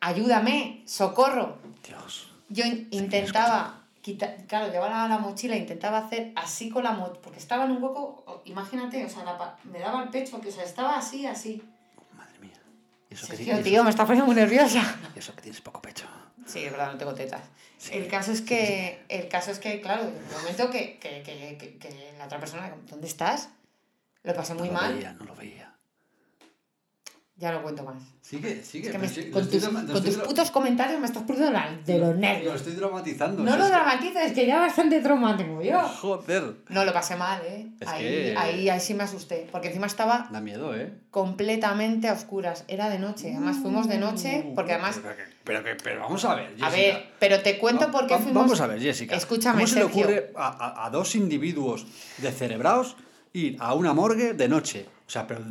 ayúdame, 0.01 0.83
socorro. 0.85 1.57
Dios. 1.87 2.31
Yo 2.49 2.65
in- 2.65 2.87
intentaba, 2.91 3.84
quitar, 4.05 4.37
claro, 4.45 4.71
llevaba 4.71 5.07
la 5.07 5.17
mochila, 5.17 5.55
intentaba 5.55 5.97
hacer 5.97 6.31
así 6.35 6.69
con 6.69 6.83
la 6.83 6.91
mochila, 6.91 7.21
porque 7.23 7.39
estaba 7.39 7.65
en 7.65 7.71
un 7.71 7.81
hueco, 7.81 8.43
imagínate, 8.45 9.03
o 9.03 9.09
sea, 9.09 9.23
la 9.23 9.57
me 9.63 9.79
daba 9.79 10.03
el 10.03 10.09
pecho, 10.09 10.39
que 10.39 10.49
o 10.49 10.51
sea, 10.51 10.63
estaba 10.63 10.95
así, 10.95 11.25
así. 11.25 11.63
Madre 12.13 12.37
mía. 12.39 12.53
¿Y 13.09 13.15
eso, 13.15 13.27
que, 13.27 13.63
tío, 13.63 13.83
me 13.83 13.89
está 13.89 14.05
poniendo 14.05 14.27
muy 14.27 14.35
nerviosa. 14.35 14.83
y 15.15 15.17
eso 15.17 15.33
que 15.35 15.41
tienes 15.41 15.59
poco 15.59 15.81
pecho. 15.81 16.05
Sí, 16.45 16.65
es 16.65 16.71
verdad, 16.71 16.91
no 16.91 16.99
tengo 16.99 17.15
tetas. 17.15 17.41
Sí. 17.79 17.95
El 17.95 18.07
caso 18.07 18.31
es 18.31 18.41
que, 18.41 19.03
el 19.09 19.27
caso 19.27 19.49
es 19.49 19.57
que, 19.57 19.81
claro, 19.81 20.03
en 20.03 20.09
el 20.09 20.37
momento 20.39 20.69
que, 20.69 20.99
que, 20.99 21.23
que, 21.23 21.57
que, 21.57 21.79
que 21.79 22.13
la 22.19 22.25
otra 22.25 22.39
persona, 22.39 22.71
¿dónde 22.87 23.07
estás? 23.07 23.49
Lo 24.21 24.35
pasé 24.35 24.53
muy 24.53 24.67
no 24.67 24.75
lo 24.75 24.81
mal, 24.81 24.93
veía, 24.93 25.13
no 25.13 25.25
lo 25.25 25.35
veía. 25.35 25.74
Ya 27.37 27.51
no 27.51 27.61
cuento 27.63 27.83
más. 27.83 28.01
Sigue, 28.21 28.63
sigue. 28.63 28.87
Es 28.87 28.91
que 28.93 28.97
me- 28.97 29.07
lo 29.07 29.31
con 29.31 29.49
tus, 29.49 29.63
lo 29.63 30.19
con 30.19 30.27
putos 30.29 30.49
comentarios 30.51 30.99
me 30.99 31.05
estás 31.05 31.23
poniendo 31.23 31.51
de 31.85 31.97
los 31.99 32.09
Lo 32.09 32.15
nervios. 32.15 32.55
estoy 32.55 32.73
dramatizando. 32.73 33.43
No 33.43 33.55
lo 33.57 33.63
es 33.65 33.69
que- 33.69 33.75
dramatices, 33.77 34.31
que 34.33 34.47
ya 34.47 34.59
bastante 34.59 35.01
trauma 35.01 35.35
tengo 35.37 35.61
yo. 35.61 35.79
Joder. 35.81 36.55
No, 36.69 36.85
lo 36.85 36.93
pasé 36.93 37.15
mal, 37.17 37.41
¿eh? 37.45 37.67
Es 37.79 37.87
ahí, 37.87 38.03
que- 38.03 38.35
ahí, 38.37 38.69
ahí 38.69 38.79
sí 38.79 38.93
me 38.93 39.03
asusté. 39.03 39.47
Porque 39.51 39.67
encima 39.67 39.85
estaba 39.85 40.27
Da 40.31 40.39
miedo, 40.41 40.75
¿eh? 40.75 40.93
completamente 41.11 42.07
a 42.07 42.13
oscuras. 42.13 42.63
Era 42.67 42.89
de 42.89 42.99
noche. 42.99 43.31
Además 43.31 43.57
fuimos 43.61 43.87
de 43.89 43.97
noche 43.99 44.51
porque 44.55 44.73
además... 44.73 44.99
Pero, 45.43 45.61
pero, 45.63 45.77
pero 45.83 45.99
vamos 46.01 46.23
a 46.25 46.33
ver, 46.35 46.47
Jessica. 46.51 46.67
A 46.67 46.69
ver, 46.71 47.05
pero 47.19 47.41
te 47.41 47.57
cuento 47.59 47.91
por 47.91 48.07
qué 48.07 48.15
fuimos... 48.15 48.33
Vamos 48.33 48.61
a 48.61 48.67
ver, 48.67 48.81
Jessica. 48.81 49.15
Escúchame, 49.15 49.55
¿Cómo 49.57 49.67
se 49.67 49.73
Sergio. 49.75 50.07
le 50.07 50.19
ocurre 50.19 50.31
a, 50.35 50.47
a- 50.47 50.85
a 50.85 50.89
dos 50.89 51.15
individuos 51.15 51.85
descerebrados 52.17 52.95
ir 53.33 53.57
a 53.59 53.73
una 53.75 53.93
morgue 53.93 54.33
de 54.33 54.47
noche? 54.47 54.85
O 55.07 55.09
sea, 55.11 55.27
pero 55.27 55.41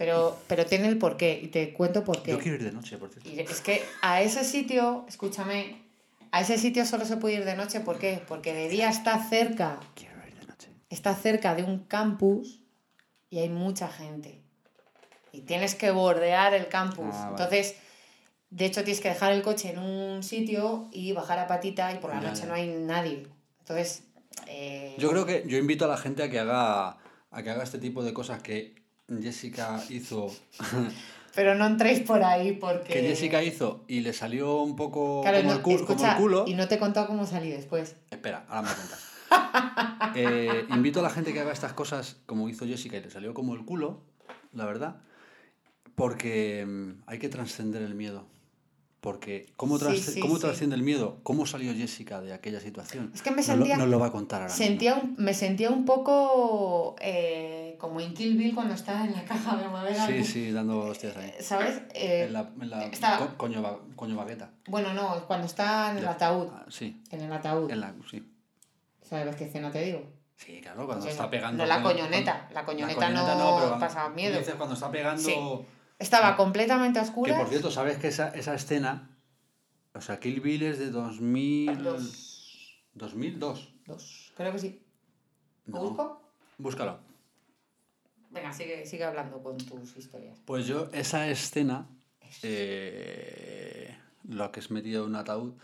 Pero, 0.00 0.38
pero 0.46 0.64
tiene 0.64 0.88
el 0.88 0.96
porqué 0.96 1.38
y 1.42 1.48
te 1.48 1.74
cuento 1.74 2.02
por 2.04 2.22
qué. 2.22 2.30
yo 2.30 2.38
quiero 2.38 2.56
ir 2.56 2.64
de 2.64 2.72
noche, 2.72 2.96
por 2.96 3.10
cierto. 3.10 3.28
Y 3.28 3.38
es 3.38 3.60
que 3.60 3.82
a 4.00 4.22
ese 4.22 4.44
sitio, 4.44 5.04
escúchame, 5.06 5.76
a 6.32 6.40
ese 6.40 6.56
sitio 6.56 6.86
solo 6.86 7.04
se 7.04 7.18
puede 7.18 7.34
ir 7.34 7.44
de 7.44 7.54
noche. 7.54 7.80
¿Por 7.80 7.98
qué? 7.98 8.22
Porque 8.26 8.54
de 8.54 8.70
día 8.70 8.88
está 8.88 9.22
cerca, 9.22 9.78
Quiero 9.94 10.26
ir 10.26 10.34
de 10.40 10.46
noche. 10.46 10.70
está 10.88 11.14
cerca 11.14 11.54
de 11.54 11.64
un 11.64 11.80
campus 11.80 12.62
y 13.28 13.40
hay 13.40 13.50
mucha 13.50 13.88
gente. 13.88 14.40
Y 15.32 15.42
tienes 15.42 15.74
que 15.74 15.90
bordear 15.90 16.54
el 16.54 16.68
campus. 16.68 17.04
Ah, 17.12 17.32
vale. 17.32 17.44
Entonces, 17.44 17.76
de 18.48 18.64
hecho, 18.64 18.82
tienes 18.82 19.02
que 19.02 19.10
dejar 19.10 19.32
el 19.32 19.42
coche 19.42 19.68
en 19.68 19.80
un 19.80 20.22
sitio 20.22 20.88
y 20.92 21.12
bajar 21.12 21.38
a 21.40 21.46
patita 21.46 21.92
y 21.92 21.98
por 21.98 22.08
la 22.08 22.22
noche 22.22 22.46
no 22.46 22.54
hay 22.54 22.68
nadie. 22.68 23.26
Entonces, 23.58 24.04
eh, 24.46 24.96
Yo 24.98 25.10
creo 25.10 25.26
que 25.26 25.44
yo 25.46 25.58
invito 25.58 25.84
a 25.84 25.88
la 25.88 25.98
gente 25.98 26.22
a 26.22 26.30
que 26.30 26.38
haga 26.38 26.96
a 27.30 27.42
que 27.42 27.50
haga 27.50 27.62
este 27.62 27.78
tipo 27.78 28.02
de 28.02 28.14
cosas 28.14 28.42
que 28.42 28.79
Jessica 29.20 29.82
hizo 29.88 30.28
pero 31.34 31.54
no 31.54 31.66
entréis 31.66 32.00
por 32.00 32.22
ahí 32.24 32.52
porque... 32.52 32.92
que 32.92 33.00
Jessica 33.02 33.42
hizo 33.42 33.84
y 33.88 34.00
le 34.00 34.12
salió 34.12 34.62
un 34.62 34.76
poco 34.76 35.20
Claro, 35.22 35.38
como, 35.38 35.50
no- 35.50 35.56
el 35.56 35.62
culo, 35.62 35.78
como 35.86 35.90
escucha, 35.92 36.12
el 36.12 36.18
culo. 36.18 36.44
Y 36.46 36.54
no 36.54 36.68
te 36.68 36.74
he 36.74 36.78
contado 36.78 37.06
cómo 37.06 37.26
salí 37.26 37.50
después. 37.50 37.96
Espera, 38.10 38.44
ahora 38.48 38.68
me 38.68 38.74
cuentas. 38.74 39.06
Eh, 40.16 40.66
invito 40.70 40.98
a 41.00 41.02
la 41.04 41.10
gente 41.10 41.32
que 41.32 41.38
haga 41.40 41.52
estas 41.52 41.72
cosas 41.72 42.16
como 42.26 42.48
hizo 42.48 42.66
Jessica 42.66 42.96
y 42.96 43.02
le 43.02 43.10
salió 43.10 43.32
como 43.32 43.54
el 43.54 43.64
culo, 43.64 44.00
la 44.52 44.64
verdad, 44.64 44.96
porque 45.94 46.66
mm, 46.66 47.02
hay 47.06 47.18
que 47.18 47.28
trascender 47.28 47.82
el 47.82 47.94
miedo. 47.94 48.26
Porque 49.00 49.46
¿cómo, 49.56 49.78
Sí, 49.78 50.20
¿cómo 50.20 50.34
sí. 50.34 50.40
trasciende 50.42 50.76
el 50.76 50.82
miedo? 50.82 51.20
¿Cómo 51.22 51.46
salió 51.46 51.72
Jessica 51.74 52.20
de 52.20 52.34
aquella 52.34 52.60
situación? 52.60 53.10
Es 53.14 53.22
que 53.22 53.30
me 53.30 53.36
Nos 53.38 53.46
lo- 53.48 53.54
sentía- 53.54 53.76
Nos 53.78 53.88
lo, 53.88 53.98
va 53.98 54.06
a 54.08 54.12
contar 54.12 54.42
ahora 54.42 54.52
mismo. 54.52 54.66
Sentía 54.66 54.94
un- 54.96 55.14
me 55.16 55.32
sentía 55.32 55.70
un 55.70 55.84
poco 55.86 56.96
eh, 57.00 57.59
como 57.80 58.00
en 58.00 58.12
Kill 58.14 58.36
Bill 58.36 58.54
cuando 58.54 58.74
estaba 58.74 59.04
en 59.04 59.12
la 59.12 59.24
caja 59.24 59.56
de 59.56 59.66
madera. 59.68 60.06
Sí, 60.06 60.22
sí, 60.24 60.52
dando 60.52 60.80
hostias 60.80 61.16
ahí. 61.16 61.32
¿Sabes? 61.40 61.82
Eh, 61.94 62.24
En 62.26 62.32
la, 62.34 62.40
en 62.60 62.70
la 62.70 63.18
co- 63.18 63.36
coño, 63.36 63.80
coño 63.96 64.16
bagueta. 64.16 64.50
Bueno, 64.68 64.92
no, 64.94 65.26
cuando 65.26 65.46
está 65.46 65.90
en 65.90 65.98
el 65.98 66.04
Ya. 66.04 66.10
ataúd. 66.10 66.48
Ah, 66.52 66.66
sí, 66.68 67.02
En 67.10 67.22
el 67.22 67.32
ataúd. 67.32 67.70
en 67.70 67.80
la, 67.80 67.94
sí. 68.10 68.30
¿Sabes 69.02 69.34
qué 69.36 69.44
escena 69.44 69.70
te 69.72 69.82
digo? 69.82 70.02
Sí, 70.36 70.60
claro, 70.60 70.86
cuando 70.86 71.04
Pues 71.04 71.12
está 71.12 71.24
no, 71.24 71.30
pegando. 71.30 71.62
no 71.64 71.68
la 71.68 71.82
coñoneta, 71.82 72.44
con- 72.46 72.54
la 72.54 72.64
coñoneta 72.64 73.08
no 73.10 73.24
pero 73.26 73.36
cuando- 73.68 73.78
pasaba 73.78 74.08
tú 74.10 74.14
miedo. 74.14 74.38
dices 74.38 74.54
cuando 74.54 74.74
está 74.74 74.90
pegando. 74.90 75.22
Sí. 75.22 75.34
Estaba 75.98 76.36
completamente 76.36 76.98
a 76.98 77.04
Que 77.04 77.10
por 77.34 77.48
cierto, 77.48 77.70
¿sabes 77.70 77.98
que 77.98 78.08
esa, 78.08 78.28
esa 78.30 78.54
escena, 78.54 79.10
o 79.94 80.00
sea, 80.00 80.18
Kill 80.20 80.40
Bill 80.40 80.62
es 80.62 80.78
de 80.78 80.90
2000... 80.90 81.82
Dos. 81.82 82.82
2002. 82.94 83.72
Dos. 83.86 84.32
Creo 84.36 84.52
que 84.52 84.58
sí. 84.58 84.82
¿Lo 85.66 85.74
No. 85.76 85.82
busco? 85.82 86.22
Búscalo. 86.58 86.98
Venga, 88.30 88.52
sigue, 88.52 88.86
sigue 88.86 89.04
hablando 89.04 89.42
con 89.42 89.56
tus 89.58 89.96
historias. 89.96 90.38
Pues 90.44 90.66
yo, 90.66 90.88
esa 90.92 91.28
escena, 91.28 91.86
eh, 92.42 93.96
lo 94.28 94.52
que 94.52 94.60
es 94.60 94.70
metido 94.70 95.04
en 95.04 95.10
un 95.10 95.16
ataúd, 95.16 95.54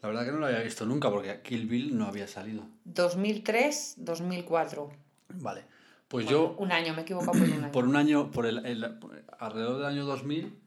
la 0.00 0.08
verdad 0.08 0.24
que 0.24 0.32
no 0.32 0.38
lo 0.38 0.46
había 0.46 0.60
visto 0.60 0.86
nunca 0.86 1.10
porque 1.10 1.40
Kill 1.42 1.66
Bill 1.66 1.96
no 1.96 2.06
había 2.06 2.26
salido. 2.26 2.62
2003, 2.84 3.94
2004. 3.98 4.90
Vale. 5.34 5.64
Pues 6.08 6.24
Bueno, 6.24 6.38
yo, 6.38 6.56
Un 6.58 6.72
año, 6.72 6.92
me 6.94 7.00
he 7.00 7.02
equivocado 7.02 7.32
por 7.32 7.42
un 7.42 7.52
año. 7.52 7.68
por 7.72 7.84
un 7.86 7.96
año, 7.96 8.30
por 8.30 8.46
el, 8.46 8.98
alrededor 9.38 9.76
del 9.78 9.86
año 9.86 10.06
2000, 10.06 10.58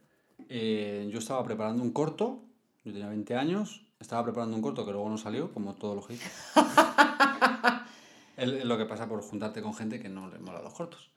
eh, 0.50 1.10
yo 1.12 1.19
estaba 1.19 1.43
preparando 1.43 1.82
un 1.82 1.91
corto, 1.91 2.43
yo 2.84 2.91
tenía 2.91 3.08
20 3.08 3.36
años, 3.36 3.86
estaba 4.00 4.24
preparando 4.24 4.56
un 4.56 4.62
corto 4.62 4.86
que 4.86 4.91
luego 4.91 5.10
no 5.10 5.17
salió, 5.17 5.52
como 5.54 5.76
todos 5.76 5.95
los 5.95 6.10
hits. 6.10 6.24
Es 7.41 7.48
lo 8.45 8.78
que 8.78 8.86
pasa 8.86 9.08
por 9.08 9.21
juntarte 9.21 9.62
con 9.62 9.73
gente 9.73 9.99
que 9.99 10.10
no 10.10 10.30
le 10.30 10.39
mola 10.39 10.62
los 10.62 10.73
cortos. 10.73 11.12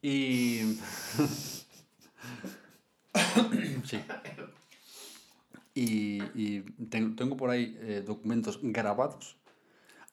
Y. 0.00 0.78
sí. 3.84 4.00
Y, 5.74 6.22
y, 6.34 6.60
tengo 6.90 7.36
por 7.36 7.50
ahí 7.50 7.78
eh, 7.80 8.02
documentos 8.04 8.60
grabados 8.62 9.36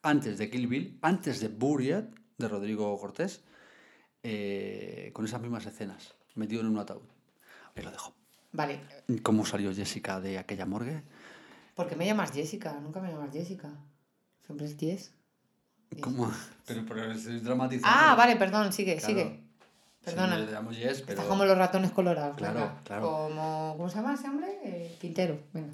antes 0.01 0.37
de 0.37 0.49
Kill 0.49 0.67
Bill, 0.67 0.97
antes 1.01 1.41
de 1.41 1.49
Buriat, 1.49 2.05
de 2.37 2.47
Rodrigo 2.47 2.97
Cortés, 2.97 3.43
eh, 4.23 5.11
con 5.13 5.25
esas 5.25 5.41
mismas 5.41 5.65
escenas, 5.65 6.15
metido 6.35 6.61
en 6.61 6.67
un 6.67 6.77
ataúd. 6.77 7.03
Ahí 7.75 7.83
lo 7.83 7.91
dejo. 7.91 8.13
Vale. 8.51 8.79
¿Cómo 9.21 9.45
salió 9.45 9.73
Jessica 9.73 10.19
de 10.19 10.37
aquella 10.37 10.65
morgue? 10.65 11.03
Porque 11.75 11.95
me 11.95 12.05
llamas 12.05 12.31
Jessica? 12.31 12.79
Nunca 12.79 12.99
me 13.01 13.11
llamas 13.11 13.31
Jessica. 13.31 13.69
Siempre 14.45 14.65
es 14.65 14.77
10. 14.77 15.18
¿Cómo? 16.01 16.31
Pero, 16.65 16.85
pero 16.87 17.11
estoy 17.11 17.39
dramatizando. 17.39 17.87
Ah, 17.91 18.15
vale, 18.15 18.35
perdón, 18.35 18.71
sigue, 18.73 18.95
Claro. 18.97 19.07
sigue. 19.07 19.39
Perdona. 20.03 20.35
Sí, 20.37 20.45
le 20.45 20.51
llamo 20.51 20.71
Jess, 20.71 21.01
pero... 21.01 21.13
Estás 21.13 21.25
como 21.25 21.45
los 21.45 21.57
ratones 21.57 21.91
colorados. 21.91 22.37
Claro, 22.37 22.59
venga. 22.59 22.81
claro. 22.83 23.01
Como, 23.03 23.73
¿Cómo 23.77 23.89
se 23.89 23.95
llama 23.97 24.13
ese 24.13 24.27
hombre? 24.27 24.47
Eh, 24.63 24.95
Quintero. 25.01 25.39
Venga. 25.53 25.73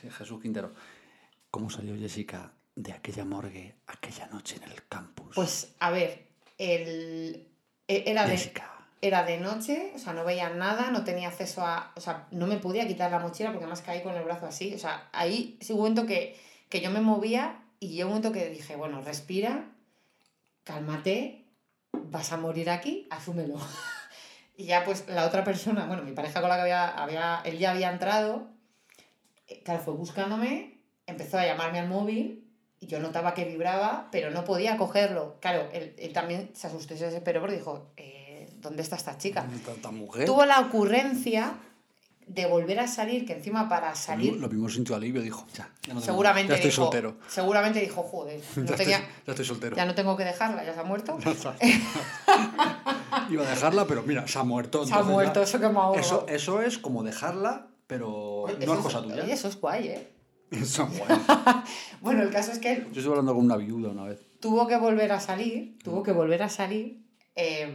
Sí, 0.00 0.08
Jesús 0.10 0.40
Quintero. 0.40 0.72
¿Cómo 1.50 1.70
salió 1.70 1.96
Jessica 1.96 2.52
de 2.76 2.92
aquella 2.92 3.24
morgue 3.24 3.74
aquella 3.86 4.26
noche 4.28 4.56
en 4.56 4.70
el 4.70 4.86
campus? 4.88 5.34
Pues, 5.34 5.74
a 5.80 5.90
ver, 5.90 6.26
el... 6.58 7.46
e- 7.88 8.04
Era 8.06 8.24
de, 8.26 8.36
Jessica. 8.36 8.70
era 9.00 9.24
de 9.24 9.38
noche, 9.38 9.92
o 9.94 9.98
sea, 9.98 10.12
no 10.12 10.24
veía 10.24 10.50
nada, 10.50 10.90
no 10.90 11.04
tenía 11.04 11.28
acceso 11.28 11.64
a... 11.66 11.92
O 11.96 12.00
sea, 12.00 12.26
no 12.30 12.46
me 12.46 12.58
podía 12.58 12.86
quitar 12.86 13.10
la 13.10 13.18
mochila 13.18 13.50
porque 13.50 13.64
además 13.64 13.82
caí 13.82 14.02
con 14.02 14.14
el 14.14 14.24
brazo 14.24 14.46
así. 14.46 14.74
O 14.74 14.78
sea, 14.78 15.08
ahí 15.12 15.58
sí 15.60 15.72
hubo 15.72 15.82
un 15.82 15.88
momento 15.94 16.06
que, 16.06 16.38
que 16.68 16.80
yo 16.80 16.90
me 16.90 17.00
movía 17.00 17.58
y 17.80 17.88
llegó 17.88 18.08
un 18.08 18.16
momento 18.16 18.32
que 18.32 18.48
dije, 18.50 18.76
bueno, 18.76 19.00
respira, 19.02 19.72
cálmate, 20.64 21.46
vas 21.92 22.32
a 22.32 22.36
morir 22.36 22.70
aquí, 22.70 23.06
asúmelo. 23.10 23.56
y 24.56 24.64
ya 24.64 24.84
pues 24.84 25.06
la 25.08 25.26
otra 25.26 25.44
persona, 25.44 25.86
bueno, 25.86 26.02
mi 26.02 26.12
pareja 26.12 26.40
con 26.40 26.48
la 26.48 26.56
que 26.56 26.62
había, 26.62 26.88
había 26.88 27.42
él 27.44 27.58
ya 27.58 27.72
había 27.72 27.90
entrado, 27.90 28.48
eh, 29.46 29.62
claro, 29.64 29.80
fue 29.80 29.94
buscándome, 29.94 30.80
empezó 31.06 31.38
a 31.38 31.46
llamarme 31.46 31.78
al 31.80 31.88
móvil 31.88 32.50
y 32.80 32.86
yo 32.86 33.00
notaba 33.00 33.34
que 33.34 33.44
vibraba, 33.44 34.08
pero 34.10 34.30
no 34.30 34.44
podía 34.44 34.76
cogerlo. 34.76 35.38
Claro, 35.40 35.68
él, 35.72 35.94
él 35.98 36.12
también 36.12 36.50
se 36.54 36.66
asustó 36.66 36.94
y 36.94 36.98
se 36.98 37.06
desesperó 37.06 37.40
porque 37.40 37.56
dijo, 37.56 37.92
eh, 37.96 38.50
¿dónde 38.56 38.82
está 38.82 38.96
esta 38.96 39.18
chica? 39.18 39.42
¿Dónde 39.42 39.56
está 39.56 39.72
esta 39.72 39.90
mujer? 39.90 40.26
Tuvo 40.26 40.44
la 40.44 40.60
ocurrencia 40.60 41.58
de 42.26 42.46
volver 42.46 42.80
a 42.80 42.86
salir, 42.88 43.26
que 43.26 43.34
encima 43.34 43.68
para 43.68 43.94
salir... 43.94 44.36
Lo 44.36 44.48
mismo 44.48 44.68
sintió 44.68 44.96
alivio, 44.96 45.20
dijo, 45.22 45.46
ya, 45.54 45.70
ya 45.86 45.94
no 45.94 46.00
Seguramente 46.00 46.50
ya 46.50 46.54
estoy 46.56 46.70
dijo, 46.70 46.82
soltero. 46.82 47.16
Seguramente 47.28 47.80
dijo, 47.80 48.02
joder, 48.02 48.40
no 48.56 48.64
ya, 48.64 48.76
tenía, 48.76 48.96
estoy, 48.96 49.12
ya 49.26 49.32
estoy 49.32 49.44
soltero. 49.44 49.76
ya 49.76 49.84
no 49.86 49.94
tengo 49.94 50.16
que 50.16 50.24
dejarla, 50.24 50.64
ya 50.64 50.74
se 50.74 50.80
ha 50.80 50.84
muerto. 50.84 51.18
Iba 53.30 53.46
a 53.46 53.50
dejarla, 53.50 53.86
pero 53.86 54.02
mira, 54.02 54.26
se 54.26 54.38
ha 54.38 54.42
muerto. 54.42 54.86
Se 54.86 54.94
ha 54.94 55.02
muerto, 55.02 55.42
eso 55.42 55.60
que 55.60 55.68
me 55.68 55.78
ha 55.78 55.92
Eso, 55.94 56.26
eso 56.28 56.62
es 56.62 56.78
como 56.78 57.02
dejarla, 57.02 57.68
pero 57.86 58.42
Oye, 58.42 58.66
no 58.66 58.74
es 58.74 58.80
cosa 58.80 59.02
tuya. 59.02 59.22
Oye, 59.22 59.32
eso 59.32 59.48
es 59.48 59.60
guay, 59.60 59.88
¿eh? 59.88 60.10
Eso 60.50 60.84
es 60.84 60.98
guay. 60.98 61.18
Bueno, 62.00 62.22
el 62.22 62.30
caso 62.30 62.52
es 62.52 62.58
que 62.58 62.86
Yo 62.92 62.98
estuve 63.00 63.12
hablando 63.14 63.34
con 63.34 63.44
una 63.44 63.56
viuda 63.56 63.88
una 63.90 64.04
vez. 64.04 64.20
tuvo 64.40 64.66
que 64.68 64.76
volver 64.76 65.10
a 65.12 65.20
salir, 65.20 65.78
tuvo 65.82 66.02
que 66.02 66.12
volver 66.12 66.42
a 66.42 66.48
salir, 66.48 67.02
eh, 67.34 67.74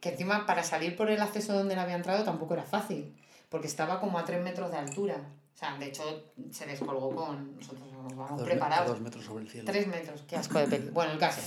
que 0.00 0.10
encima 0.10 0.46
para 0.46 0.62
salir 0.62 0.96
por 0.96 1.10
el 1.10 1.20
acceso 1.20 1.54
donde 1.54 1.74
él 1.74 1.80
había 1.80 1.96
entrado 1.96 2.22
tampoco 2.24 2.54
era 2.54 2.62
fácil, 2.64 3.16
porque 3.48 3.66
estaba 3.66 4.00
como 4.00 4.18
a 4.18 4.24
tres 4.24 4.42
metros 4.42 4.70
de 4.70 4.78
altura. 4.78 5.32
O 5.54 5.56
sea, 5.58 5.76
de 5.76 5.86
hecho, 5.86 6.32
se 6.50 6.66
descolgó 6.66 7.14
con... 7.14 7.56
Nosotros 7.56 7.92
nos 7.92 8.16
vamos 8.16 8.42
preparados. 8.42 8.88
dos 8.88 9.00
metros 9.00 9.24
sobre 9.24 9.44
el 9.44 9.50
cielo. 9.50 9.66
Tres 9.70 9.86
metros, 9.88 10.22
qué 10.28 10.36
asco 10.36 10.58
de 10.58 10.66
peli. 10.68 10.90
Bueno, 10.90 11.12
el 11.12 11.18
caso. 11.18 11.40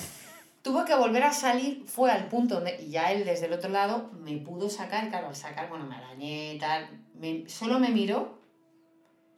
Tuvo 0.61 0.85
que 0.85 0.93
volver 0.95 1.23
a 1.23 1.33
salir, 1.33 1.85
fue 1.87 2.11
al 2.11 2.27
punto 2.27 2.55
donde, 2.55 2.79
y 2.83 2.91
ya 2.91 3.11
él 3.11 3.25
desde 3.25 3.47
el 3.47 3.53
otro 3.53 3.69
lado 3.69 4.11
me 4.19 4.37
pudo 4.37 4.69
sacar, 4.69 5.09
claro, 5.09 5.27
al 5.29 5.35
sacar, 5.35 5.69
bueno, 5.69 5.85
me 5.87 5.95
arañé 5.95 6.53
y 6.55 6.59
tal, 6.59 7.03
me- 7.15 7.47
solo 7.49 7.79
me 7.79 7.89
miró 7.89 8.39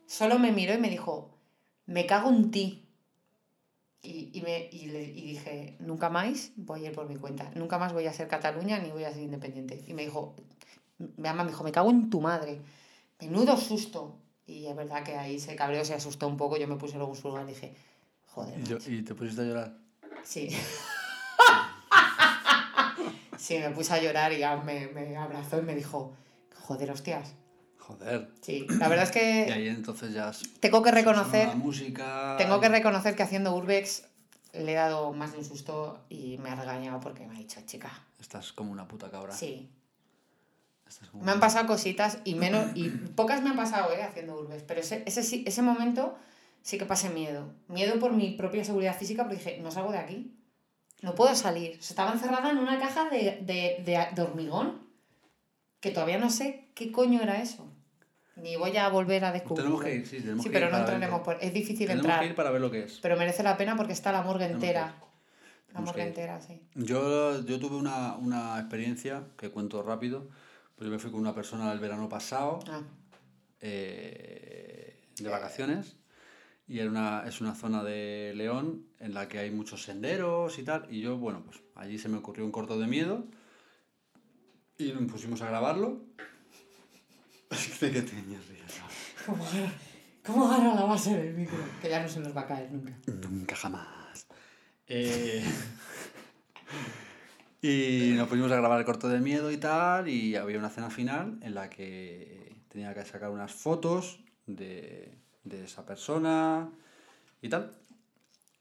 solo 0.06 0.38
me 0.38 0.52
miró 0.52 0.74
y 0.74 0.78
me 0.78 0.90
dijo, 0.90 1.38
me 1.86 2.06
cago 2.06 2.30
en 2.30 2.52
ti. 2.52 2.88
Y, 4.02 4.38
y, 4.38 4.42
me, 4.42 4.68
y, 4.72 4.88
le, 4.88 5.02
y 5.04 5.22
dije, 5.22 5.78
nunca 5.80 6.10
más 6.10 6.52
voy 6.58 6.86
a 6.86 6.90
ir 6.90 6.96
por 6.96 7.08
mi 7.08 7.16
cuenta, 7.16 7.50
nunca 7.56 7.78
más 7.78 7.94
voy 7.94 8.06
a 8.06 8.14
ser 8.14 8.28
Cataluña 8.28 8.78
ni 8.80 8.92
voy 8.92 9.06
a 9.06 9.14
ser 9.14 9.24
independiente. 9.24 9.82
Y 9.88 9.94
me 9.94 10.04
dijo, 10.04 10.36
mi 10.98 11.24
mamá 11.24 11.44
me 11.44 11.52
dijo, 11.52 11.64
me 11.64 11.72
cago 11.72 11.90
en 11.90 12.10
tu 12.10 12.22
madre. 12.22 12.62
Menudo 13.20 13.58
susto. 13.58 14.18
Y 14.46 14.66
es 14.68 14.76
verdad 14.76 15.04
que 15.04 15.16
ahí 15.18 15.40
se 15.40 15.56
cabreó, 15.56 15.84
se 15.86 15.94
asustó 15.94 16.28
un 16.28 16.38
poco. 16.38 16.58
Yo 16.58 16.68
me 16.68 16.76
puse 16.76 16.98
luego 16.98 17.14
en 17.16 17.22
su 17.22 17.28
lugar 17.30 17.46
y 17.46 17.54
dije, 17.54 17.74
joder. 18.28 18.60
¿Y, 18.60 18.64
yo- 18.64 18.78
macho". 18.78 18.92
y 18.92 19.02
te 19.04 19.16
pusiste 19.16 19.42
a 19.42 19.46
llorar? 19.46 19.78
Sí. 20.24 20.50
sí, 23.38 23.58
me 23.60 23.70
puse 23.72 23.94
a 23.94 24.02
llorar 24.02 24.32
y 24.34 24.40
ya 24.40 24.56
me, 24.58 24.88
me 24.88 25.16
abrazó 25.18 25.60
y 25.60 25.64
me 25.64 25.76
dijo, 25.76 26.14
joder, 26.64 26.92
hostias. 26.92 27.34
Joder. 27.80 28.30
Sí, 28.42 28.66
la 28.80 28.88
verdad 28.88 29.04
es 29.06 29.10
Y 29.12 29.14
que 29.14 29.54
ahí 29.54 29.68
entonces 29.68 30.14
ya... 30.14 30.32
tengo 30.62 30.82
que 30.82 30.92
reconocer, 30.92 31.50
La 31.50 31.56
música... 31.56 32.36
tengo 32.38 32.62
que 32.62 32.70
reconocer 32.70 33.16
que 33.16 33.24
haciendo 33.24 33.54
Urbex 33.56 34.06
le 34.54 34.72
he 34.72 34.76
dado 34.76 35.12
más 35.12 35.34
de 35.34 35.40
un 35.40 35.46
susto 35.46 36.00
y 36.10 36.38
me 36.38 36.50
ha 36.50 36.56
regañado 36.56 37.02
porque 37.02 37.28
me 37.28 37.36
ha 37.36 37.40
dicho, 37.40 37.60
chica, 37.66 37.92
Estás 38.22 38.54
como 38.54 38.72
una 38.72 38.88
puta 38.88 39.10
cabra. 39.12 39.34
sí. 39.34 39.70
Me 41.22 41.32
han 41.32 41.40
pasado 41.40 41.68
cositas 41.68 42.20
y 42.24 42.36
menos, 42.36 42.72
y 42.76 42.90
pocas 42.90 43.42
me 43.42 43.50
han 43.50 43.56
pasado, 43.56 43.92
eh, 43.94 44.04
haciendo 44.04 44.38
Urbex, 44.40 44.64
pero 44.64 44.80
ese, 44.82 45.04
ese, 45.06 45.44
ese 45.46 45.62
momento 45.62 46.16
sí 46.62 46.78
que 46.78 46.86
pasé 46.86 47.10
miedo. 47.10 47.54
Miedo 47.68 48.00
por 48.00 48.14
mi 48.14 48.32
propia 48.32 48.64
seguridad 48.64 48.96
física 48.98 49.24
porque 49.24 49.38
dije, 49.38 49.60
no 49.62 49.72
salgo 49.72 49.92
de 49.92 49.98
aquí. 50.00 50.34
No 51.02 51.16
puedo 51.16 51.36
salir. 51.36 51.72
Estaba 51.72 52.14
encerrada 52.14 52.50
en 52.52 52.58
una 52.58 52.80
caja 52.80 53.10
de, 53.10 53.40
de, 53.42 53.84
de, 53.84 54.08
de 54.16 54.22
hormigón 54.22 54.82
que 55.82 55.92
todavía 55.92 56.18
no 56.18 56.30
sé 56.30 56.70
qué 56.76 56.92
coño 56.92 57.22
era 57.22 57.42
eso. 57.42 57.70
Ni 58.38 58.56
voy 58.56 58.76
a 58.78 58.88
volver 58.90 59.26
a 59.26 59.32
descubrirlo. 59.32 59.64
Tenemos 59.80 59.84
que 59.84 59.96
ir, 59.96 60.08
sí, 60.08 60.18
tenemos 60.22 60.44
Sí, 60.44 60.50
que 60.50 60.54
pero 60.54 60.68
ir 60.68 60.72
no 60.72 60.80
entraremos 60.80 61.22
por... 61.22 61.38
Es 61.42 61.54
difícil 61.54 61.88
Tenemos 61.88 62.06
entrar, 62.06 62.20
que 62.22 62.28
ir 62.28 62.36
para 62.36 62.50
ver 62.52 62.62
lo 62.62 62.72
que 62.72 62.84
es. 62.84 63.00
pero 63.02 63.18
merece 63.18 63.44
la 63.44 63.58
pena 63.58 63.76
porque 63.76 63.94
está 63.94 64.12
la 64.12 64.22
morgue 64.24 64.46
entera. 64.46 64.96
La 65.74 65.82
morgue 65.82 66.04
entera, 66.04 66.40
sí. 66.40 66.62
Yo, 66.76 67.44
yo 67.46 67.60
tuve 67.60 67.76
una, 67.76 68.16
una 68.16 68.58
experiencia 68.60 69.24
que 69.38 69.50
cuento 69.52 69.84
rápido. 69.84 70.30
Pues 70.76 70.88
yo 70.88 70.92
me 70.92 71.00
fui 71.00 71.12
con 71.12 71.20
una 71.20 71.36
persona 71.36 71.72
el 71.72 71.80
verano 71.80 72.10
pasado 72.10 72.60
Ah, 72.68 72.82
eh, 73.62 75.00
de 75.16 75.30
vacaciones 75.30 75.98
y 76.68 76.80
era 76.80 76.90
una, 76.90 77.24
es 77.28 77.42
una 77.42 77.56
zona 77.56 77.84
de 77.84 78.34
León 78.36 78.86
en 79.00 79.14
la 79.14 79.28
que 79.28 79.40
hay 79.40 79.52
muchos 79.52 79.84
senderos 79.84 80.58
y 80.60 80.64
tal. 80.64 80.88
Y 80.90 81.02
yo, 81.02 81.18
bueno, 81.18 81.44
pues 81.46 81.62
allí 81.76 81.98
se 81.98 82.10
me 82.10 82.18
ocurrió 82.18 82.46
un 82.46 82.52
corto 82.52 82.80
de 82.80 82.88
miedo 82.88 83.28
y 84.78 84.92
nos 84.92 85.12
pusimos 85.12 85.42
a 85.42 85.48
grabarlo. 85.48 86.02
¿De 87.82 87.92
qué 87.92 88.02
te 88.02 88.12
ríes, 88.12 88.80
ahora? 88.82 88.94
¿Cómo 89.26 89.46
¿Cómo 90.26 90.48
agarra 90.48 90.74
la 90.74 90.86
base 90.86 91.14
del 91.16 91.34
micro? 91.34 91.58
Que 91.82 91.90
ya 91.90 92.02
no 92.02 92.08
se 92.08 92.22
nos 92.22 92.36
va 92.36 92.42
a 92.42 92.48
caer 92.48 92.72
nunca. 92.72 92.98
Nunca 93.08 93.56
jamás. 93.58 94.26
Eh, 94.88 95.44
y 97.64 98.12
nos 98.18 98.28
pusimos 98.28 98.52
a 98.52 98.58
grabar 98.58 98.78
el 98.78 98.86
corto 98.86 99.08
de 99.08 99.22
miedo 99.22 99.50
y 99.50 99.56
tal, 99.56 100.10
y 100.10 100.36
había 100.36 100.60
una 100.60 100.68
escena 100.68 100.90
final 100.90 101.40
en 101.42 101.56
la 101.56 101.70
que 101.70 102.58
tenía 102.68 102.94
que 102.94 103.06
sacar 103.06 103.30
unas 103.30 103.54
fotos 103.54 104.20
de, 104.46 105.18
de 105.46 105.64
esa 105.64 105.86
persona 105.86 106.70
y 107.42 107.48
tal. 107.48 107.72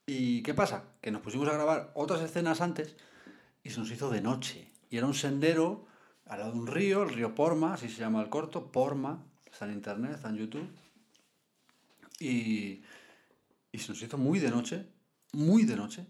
¿Y 0.07 0.45
qué 0.45 0.55
pasa? 0.55 0.85
Que 1.01 1.11
nos 1.11 1.21
pusimos 1.21 1.49
a 1.49 1.55
grabar 1.55 1.91
otras 1.95 2.21
escenas 2.21 2.61
antes 2.61 2.95
y 3.65 3.71
se 3.71 3.81
nos 3.81 3.91
hizo 3.91 4.09
de 4.09 4.21
noche. 4.21 4.71
Y 4.89 4.99
era 4.99 5.09
un 5.09 5.15
sendero 5.15 5.85
al 6.27 6.39
lado 6.39 6.53
de 6.53 6.59
un 6.61 6.69
río, 6.69 7.03
el 7.03 7.11
río 7.11 7.35
Porma, 7.35 7.75
así 7.75 7.89
se 7.89 7.99
llama 7.99 8.23
el 8.23 8.29
corto, 8.29 8.71
Porma, 8.71 9.27
está 9.51 9.65
en 9.65 9.73
internet, 9.73 10.13
está 10.15 10.29
en 10.29 10.37
YouTube. 10.37 10.71
Y, 12.21 12.83
y 13.73 13.79
se 13.79 13.89
nos 13.89 14.01
hizo 14.01 14.17
muy 14.17 14.39
de 14.39 14.51
noche, 14.51 14.87
muy 15.33 15.65
de 15.65 15.75
noche, 15.75 16.07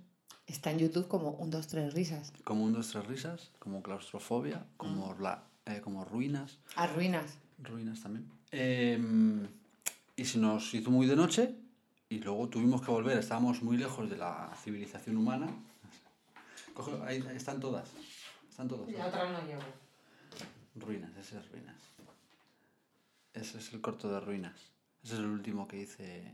Está 0.46 0.70
en 0.70 0.78
YouTube 0.80 1.08
como 1.08 1.30
un, 1.30 1.50
dos, 1.50 1.66
tres 1.68 1.94
risas. 1.94 2.32
como 2.44 2.64
un, 2.64 2.72
dos, 2.72 2.88
tres 2.90 3.06
risas, 3.06 3.50
como 3.58 3.82
claustrofobia, 3.82 4.66
como, 4.76 5.14
la, 5.20 5.44
eh, 5.66 5.80
como 5.80 6.04
ruinas, 6.04 6.58
A 6.76 6.86
ruinas. 6.86 7.38
ruinas 7.58 8.00
también. 8.02 8.28
Em, 8.50 9.46
y 10.16 10.24
se 10.24 10.38
nos 10.38 10.74
hizo 10.74 10.90
muy 10.90 11.06
de 11.06 11.16
noche 11.16 11.54
y 12.10 12.18
luego 12.18 12.48
tuvimos 12.48 12.82
que 12.82 12.90
volver, 12.90 13.16
estábamos 13.18 13.62
muy 13.62 13.76
lejos 13.76 14.10
de 14.10 14.16
la 14.16 14.52
civilización 14.62 15.16
humana. 15.16 15.46
Coge- 16.74 17.00
ahí, 17.06 17.24
están 17.34 17.60
todas, 17.60 17.88
están 18.50 18.68
todas. 18.68 18.88
Y 18.88 18.92
la 18.92 19.06
otra 19.06 19.30
no 19.30 19.46
llevo. 19.46 19.62
Ruinas, 20.74 21.10
ese 21.16 21.38
es 21.38 21.50
Ruinas. 21.50 21.76
Ese 23.32 23.58
es 23.58 23.72
el 23.72 23.80
corto 23.80 24.10
de 24.12 24.20
Ruinas. 24.20 24.58
Ese 25.04 25.14
es 25.14 25.20
el 25.20 25.26
último 25.26 25.66
que 25.68 25.80
hice. 25.82 26.30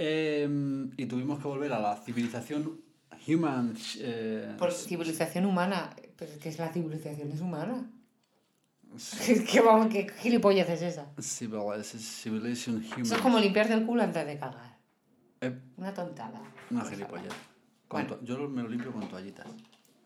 Em, 0.00 0.90
y 0.96 1.06
tuvimos 1.06 1.38
que 1.40 1.48
volver 1.48 1.72
a 1.72 1.80
la 1.80 1.96
civilización 1.96 2.80
human. 3.26 3.74
eh, 3.98 4.54
Por 4.56 4.72
civilización 4.72 5.44
humana. 5.44 5.90
Pero 6.16 6.32
es 6.32 6.38
que 6.38 6.48
es 6.48 6.58
la 6.58 6.72
civilización 6.72 7.32
es 7.32 7.40
humana. 7.40 7.90
¿Qué, 9.50 9.60
vamos, 9.60 9.88
¿Qué 9.88 10.06
gilipollez 10.18 10.68
es 10.70 10.82
esa? 10.82 11.06
civil- 11.18 11.82
civilization 11.84 12.76
human. 12.76 13.02
Eso 13.02 13.16
es 13.16 13.20
como 13.20 13.38
limpiarte 13.38 13.74
el 13.74 13.84
culo 13.84 14.02
antes 14.02 14.24
de 14.26 14.38
cagar. 14.38 14.78
Eh, 15.40 15.58
Una 15.76 15.92
tontada. 15.92 16.40
una 16.70 16.84
gilipollez. 16.84 17.32
Con 17.88 18.06
Bueno. 18.06 18.22
Yo 18.22 18.48
me 18.48 18.62
lo 18.62 18.68
limpio 18.68 18.92
con 18.92 19.08
toallitas. 19.08 19.46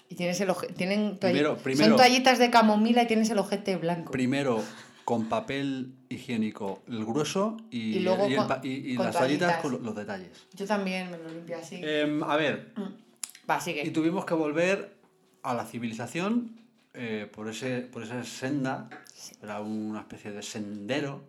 Y 0.08 0.14
tienes 0.14 0.40
el 0.40 0.50
oje- 0.50 0.68
tienen 0.68 1.18
Primero- 1.18 1.56
primero- 1.58 1.88
Son 1.88 1.96
toallitas 1.96 2.38
de 2.38 2.50
camomila 2.50 3.02
y 3.02 3.06
tienes 3.06 3.30
el 3.30 3.38
ojete 3.38 3.76
blanco. 3.76 4.10
Primero 4.12 4.62
con 5.04 5.28
papel 5.28 5.94
higiénico 6.08 6.82
el 6.88 7.04
grueso 7.04 7.56
y, 7.70 7.96
Y 7.96 8.00
luego 8.00 8.24
el 8.26 8.36
con- 8.36 8.48
pa- 8.48 8.60
y- 8.62 8.92
y 8.92 8.96
con 8.96 9.06
las 9.06 9.16
toallitas 9.16 9.60
con 9.60 9.72
lo- 9.72 9.78
los 9.78 9.94
detalles. 9.96 10.46
Yo 10.54 10.66
también 10.66 11.10
me 11.10 11.18
lo 11.18 11.28
limpio 11.28 11.58
así. 11.58 11.80
Em, 11.82 12.22
a 12.22 12.36
ver, 12.36 12.72
Va, 13.50 13.58
Y 13.58 13.60
sigue. 13.60 13.90
tuvimos 13.90 14.24
que 14.24 14.34
volver 14.34 14.94
a 15.42 15.54
la 15.54 15.64
civilización 15.64 16.56
eh, 16.94 17.26
por, 17.32 17.48
ese, 17.48 17.80
por 17.80 18.02
esa 18.02 18.22
senda, 18.22 18.88
era 19.42 19.60
una 19.60 20.00
especie 20.00 20.30
de 20.30 20.42
sendero, 20.42 21.24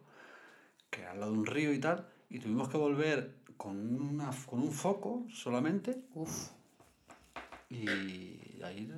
que 0.90 1.02
era 1.02 1.12
al 1.12 1.22
lado 1.22 1.32
de 1.32 1.38
un 1.40 1.46
río 1.46 1.74
y 1.74 1.80
tal, 1.80 2.06
y 2.30 2.40
tuvimos 2.40 2.68
que 2.70 2.78
volver 2.78 3.34
con, 3.56 3.78
una, 4.02 4.30
con 4.46 4.60
un 4.60 4.72
foco 4.74 5.26
solamente, 5.34 6.02
Uf. 6.16 6.50
y 7.70 8.62
ahí 8.64 8.90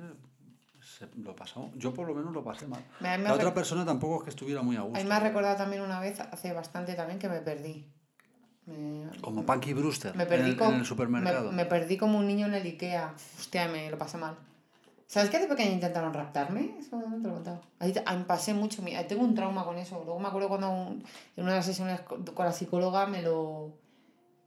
lo 1.22 1.34
pasamos. 1.36 1.70
Yo 1.76 1.92
por 1.92 2.06
lo 2.06 2.14
menos 2.14 2.32
lo 2.32 2.42
pasé 2.44 2.66
mal. 2.66 2.82
Me, 3.00 3.18
La 3.18 3.34
otra 3.34 3.52
persona 3.54 3.84
tampoco 3.84 4.18
es 4.18 4.22
que 4.24 4.30
estuviera 4.30 4.62
muy 4.62 4.76
a 4.76 4.80
a 4.80 4.82
gusto. 4.82 4.98
mí 5.02 5.08
me 5.08 5.14
ha 5.14 5.20
recordado 5.20 5.56
también 5.56 5.82
una 5.82 6.00
vez, 6.00 6.20
hace 6.20 6.52
bastante 6.52 6.94
también, 6.94 7.18
que 7.18 7.28
me 7.28 7.40
perdí. 7.40 7.86
Me, 8.66 9.08
Como 9.20 9.44
Punky 9.46 9.74
Brewster 9.74 10.14
me 10.16 10.24
en, 10.24 10.28
perdí 10.28 10.50
el- 10.50 10.56
como, 10.56 10.72
en 10.72 10.78
el 10.80 10.86
supermercado. 10.86 11.50
Me, 11.50 11.58
me 11.58 11.66
perdí 11.66 11.96
como 11.96 12.18
un 12.18 12.26
niño 12.26 12.46
en 12.46 12.54
el 12.54 12.64
Ikea. 12.66 13.14
Hostia, 13.38 13.68
me 13.68 13.90
lo 13.90 13.98
pasé 13.98 14.16
mal. 14.18 14.36
¿Sabes 15.06 15.30
que 15.30 15.38
de 15.38 15.46
pequeña 15.46 15.70
intentaron 15.70 16.12
raptarme? 16.12 16.74
Eso 16.80 16.96
no 16.96 17.16
te 17.22 17.22
lo 17.22 17.28
he 17.28 17.32
contado. 17.34 17.60
Ahí, 17.78 17.94
ahí 18.06 18.24
pasé 18.26 18.54
mucho. 18.54 18.82
Tengo 19.06 19.22
un 19.22 19.34
trauma 19.36 19.64
con 19.64 19.78
eso. 19.78 20.02
Luego 20.04 20.18
me 20.18 20.26
acuerdo 20.26 20.48
cuando 20.48 20.68
un- 20.70 21.04
en 21.36 21.42
una 21.44 21.52
de 21.52 21.58
las 21.58 21.66
sesiones 21.66 22.00
co- 22.00 22.18
con 22.34 22.44
la 22.44 22.52
psicóloga 22.52 23.06
me 23.06 23.22
lo 23.22 23.72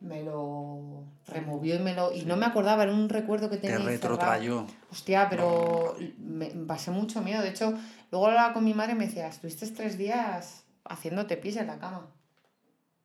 me 0.01 0.23
lo 0.23 1.03
removió 1.27 1.75
y 1.75 1.79
me 1.79 1.93
lo 1.93 2.13
y 2.13 2.23
no 2.23 2.37
me 2.37 2.45
acordaba 2.45 2.83
era 2.83 2.93
un 2.93 3.09
recuerdo 3.09 3.49
que 3.49 3.57
Te 3.57 3.63
tenía 3.63 3.77
cerrado. 3.77 3.91
retrotrayó. 3.91 4.65
Hostia, 4.91 5.27
pero 5.29 5.95
me, 6.17 6.49
me 6.51 6.65
pasé 6.65 6.91
mucho 6.91 7.21
miedo. 7.21 7.41
De 7.41 7.49
hecho, 7.49 7.73
luego 8.11 8.27
hablaba 8.27 8.53
con 8.53 8.63
mi 8.63 8.73
madre 8.73 8.93
y 8.93 8.95
me 8.95 9.07
decía, 9.07 9.27
estuviste 9.27 9.67
tres 9.67 9.97
días 9.97 10.63
haciéndote 10.85 11.35
pis 11.37 11.57
en 11.57 11.67
la 11.67 11.77
cama. 11.79 12.07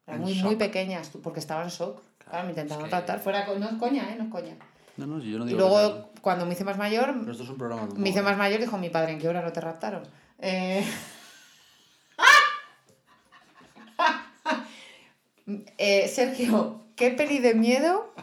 Era 0.07 0.16
En 0.16 0.22
muy, 0.22 0.34
shock. 0.34 0.45
muy 0.47 0.57
pequeña, 0.57 1.01
estu- 1.03 1.20
porque 1.20 1.40
estaba 1.40 1.62
en 1.64 1.70
shock. 1.70 2.01
Claro, 2.18 2.45
me 2.45 2.51
intentaban 2.51 2.84
es 2.84 2.90
que- 2.90 2.90
tratar. 2.90 3.20
Fuera, 3.20 3.47
no 3.59 3.66
es 3.68 3.74
coña, 3.76 4.12
¿eh? 4.12 4.16
No 4.16 4.24
es 4.24 4.30
coña. 4.30 4.55
No, 4.97 5.07
no, 5.07 5.18
yo 5.18 5.38
no 5.38 5.45
Y 5.45 5.49
digo 5.49 5.59
que 5.59 5.64
luego, 5.68 6.11
cuando 6.20 6.47
me 6.47 6.53
hice 6.53 6.62
más 6.64 6.78
mayor, 6.78 7.12
Pero 7.18 7.32
esto 7.32 7.42
es 7.42 7.51
un 7.51 7.59
programa 7.59 7.88
me 7.97 8.09
hice 8.11 8.22
más 8.22 8.36
mayor, 8.38 8.61
dijo 8.61 8.78
mi 8.78 8.90
padre, 8.90 9.12
¿en 9.12 9.18
qué 9.18 9.28
hora 9.28 9.42
no 9.42 9.53
te 9.53 9.61
raptaron? 9.61 10.03
Eh... 10.38 10.84
Eh, 15.76 16.09
Sergio, 16.09 16.84
¿qué 16.97 17.11
peli 17.11 17.38
de 17.38 17.55
miedo? 17.55 18.14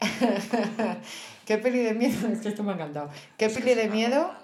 ¿Qué 1.46 1.58
peli 1.58 1.78
de 1.80 1.94
miedo? 1.94 2.28
Es 2.32 2.40
que 2.40 2.48
esto 2.48 2.62
me 2.62 2.72
ha 2.72 2.74
encantado. 2.74 3.10
¿Qué 3.36 3.46
Es 3.46 3.52
peli 3.54 3.74
de 3.74 3.88
miedo? 3.88 4.34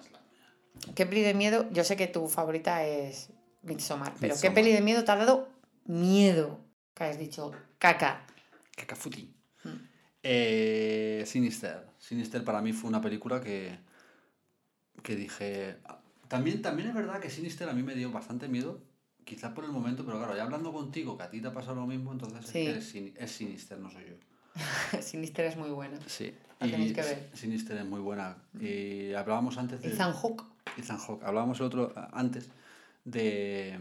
¿Qué 0.94 1.06
peli 1.06 1.22
de 1.22 1.34
miedo? 1.34 1.68
Yo 1.70 1.84
sé 1.84 1.96
que 1.96 2.06
tu 2.06 2.28
favorita 2.28 2.84
es 2.84 3.30
Midsommar, 3.62 4.12
pero 4.20 4.34
¿qué 4.34 4.48
Midsommar. 4.48 4.54
peli 4.54 4.72
de 4.72 4.80
miedo 4.80 5.04
te 5.04 5.12
ha 5.12 5.16
dado 5.16 5.48
miedo? 5.84 6.60
Que 6.94 7.04
has 7.04 7.18
dicho, 7.18 7.52
caca. 7.78 8.26
Cacafuti. 8.76 9.34
Mm. 9.64 9.68
Eh, 10.22 11.24
Sinister. 11.26 11.86
Sinister 11.98 12.44
para 12.44 12.62
mí 12.62 12.72
fue 12.72 12.88
una 12.88 13.00
película 13.00 13.40
que, 13.40 13.78
que 15.02 15.16
dije... 15.16 15.76
También, 16.28 16.62
también 16.62 16.88
es 16.88 16.94
verdad 16.94 17.20
que 17.20 17.28
Sinister 17.28 17.68
a 17.68 17.72
mí 17.72 17.82
me 17.82 17.94
dio 17.94 18.10
bastante 18.10 18.48
miedo, 18.48 18.80
quizás 19.30 19.52
por 19.52 19.64
el 19.64 19.70
momento, 19.70 20.04
pero 20.04 20.18
claro, 20.18 20.36
ya 20.36 20.42
hablando 20.42 20.72
contigo, 20.72 21.16
que 21.16 21.22
a 21.22 21.30
ti 21.30 21.40
te 21.40 21.48
ha 21.48 21.52
pasado 21.52 21.76
lo 21.76 21.86
mismo, 21.86 22.12
entonces 22.12 22.44
Sí. 22.46 22.66
es, 22.66 22.72
que 22.72 22.78
es, 22.78 22.84
Sin- 22.88 23.14
es 23.16 23.30
Sinister, 23.30 23.78
no 23.78 23.88
soy 23.90 24.02
yo. 24.08 24.14
Sinister 25.02 25.44
es 25.46 25.56
muy 25.56 25.70
buena. 25.70 25.98
Sí. 26.06 26.34
La 26.58 26.66
tenéis 26.70 26.92
que 26.92 27.00
ver. 27.02 27.30
Sinister 27.32 27.76
es 27.78 27.84
muy 27.86 28.00
buena. 28.00 28.36
Y 28.60 29.12
hablábamos 29.14 29.56
antes 29.56 29.80
de... 29.82 29.88
Ethan 29.92 30.12
Hawke. 30.12 30.42
Ethan 30.76 30.98
Hawke. 30.98 31.22
Hablábamos 31.24 31.58
el 31.60 31.66
otro 31.66 31.94
antes 32.12 32.50
de, 33.04 33.78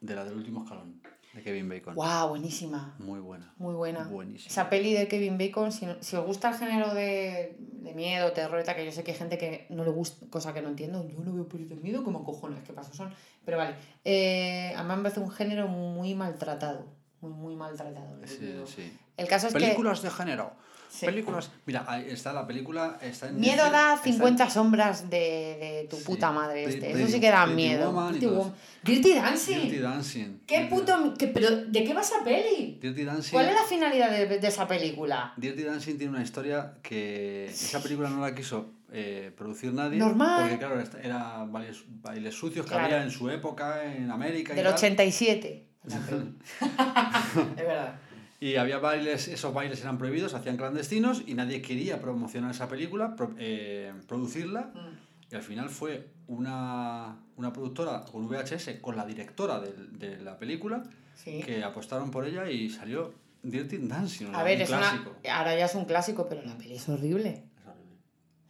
de 0.00 0.14
la 0.14 0.24
del 0.24 0.36
último 0.36 0.62
escalón. 0.62 1.00
De 1.36 1.42
Kevin 1.42 1.68
Bacon. 1.68 1.94
¡Wow! 1.94 2.30
Buenísima. 2.30 2.94
Muy 2.98 3.20
buena. 3.20 3.52
Muy 3.58 3.74
buena. 3.74 4.04
Buenísima. 4.04 4.50
Esa 4.50 4.70
peli 4.70 4.94
de 4.94 5.06
Kevin 5.06 5.36
Bacon, 5.36 5.70
si, 5.70 5.86
si 6.00 6.16
os 6.16 6.24
gusta 6.24 6.48
el 6.48 6.54
género 6.56 6.94
de, 6.94 7.56
de 7.58 7.92
miedo, 7.92 8.32
terror, 8.32 8.64
que 8.64 8.84
yo 8.84 8.90
sé 8.90 9.04
que 9.04 9.12
hay 9.12 9.18
gente 9.18 9.36
que 9.36 9.66
no 9.68 9.84
le 9.84 9.90
gusta, 9.90 10.26
cosa 10.30 10.54
que 10.54 10.62
no 10.62 10.70
entiendo, 10.70 11.06
yo 11.06 11.20
no 11.20 11.34
veo 11.34 11.46
pelis 11.46 11.68
de 11.68 11.76
miedo, 11.76 12.02
como 12.02 12.24
cojones, 12.24 12.64
¿qué 12.64 12.72
paso 12.72 12.94
son? 12.94 13.12
Pero 13.44 13.58
vale, 13.58 13.74
eh, 14.04 14.72
a 14.76 14.82
mí 14.82 14.88
me 14.96 15.02
parece 15.02 15.20
un 15.20 15.30
género 15.30 15.68
muy 15.68 16.14
maltratado, 16.14 16.86
muy, 17.20 17.32
muy 17.32 17.54
maltratado. 17.54 18.18
Sí, 18.24 18.62
sí. 18.64 18.98
El 19.18 19.28
caso 19.28 19.48
es 19.48 19.52
Películas 19.52 20.00
de 20.00 20.10
género. 20.10 20.52
Sí. 20.88 21.06
Películas. 21.06 21.50
Mira, 21.66 21.84
está 22.06 22.32
la 22.32 22.46
película. 22.46 22.98
Está 23.02 23.26
que 23.26 23.32
en 23.34 23.40
miedo 23.40 23.56
Netflix, 23.64 23.72
da 23.72 23.94
está 23.94 24.08
en- 24.08 24.14
50 24.14 24.50
sombras 24.50 25.10
de, 25.10 25.18
de 25.18 25.86
tu 25.90 25.96
Sí, 25.96 26.04
puta 26.04 26.32
madre 26.32 26.64
este, 26.64 26.92
eso 26.92 27.06
sí 27.12 27.20
que 27.20 27.28
da 27.30 27.46
miedo. 27.46 28.10
Y. 28.14 28.86
Dirty 28.86 29.14
Dancing. 29.14 29.62
Dirty 29.62 29.78
Dancing. 29.78 30.38
¿Qué 30.46 30.66
puto... 30.70 31.14
qué- 31.18 31.26
pero, 31.28 31.50
¿De 31.66 31.84
qué 31.84 31.92
va 31.92 32.00
esa 32.00 32.22
peli? 32.24 32.78
Dirty 32.80 33.04
Dancing. 33.04 33.32
¿Cuál 33.32 33.48
es 33.48 33.54
la 33.54 33.64
finalidad 33.64 34.10
de, 34.10 34.38
de 34.38 34.48
esa 34.48 34.66
película? 34.68 35.34
Dirty 35.36 35.62
Dancing 35.64 35.96
tiene 35.98 36.12
una 36.14 36.22
historia 36.22 36.74
que 36.82 37.46
esa 37.46 37.82
película 37.82 38.08
no 38.08 38.20
la 38.20 38.34
quiso 38.34 38.70
eh, 38.92 39.32
producir 39.36 39.72
nadie. 39.72 39.98
Normal. 39.98 40.42
Porque, 40.42 40.58
claro, 40.58 40.80
era 41.02 41.44
bailes, 41.48 41.82
bailes 42.00 42.34
sucios 42.34 42.64
que 42.64 42.70
Claro. 42.70 42.84
había 42.86 43.02
en 43.02 43.10
su 43.10 43.28
época 43.28 43.84
en 43.92 44.10
América. 44.10 44.52
y 44.52 44.56
Del 44.56 44.64
tal. 44.66 44.74
87. 44.74 45.66
la 45.84 45.98
peli. 46.06 46.34
es 47.56 47.66
verdad. 47.66 47.94
Y 48.40 48.56
había 48.56 48.78
bailes, 48.78 49.28
esos 49.28 49.52
bailes 49.54 49.80
eran 49.80 49.96
prohibidos, 49.98 50.34
hacían 50.34 50.56
clandestinos 50.56 51.22
y 51.26 51.34
nadie 51.34 51.62
quería 51.62 52.00
promocionar 52.00 52.50
esa 52.50 52.68
película, 52.68 53.16
pro- 53.16 53.34
eh, 53.38 53.92
producirla. 54.06 54.72
Mm. 54.74 55.32
Y 55.32 55.34
al 55.36 55.42
final 55.42 55.68
fue 55.70 56.08
una, 56.28 57.18
una 57.36 57.52
productora 57.52 58.04
con 58.04 58.28
VHS, 58.28 58.80
con 58.80 58.96
la 58.96 59.04
directora 59.06 59.60
de, 59.60 60.18
la 60.20 60.38
película, 60.38 60.82
Sí. 61.14 61.40
que 61.42 61.64
apostaron 61.64 62.10
por 62.10 62.26
ella 62.26 62.48
y 62.50 62.68
salió 62.68 63.14
Dirty 63.42 63.78
Dancing. 63.78 64.34
A 64.34 64.42
ver, 64.42 64.56
un 64.58 64.62
es 64.62 64.68
una, 64.68 64.78
clásico. 64.80 65.16
ahora 65.32 65.56
ya 65.56 65.64
es 65.64 65.74
un 65.74 65.84
clásico, 65.86 66.28
pero 66.28 66.42
la 66.42 66.56
peli 66.58 66.74
es 66.76 66.88
horrible. 66.88 67.44
Es 67.58 67.66
horrible. 67.66 67.96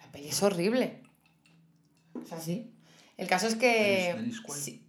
La 0.01 0.13
peli 0.13 0.29
es 0.29 0.43
horrible. 0.43 1.03
O 2.15 2.27
sea, 2.27 2.41
sí. 2.41 2.73
El 3.17 3.29
caso 3.29 3.47
es 3.47 3.55
que... 3.55 4.15
Dennis- 4.15 4.17
Dennis 4.17 4.41
Quaid. 4.41 4.61
sí. 4.61 4.83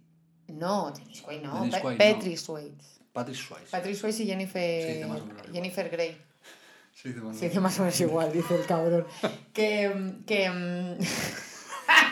No, 0.48 0.90
Dennis 0.90 1.22
Quaid 1.22 1.42
no. 1.42 1.54
Dennis 1.60 1.74
Pe- 1.76 1.80
Quaid, 1.82 1.98
Patrick 1.98 2.36
Swayze. 2.36 2.97
Patrick 3.12 3.36
Swayze. 3.36 3.70
Patrick 3.70 3.96
Swayze 3.96 4.22
y 4.22 4.26
Jennifer. 4.26 5.06
Jennifer 5.52 5.88
Grey. 5.90 6.16
Sí, 6.94 7.10
dice 7.10 7.20
más 7.20 7.36
o 7.36 7.38
Se 7.38 7.48
dice 7.48 7.60
más 7.60 7.78
o 7.78 7.82
menos 7.82 8.00
igual, 8.00 8.32
dice 8.32 8.54
el 8.56 8.66
cabrón. 8.66 9.06
Que. 9.52 10.14
que. 10.26 10.50
mm, 10.50 10.98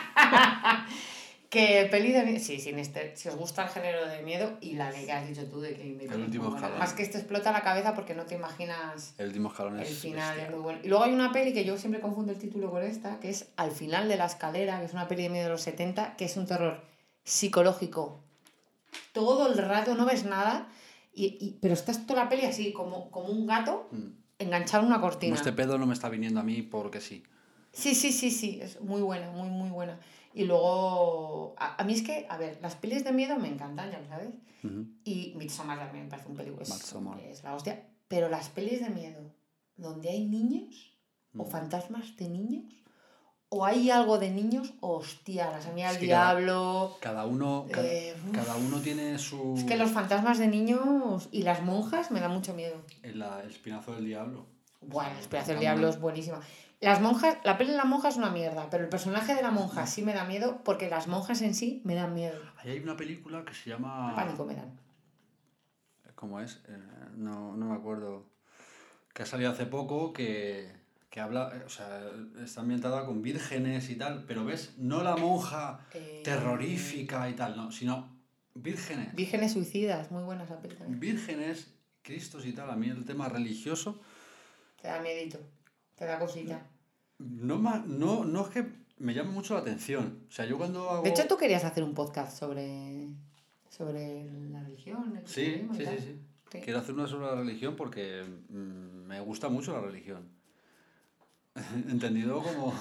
que 1.50 1.88
peli 1.90 2.12
de 2.12 2.22
miedo. 2.24 2.40
Sí, 2.44 2.60
sin 2.60 2.78
este, 2.78 3.16
si 3.16 3.28
os 3.28 3.36
gusta 3.36 3.64
el 3.64 3.68
género 3.70 4.06
de 4.06 4.22
miedo 4.22 4.56
y 4.60 4.74
la 4.74 4.90
que 4.90 5.10
has 5.10 5.26
dicho 5.28 5.44
tú 5.46 5.60
de 5.60 5.74
que 5.74 6.04
El 6.04 6.22
último 6.22 6.54
escalón. 6.54 6.78
Más 6.78 6.92
que 6.92 7.02
este 7.02 7.18
explota 7.18 7.52
la 7.52 7.62
cabeza 7.62 7.94
porque 7.94 8.14
no 8.14 8.24
te 8.26 8.34
imaginas 8.34 9.14
El 9.18 9.28
último 9.28 9.48
escalón 9.50 9.78
el 9.78 9.86
es. 9.86 9.98
final, 9.98 10.28
bestia. 10.30 10.44
es 10.46 10.50
muy 10.50 10.60
bueno. 10.60 10.80
Y 10.82 10.88
luego 10.88 11.04
hay 11.04 11.12
una 11.12 11.32
peli 11.32 11.52
que 11.52 11.64
yo 11.64 11.78
siempre 11.78 12.00
confundo 12.00 12.32
el 12.32 12.38
título 12.38 12.70
con 12.70 12.82
esta, 12.82 13.18
que 13.20 13.30
es 13.30 13.46
Al 13.56 13.70
final 13.70 14.08
de 14.08 14.16
la 14.16 14.26
escalera, 14.26 14.78
que 14.80 14.86
es 14.86 14.92
una 14.92 15.08
peli 15.08 15.24
de 15.24 15.28
miedo 15.30 15.44
de 15.44 15.50
los 15.50 15.62
70, 15.62 16.16
que 16.16 16.24
es 16.26 16.36
un 16.36 16.46
terror 16.46 16.82
psicológico. 17.24 18.20
Todo 19.12 19.50
el 19.50 19.58
rato 19.58 19.94
no 19.94 20.04
ves 20.06 20.24
nada, 20.24 20.68
y, 21.16 21.38
y- 21.40 21.58
pero 21.60 21.74
estás 21.74 22.06
toda 22.06 22.24
la 22.24 22.28
peli 22.28 22.44
así, 22.44 22.72
como, 22.72 23.10
como 23.10 23.28
un 23.28 23.46
gato 23.46 23.88
Mm. 23.90 24.10
enganchado 24.38 24.82
en 24.82 24.88
una 24.88 24.96
Como 25.00 25.10
cortina. 25.10 25.34
este 25.34 25.52
pedo 25.52 25.78
no 25.78 25.86
me 25.86 25.94
está 25.94 26.08
viniendo 26.08 26.38
a 26.40 26.42
mí 26.44 26.62
porque 26.62 27.00
sí. 27.00 27.24
Sí, 27.72 27.94
sí, 27.94 28.12
sí, 28.12 28.30
sí, 28.30 28.58
es 28.62 28.80
muy 28.80 29.02
buena, 29.02 29.30
muy, 29.30 29.48
muy 29.48 29.70
buena. 29.70 29.98
Y 30.34 30.44
luego, 30.44 31.54
a, 31.58 31.80
a 31.80 31.84
mí 31.84 31.94
es 31.94 32.02
que, 32.02 32.26
a 32.28 32.36
ver, 32.36 32.58
las 32.62 32.74
pelis 32.76 33.02
de 33.04 33.12
miedo 33.12 33.36
me 33.38 33.48
encantan, 33.48 33.90
ya 33.90 33.98
lo 34.00 34.06
sabes. 34.08 34.34
Ujú. 34.62 34.86
Y 35.04 35.34
Midsommar 35.36 35.78
también 35.78 36.04
me 36.04 36.10
parece 36.10 36.28
un 36.28 36.36
película, 36.36 36.62
es, 36.62 36.94
es 37.30 37.42
la 37.44 37.54
hostia. 37.54 37.82
Pero 38.08 38.28
las 38.28 38.48
pelis 38.50 38.80
de 38.80 38.90
miedo, 38.90 39.20
donde 39.76 40.10
hay 40.10 40.24
niños, 40.26 40.92
o 41.36 41.44
Mm. 41.44 41.50
fantasmas 41.50 42.16
de 42.16 42.28
niños, 42.28 42.64
o 43.48 43.64
hay 43.64 43.90
algo 43.90 44.18
de 44.18 44.30
niños, 44.30 44.74
hostia, 44.80 45.50
la 45.50 45.60
semilla 45.60 45.92
del 45.92 46.08
cada- 46.08 46.34
diablo. 46.34 46.96
Cada 47.00 47.26
uno, 47.26 47.66
cada, 47.70 47.86
Eh, 47.86 48.14
cada 48.32 48.56
uno 48.56 48.80
tiene 48.80 49.18
su. 49.18 49.54
Es 49.56 49.64
que 49.64 49.76
los 49.76 49.90
fantasmas 49.90 50.38
de 50.38 50.48
niños 50.48 51.28
y 51.32 51.42
las 51.42 51.62
monjas 51.62 52.10
me 52.10 52.20
dan 52.20 52.32
mucho 52.32 52.54
miedo. 52.54 52.76
El, 53.02 53.18
la- 53.20 53.40
el 53.42 53.50
espinazo 53.50 53.94
del 53.94 54.04
diablo. 54.06 54.46
Bueno, 54.80 55.10
la 55.14 55.20
Esperanza 55.20 55.52
del 55.52 55.60
Diablo 55.60 55.88
es 55.88 55.98
buenísima. 56.00 56.40
Las 56.80 57.00
monjas, 57.00 57.38
la 57.44 57.56
peli 57.56 57.70
de 57.70 57.76
la 57.78 57.84
monja 57.86 58.08
es 58.08 58.16
una 58.16 58.30
mierda, 58.30 58.68
pero 58.70 58.84
el 58.84 58.90
personaje 58.90 59.34
de 59.34 59.42
la 59.42 59.50
monja 59.50 59.86
sí 59.86 60.02
me 60.02 60.12
da 60.12 60.24
miedo 60.24 60.60
porque 60.62 60.90
las 60.90 61.08
monjas 61.08 61.40
en 61.42 61.54
sí 61.54 61.80
me 61.84 61.94
dan 61.94 62.12
miedo. 62.14 62.38
Ahí 62.58 62.72
hay 62.72 62.78
una 62.80 62.96
película 62.96 63.44
que 63.44 63.54
se 63.54 63.70
llama. 63.70 64.14
Pánico 64.14 64.44
me 64.44 64.54
dan. 64.54 64.78
¿Cómo 66.14 66.40
es? 66.40 66.60
Eh, 66.68 66.78
no, 67.16 67.56
no 67.56 67.66
me 67.66 67.74
acuerdo. 67.74 68.26
Que 69.14 69.22
ha 69.22 69.26
salido 69.26 69.50
hace 69.50 69.66
poco 69.66 70.12
que, 70.12 70.70
que 71.16 71.20
habla. 71.22 71.50
eh, 71.54 71.62
O 71.64 71.70
sea, 71.70 71.88
está 72.44 72.60
ambientada 72.60 73.06
con 73.06 73.22
vírgenes 73.22 73.88
y 73.88 73.96
tal, 73.96 74.24
pero 74.28 74.44
ves, 74.44 74.74
no 74.76 75.02
la 75.02 75.16
monja 75.16 75.80
Eh, 75.94 76.20
terrorífica 76.22 77.26
y 77.30 77.32
tal, 77.32 77.56
no, 77.56 77.72
sino 77.72 78.14
vírgenes. 78.54 79.14
Vírgenes 79.14 79.52
suicidas, 79.54 80.10
muy 80.10 80.24
buena 80.24 80.44
esa 80.44 80.60
peli 80.60 80.74
también. 80.74 81.00
Vírgenes, 81.00 81.72
Cristos 82.02 82.44
y 82.44 82.52
tal. 82.52 82.68
A 82.68 82.76
mí 82.76 82.90
el 82.90 83.06
tema 83.06 83.30
religioso. 83.30 83.98
Te 84.82 84.88
da 84.88 85.00
miedito, 85.00 85.38
te 85.94 86.04
da 86.04 86.18
cosita. 86.18 86.66
No, 87.18 87.56
no, 87.86 88.26
no 88.26 88.42
es 88.42 88.48
que 88.48 88.66
me 88.98 89.14
llame 89.14 89.30
mucho 89.30 89.54
la 89.54 89.60
atención. 89.60 90.20
O 90.28 90.30
sea, 90.30 90.44
yo 90.44 90.58
cuando 90.58 90.90
hago. 90.90 91.02
De 91.02 91.08
hecho, 91.08 91.26
tú 91.26 91.38
querías 91.38 91.64
hacer 91.64 91.82
un 91.82 91.94
podcast 91.94 92.38
sobre, 92.38 93.08
sobre 93.70 94.26
la 94.50 94.62
religión. 94.64 95.16
el 95.16 95.26
Sí, 95.26 95.66
sí, 95.72 95.86
sí, 95.86 95.98
sí. 95.98 96.20
Sí. 96.52 96.58
Quiero 96.60 96.78
hacer 96.80 96.94
una 96.94 97.06
sobre 97.06 97.24
la 97.26 97.36
religión 97.36 97.74
porque 97.74 98.22
mm, 98.50 99.06
me 99.08 99.20
gusta 99.20 99.48
mucho 99.48 99.72
la 99.72 99.80
religión. 99.80 100.35
Entendido 101.90 102.42
como... 102.42 102.74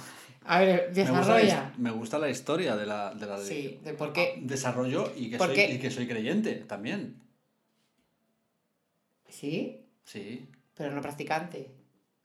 A 0.47 0.59
ver, 0.59 0.91
Me 0.93 1.01
gusta, 1.03 1.11
la, 1.11 1.38
desarrolla. 1.38 1.73
me 1.80 1.89
gusta 1.91 2.19
la 2.19 2.30
historia 2.30 2.76
de 2.76 2.86
la, 2.86 3.15
de 3.15 3.26
la. 3.26 3.38
Sí, 3.39 3.80
de 3.84 3.93
por 3.93 4.13
qué. 4.13 4.38
Desarrollo 4.43 5.11
y 5.15 5.32
que, 5.32 5.38
¿Por 5.38 5.47
soy, 5.47 5.59
y 5.63 5.80
que 5.80 5.89
soy 5.89 6.07
creyente 6.07 6.53
también. 6.67 7.15
Sí, 9.30 9.82
Sí. 10.03 10.47
pero 10.76 10.91
no 10.91 11.01
practicante. 11.01 11.71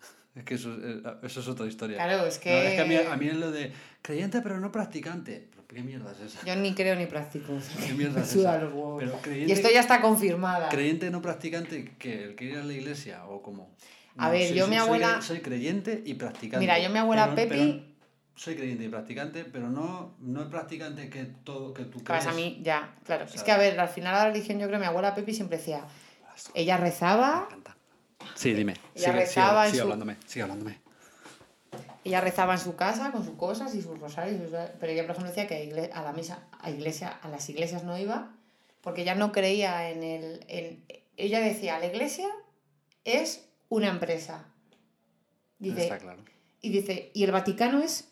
Es 0.35 0.45
que 0.45 0.55
eso, 0.55 0.73
es- 0.75 0.79
eh, 1.05 1.15
eso 1.25 1.41
es 1.41 1.49
otra 1.49 1.67
historia. 1.67 1.97
Claro, 1.97 2.25
es 2.27 2.39
que. 2.39 2.51
No, 2.53 2.59
es 2.59 2.75
que 2.75 2.81
a 2.81 2.85
mí, 2.85 2.95
a 2.95 3.17
mí 3.17 3.27
es 3.29 3.37
lo 3.37 3.51
de 3.51 3.73
creyente 4.03 4.41
pero 4.43 4.61
no 4.61 4.71
practicante. 4.71 5.49
¿Pero 5.51 5.67
¿Qué 5.67 5.83
mierda 5.83 6.13
es 6.13 6.21
esa? 6.21 6.45
Yo 6.47 6.55
ni 6.57 6.75
creo 6.75 6.95
ni 6.97 7.07
practico. 7.07 7.55
¿Qué 7.87 7.95
mierda 7.95 8.21
es 8.23 8.35
esa? 8.37 8.61
Y 9.35 9.51
esto 9.51 9.69
ya 9.73 9.81
está 9.81 10.01
confirmada. 10.01 10.69
creyente 10.69 11.11
no 11.11 11.21
practicante, 11.23 11.95
que 11.99 12.25
¿El 12.25 12.35
que 12.37 12.45
ir 12.45 12.59
a 12.59 12.65
la 12.65 12.73
iglesia 12.73 13.25
o 13.27 13.41
cómo? 13.43 13.75
A 14.21 14.31
ver, 14.31 14.53
yo 14.55 14.67
mi 14.69 14.77
abuela- 14.77 15.21
Soy 15.23 15.41
creyente 15.41 16.03
y 16.05 16.15
practicante. 16.15 16.59
Mira, 16.61 16.79
yo 16.79 16.91
mi 16.91 16.99
abuela 16.99 17.33
pero- 17.35 17.49
Pepi- 17.51 17.73
pero 17.83 17.91
soy 18.37 18.55
creyente 18.57 18.85
y 18.85 18.89
practicante, 18.89 19.45
pero 19.45 19.69
no, 19.69 20.15
no 20.21 20.43
es 20.43 20.49
practicante 20.49 21.11
que 21.11 21.25
todo 21.25 21.75
que 21.75 21.85
tú 21.85 22.03
crees. 22.03 22.27
a 22.27 22.33
mí, 22.33 22.61
ya, 22.63 22.95
claro. 23.05 23.25
Es 23.27 23.43
que, 23.43 23.53
a 23.53 23.59
ver, 23.59 23.79
al 23.79 23.89
final 23.89 24.15
la 24.15 24.25
religión, 24.27 24.59
yo 24.59 24.67
creo 24.67 24.79
que 24.79 24.85
mi 24.85 24.89
abuela 24.89 25.15
Pepi 25.15 25.35
siempre 25.35 25.59
decía. 25.59 25.85
Ella 26.55 26.77
rezaba, 26.79 27.49
Sí, 28.35 28.55
dime. 28.55 28.73
Ella 28.95 29.07
Sigue, 29.07 29.13
rezaba 29.13 29.51
sigue, 29.51 29.65
en 29.65 29.71
sigue 29.71 29.77
su- 29.79 29.83
hablándome, 29.83 30.17
sigue 30.27 30.43
hablándome. 30.43 30.79
ella 32.05 32.21
rezaba 32.23 32.55
en 32.55 32.61
su 32.61 32.77
casa 32.77 33.13
con 33.13 33.25
sus 33.25 33.35
cosas 33.37 33.75
y 33.75 33.83
sus 33.83 33.99
rosarios. 33.99 34.41
Pero 34.81 34.93
ella, 34.93 35.03
por 35.03 35.11
ejemplo, 35.13 35.29
decía 35.31 35.47
que 35.47 35.91
a 35.93 36.03
la 36.03 36.13
misa, 36.13 36.45
a 36.61 36.71
iglesia, 36.71 37.09
a 37.23 37.29
las 37.29 37.49
iglesias 37.51 37.85
no 37.85 37.99
iba, 37.99 38.31
porque 38.81 39.03
ella 39.03 39.15
no 39.15 39.33
creía 39.33 39.91
en 39.91 40.03
el. 40.03 40.45
En, 40.49 40.85
ella 41.19 41.41
decía, 41.41 41.79
la 41.79 41.87
iglesia 41.87 42.29
es 43.05 43.45
una 43.71 43.89
empresa. 43.89 44.45
Dice, 45.59 45.83
Está 45.85 45.99
claro. 45.99 46.23
y 46.61 46.71
dice, 46.71 47.11
y 47.15 47.25
el 47.25 47.33
Vaticano 47.33 47.83
es 47.83 48.09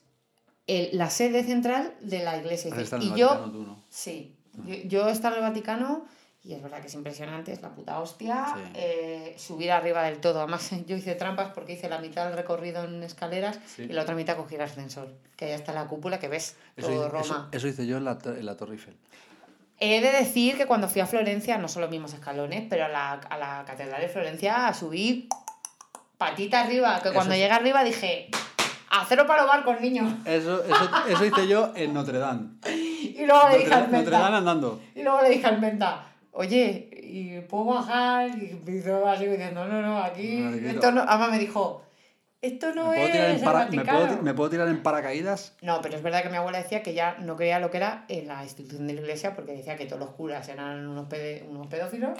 el- 0.66 0.90
la 0.96 1.10
sede 1.10 1.44
central 1.44 1.94
de 2.00 2.22
la 2.24 2.36
iglesia. 2.38 2.74
Dice, 2.74 2.96
y 3.00 3.14
yo, 3.14 3.28
Vaticano, 3.28 3.52
tú 3.52 3.62
no. 3.64 3.84
Sí, 3.90 4.34
yo, 4.64 4.74
yo 4.86 5.08
he 5.08 5.12
estado 5.12 5.36
en 5.36 5.44
el 5.44 5.48
Vaticano 5.50 6.04
y 6.44 6.52
es 6.54 6.62
verdad 6.62 6.80
que 6.80 6.86
es 6.86 6.94
impresionante, 6.94 7.52
es 7.52 7.60
la 7.62 7.70
puta 7.74 7.98
hostia. 8.00 8.54
Sí. 8.54 8.62
eh, 8.74 9.34
subir 9.38 9.70
arriba 9.72 10.02
del 10.04 10.18
todo. 10.20 10.38
Además, 10.40 10.70
yo 10.86 10.96
hice 10.96 11.14
trampas 11.14 11.52
porque 11.54 11.72
hice 11.72 11.88
la 11.88 11.98
mitad 11.98 12.26
del 12.26 12.34
recorrido 12.36 12.84
en 12.84 13.02
escaleras 13.02 13.58
Sí. 13.66 13.82
y 13.84 13.88
la 13.92 14.02
otra 14.02 14.14
mitad 14.14 14.36
cogí 14.36 14.54
el 14.54 14.60
ascensor. 14.62 15.12
Que 15.36 15.46
allá 15.46 15.54
está 15.56 15.72
la 15.72 15.86
cúpula 15.86 16.18
que 16.18 16.28
ves 16.28 16.56
Eso, 16.76 16.88
todo 16.88 17.00
hice, 17.02 17.08
Roma. 17.08 17.24
eso, 17.24 17.48
eso 17.52 17.68
hice 17.68 17.86
yo 17.86 17.96
en 17.96 18.04
la, 18.04 18.18
en 18.24 18.46
la 18.46 18.56
Torre 18.56 18.74
Eiffel. 18.74 18.96
He 19.80 20.00
de 20.00 20.10
decir 20.10 20.56
que 20.56 20.66
cuando 20.66 20.88
fui 20.88 21.00
a 21.00 21.06
Florencia, 21.06 21.56
no 21.56 21.68
son 21.68 21.82
los 21.82 21.90
mismos 21.90 22.12
escalones, 22.12 22.66
pero 22.68 22.84
a 22.86 22.88
la, 22.88 23.12
a 23.12 23.38
la 23.38 23.64
Catedral 23.64 24.00
de 24.00 24.08
Florencia 24.08 24.72
subí 24.74 25.28
patita 26.18 26.60
arriba. 26.60 27.00
Que 27.00 27.08
Eso 27.08 27.14
cuando 27.14 27.34
sí. 27.34 27.40
llegué 27.40 27.52
arriba 27.52 27.82
dije, 27.84 28.28
a 28.90 29.04
cero 29.08 29.24
para 29.26 29.42
los 29.42 29.50
barcos, 29.50 29.80
niño. 29.80 30.18
Eso, 30.24 30.62
eso, 30.64 30.90
eso 31.08 31.24
hice 31.24 31.48
yo 31.48 31.72
en 31.74 31.94
Notre 31.94 32.18
Dame. 32.18 32.48
Y 32.66 33.24
luego 33.24 33.48
le 33.48 33.54
Notre, 33.54 33.58
dije 33.58 33.74
al 33.74 33.80
Notre 33.82 33.98
menta- 33.98 34.18
Dame 34.20 34.36
andando. 34.36 34.80
Y 34.94 35.02
luego 35.02 35.22
le 35.22 35.30
dije 35.30 35.46
al 35.46 35.60
menta, 35.60 36.04
oye, 36.32 36.90
¿y 37.02 37.40
puedo 37.42 37.64
bajar? 37.66 38.28
Y 38.28 38.60
me 38.64 38.76
hizo 38.76 39.06
así 39.08 39.26
diciendo, 39.26 39.64
no, 39.66 39.80
no, 39.80 40.02
aquí. 40.02 40.36
No, 40.40 40.50
aquí 40.50 40.60
no. 40.60 40.70
Esto 40.70 40.92
no. 40.92 41.02
Además 41.06 41.30
me 41.30 41.38
dijo, 41.38 41.82
esto 42.40 42.72
no 42.74 42.90
¿Me 42.90 42.96
puedo, 43.08 43.08
es 43.24 43.42
para- 43.42 43.58
¿me, 43.66 43.76
Vaticano". 43.78 43.98
puedo, 44.06 44.22
me 44.22 44.34
puedo 44.34 44.50
tirar 44.50 44.68
en 44.68 44.82
paracaídas? 44.82 45.54
No, 45.60 45.80
pero 45.82 45.96
es 45.96 46.02
verdad 46.02 46.22
que 46.22 46.28
mi 46.30 46.36
abuela 46.36 46.58
decía 46.58 46.82
que 46.84 46.94
ya 46.94 47.16
no 47.18 47.34
creía 47.36 47.58
lo 47.58 47.70
que 47.70 47.78
era 47.78 48.04
en 48.08 48.28
la 48.28 48.44
institución 48.44 48.86
de 48.86 48.94
la 48.94 49.00
iglesia 49.00 49.34
porque 49.34 49.52
decía 49.52 49.76
que 49.76 49.86
todos 49.86 49.98
los 50.00 50.10
curas 50.10 50.48
eran 50.48 50.86
unos, 50.86 51.06
pede- 51.08 51.44
unos 51.48 51.66
pedófilos 51.66 52.16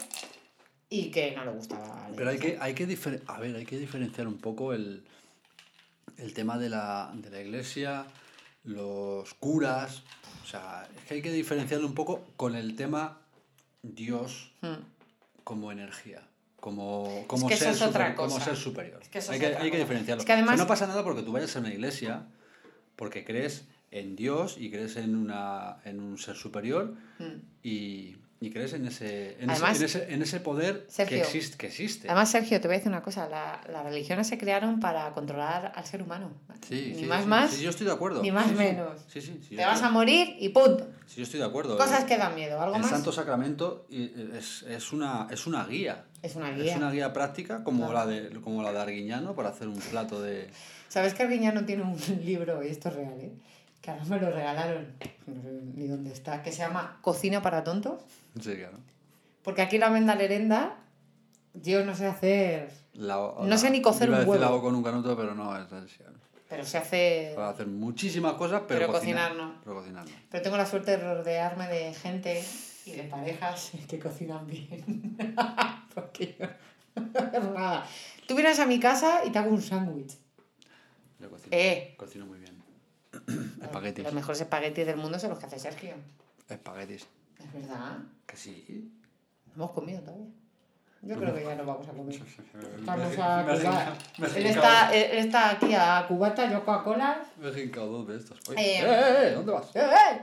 y 0.91 1.11
que 1.11 1.34
no 1.36 1.45
le 1.45 1.51
gustaba. 1.53 2.09
Pero 2.16 2.30
hay 2.30 2.39
que, 2.39 2.57
hay 2.61 2.74
que, 2.74 2.86
difer- 2.89 3.22
a 3.26 3.39
ver, 3.41 3.55
hay 3.57 3.66
que 3.66 3.78
diferenciar 3.78 4.26
un 4.26 4.39
poco 4.39 4.72
el, 4.72 5.05
el 6.16 6.32
tema 6.34 6.59
de 6.59 6.68
la, 6.70 7.11
de 7.14 7.30
la 7.30 7.41
iglesia, 7.41 8.07
los 8.64 9.34
curas. 9.34 10.03
O 10.43 10.47
sea, 10.47 10.89
es 10.97 11.05
que 11.05 11.14
hay 11.14 11.22
que 11.22 11.32
diferenciarlo 11.32 11.86
un 11.86 11.95
poco 11.95 12.24
con 12.36 12.55
el 12.57 12.74
tema 12.76 13.18
Dios 13.82 14.53
Hmm. 14.61 14.82
como 15.45 15.70
energía. 15.72 16.22
Como, 16.61 17.24
como, 17.28 17.47
que 17.47 17.55
eso 17.55 17.64
ser, 17.64 17.72
es 17.74 17.78
super- 17.78 18.14
como 18.16 18.41
ser 18.41 18.57
superior. 18.57 19.01
Es 19.01 19.09
que 19.09 19.18
hay 19.18 19.24
es 19.24 19.41
que, 19.41 19.57
hay 19.57 19.70
que 19.70 19.78
diferenciarlo. 19.78 20.20
Es 20.22 20.26
que 20.26 20.32
además- 20.32 20.55
O 20.55 20.57
sea, 20.57 20.64
no 20.64 20.68
pasa 20.68 20.86
nada 20.89 21.05
porque 21.05 21.22
tú 21.22 21.30
vayas 21.32 21.55
a 21.55 21.61
una 21.61 21.72
iglesia 21.72 22.26
porque 22.97 23.24
crees 23.24 23.66
en 23.93 24.16
Dios 24.16 24.57
y 24.59 24.70
crees 24.70 24.97
en, 24.97 25.14
una, 25.14 25.76
en 25.84 26.01
un 26.01 26.18
ser 26.18 26.34
superior 26.36 26.97
Hmm. 27.20 27.41
y, 27.62 28.16
y 28.41 28.51
crees 28.51 28.72
en 28.72 28.86
ese, 28.86 29.36
en, 29.43 29.51
Además, 29.51 29.80
ese, 29.80 29.99
en, 29.99 30.03
ese, 30.05 30.14
en 30.14 30.22
ese 30.22 30.41
poder 30.41 30.86
que, 31.09 31.20
existe, 31.20 31.57
que 31.57 31.66
existe. 31.66 32.09
Además, 32.09 32.30
Sergio, 32.30 32.61
te 32.61 32.68
voy 32.68 32.76
a 32.76 32.78
decir 32.78 32.91
una 32.93 33.03
cosa. 33.03 33.28
la- 33.28 33.61
las 33.68 33.82
religiones 33.84 34.28
se 34.28 34.39
crearon 34.39 34.78
para 34.78 35.12
controlar 35.12 35.72
al 35.74 35.84
ser 35.84 36.03
humano. 36.03 36.30
Sí, 36.68 36.93
ni 36.95 37.01
sí, 37.01 37.07
más 37.07 37.22
sí, 37.22 37.28
más, 37.28 37.51
sí, 37.51 37.62
yo 37.64 37.70
estoy 37.70 37.86
de 37.86 37.93
acuerdo. 37.93 38.22
ni 38.22 38.30
más 38.30 38.53
menos. 38.53 39.01
Sí, 39.12 39.20
sí, 39.20 39.32
te 39.57 39.64
vas 39.64 39.82
a 39.82 39.91
morir 39.91 40.36
y 40.39 40.51
punto. 40.51 40.86
sí, 41.07 41.16
yo 41.16 41.22
estoy 41.24 41.41
de 41.41 41.47
acuerdo. 41.47 41.76
Cosas 41.76 42.03
El- 42.03 42.07
que 42.07 42.16
dan 42.16 42.34
miedo. 42.36 42.61
¿Algo 42.61 42.76
el 42.76 42.82
más? 42.82 42.91
Santo 42.91 43.11
Sacramento 43.11 43.86
y- 43.91 44.12
es, 44.36 44.62
es, 44.68 44.93
una, 44.93 45.26
es 45.30 45.47
una 45.49 45.66
guía. 45.66 46.05
Es 46.22 46.36
una 46.36 46.51
guía. 46.53 46.72
Es 46.72 46.76
una 46.76 46.91
guía 46.93 47.12
práctica 47.12 47.64
como, 47.64 47.89
Claro. 47.91 47.95
la 47.95 48.07
de, 48.07 48.41
como 48.41 48.62
la 48.62 48.72
de 48.72 48.78
Arguiñano 48.80 49.34
para 49.34 49.49
hacer 49.51 49.66
un 49.68 49.78
plato 49.78 50.20
de... 50.22 50.49
¿Sabes 50.89 51.12
que 51.14 51.22
Arguiñano 51.24 51.64
tiene 51.64 51.82
un 51.82 51.97
libro, 52.24 52.62
y 52.64 52.68
esto 52.68 52.89
es 52.89 52.95
real, 52.95 53.20
¿eh? 53.20 53.32
Que 53.97 54.11
me 54.11 54.18
lo 54.20 54.30
regalaron, 54.30 54.95
no 55.26 55.43
sé 55.43 55.49
ni 55.74 55.86
dónde 55.86 56.12
está, 56.12 56.43
que 56.43 56.53
se 56.53 56.59
llama 56.59 56.99
Cocina 57.03 57.41
para 57.43 57.64
tontos? 57.64 58.03
Sí, 58.41 58.55
claro. 58.57 58.78
Porque 59.43 59.62
aquí 59.62 59.78
la 59.78 59.89
venda 59.89 60.14
lerenda, 60.14 60.76
yo 61.55 61.84
no 61.84 61.95
sé 61.95 62.07
hacer, 62.07 62.70
La- 62.93 63.34
No 63.43 63.57
sé 63.59 63.70
ni 63.70 63.80
cocer 63.80 64.11
un 64.11 64.16
huevo. 64.28 64.45
hago 64.45 64.61
con 64.62 64.74
un 64.74 64.82
canuto, 64.82 65.16
pero 65.16 65.34
no, 65.34 65.57
es 65.57 65.66
pero 66.49 66.64
sé 66.64 66.78
hacer... 66.78 67.34
Para 67.34 67.51
hacer 67.51 67.66
muchísimas 67.66 68.32
cosas, 68.34 68.62
pero, 68.66 68.80
Pero 68.80 68.93
cocinar 68.93 69.34
no. 69.36 69.61
Pero 69.62 69.76
cocinar 69.76 70.05
no. 70.07 70.11
Pero 70.30 70.43
tengo 70.43 70.57
la 70.57 70.64
suerte 70.66 70.93
de 70.97 71.14
rodearme 71.14 71.68
de 71.68 71.93
gente 71.93 72.43
y 72.86 72.93
de 72.93 73.03
parejas 73.05 73.72
que 73.86 73.99
cocinan 73.99 74.47
bien. 74.47 75.16
Porque 75.95 76.36
yo 76.39 76.47
nada. 77.55 77.86
Tú 78.26 78.34
vienes 78.34 78.59
a 78.61 78.66
mi 78.66 78.80
casa 78.80 79.24
y 79.26 79.30
te 79.30 79.39
hago 79.39 79.51
un 79.51 79.61
sándwich. 79.61 80.16
Yo 81.20 81.28
cocino, 81.30 81.49
Eh. 81.53 81.95
cocino 81.99 82.24
muy 82.26 82.39
bien. 82.39 82.57
Espaguetis. 83.62 84.04
Los 84.04 84.14
mejores 84.14 84.40
espaguetis 84.40 84.86
del 84.86 84.96
mundo 84.96 85.18
son 85.18 85.30
los 85.30 85.38
que 85.38 85.46
hace 85.46 85.59
Sergio. 85.59 85.94
Espaguetis. 86.48 87.06
Es 87.38 87.52
verdad. 87.52 87.98
Que 88.26 88.36
sí. 88.36 88.92
No 89.54 89.64
hemos 89.64 89.70
comido 89.72 90.00
todavía. 90.02 90.26
Yo 91.02 91.16
creo 91.16 91.32
que 91.32 91.44
ya 91.44 91.54
no 91.54 91.64
vamos 91.64 91.86
a 91.88 91.92
comer. 91.92 92.20
Me 92.54 92.84
Vamos 92.84 93.18
a 93.18 93.96
he 94.34 94.40
Él 94.40 94.46
está, 94.46 94.92
él 94.94 95.18
está 95.18 95.50
aquí 95.50 95.72
a 95.74 96.04
cubata, 96.09 96.50
yo 96.50 96.64
Coca-Cola. 96.64 97.24
Me 97.38 97.48
he 97.48 97.66
dos 97.68 98.09
de 98.09 98.16
estos. 98.16 98.40
Oye, 98.48 98.61
Eh, 98.61 98.80
eh, 98.80 98.84
eh, 98.88 99.28
eh, 99.28 99.30
¿Dónde 99.34 99.52
vas? 99.52 99.76
¡Eh, 99.76 99.80
eh! 99.80 100.20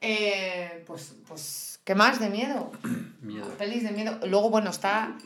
Eh, 0.00 0.84
pues, 0.86 1.16
pues, 1.26 1.80
¿qué 1.84 1.94
más 1.94 2.20
de 2.20 2.28
miedo? 2.30 2.70
Miedo. 3.20 3.48
Pelis 3.58 3.82
de 3.84 3.92
miedo. 3.92 4.18
Luego, 4.26 4.50
bueno, 4.50 4.70
está 4.70 5.16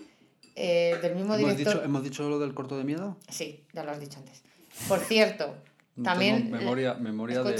del 0.54 1.14
mismo 1.14 1.34
¿Hemos 1.34 1.38
director. 1.56 1.74
dicho, 1.74 1.84
¿Hemos 1.84 2.02
dicho 2.02 2.28
lo 2.28 2.38
del 2.38 2.54
corto 2.54 2.76
de 2.78 2.84
miedo? 2.84 3.16
Sí, 3.28 3.64
ya 3.72 3.84
lo 3.84 3.90
has 3.90 4.00
dicho 4.00 4.18
antes. 4.18 4.42
Por 4.88 5.00
cierto, 5.00 5.54
No 5.96 6.02
también. 6.04 6.44
tengo 6.44 6.56
memoria 6.58 6.94
memoria 6.94 7.38
de- 7.38 7.42
dos, 7.44 7.52
de 7.52 7.58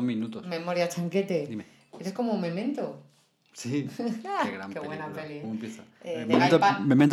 minutos. 0.00 0.46
Memoria 0.46 0.88
chanquete. 0.88 1.46
Dime. 1.46 1.64
Eres 1.98 2.12
como 2.12 2.32
un 2.32 2.40
memento. 2.40 3.00
Sí. 3.52 3.88
Qué 4.42 4.50
gran 4.50 4.72
Qué 4.72 4.80
buena 4.80 5.12
peli. 5.12 5.40
¿Cómo 5.40 5.52
empieza? 5.54 5.84
Eh, 6.02 6.24
Memento, 6.26 6.58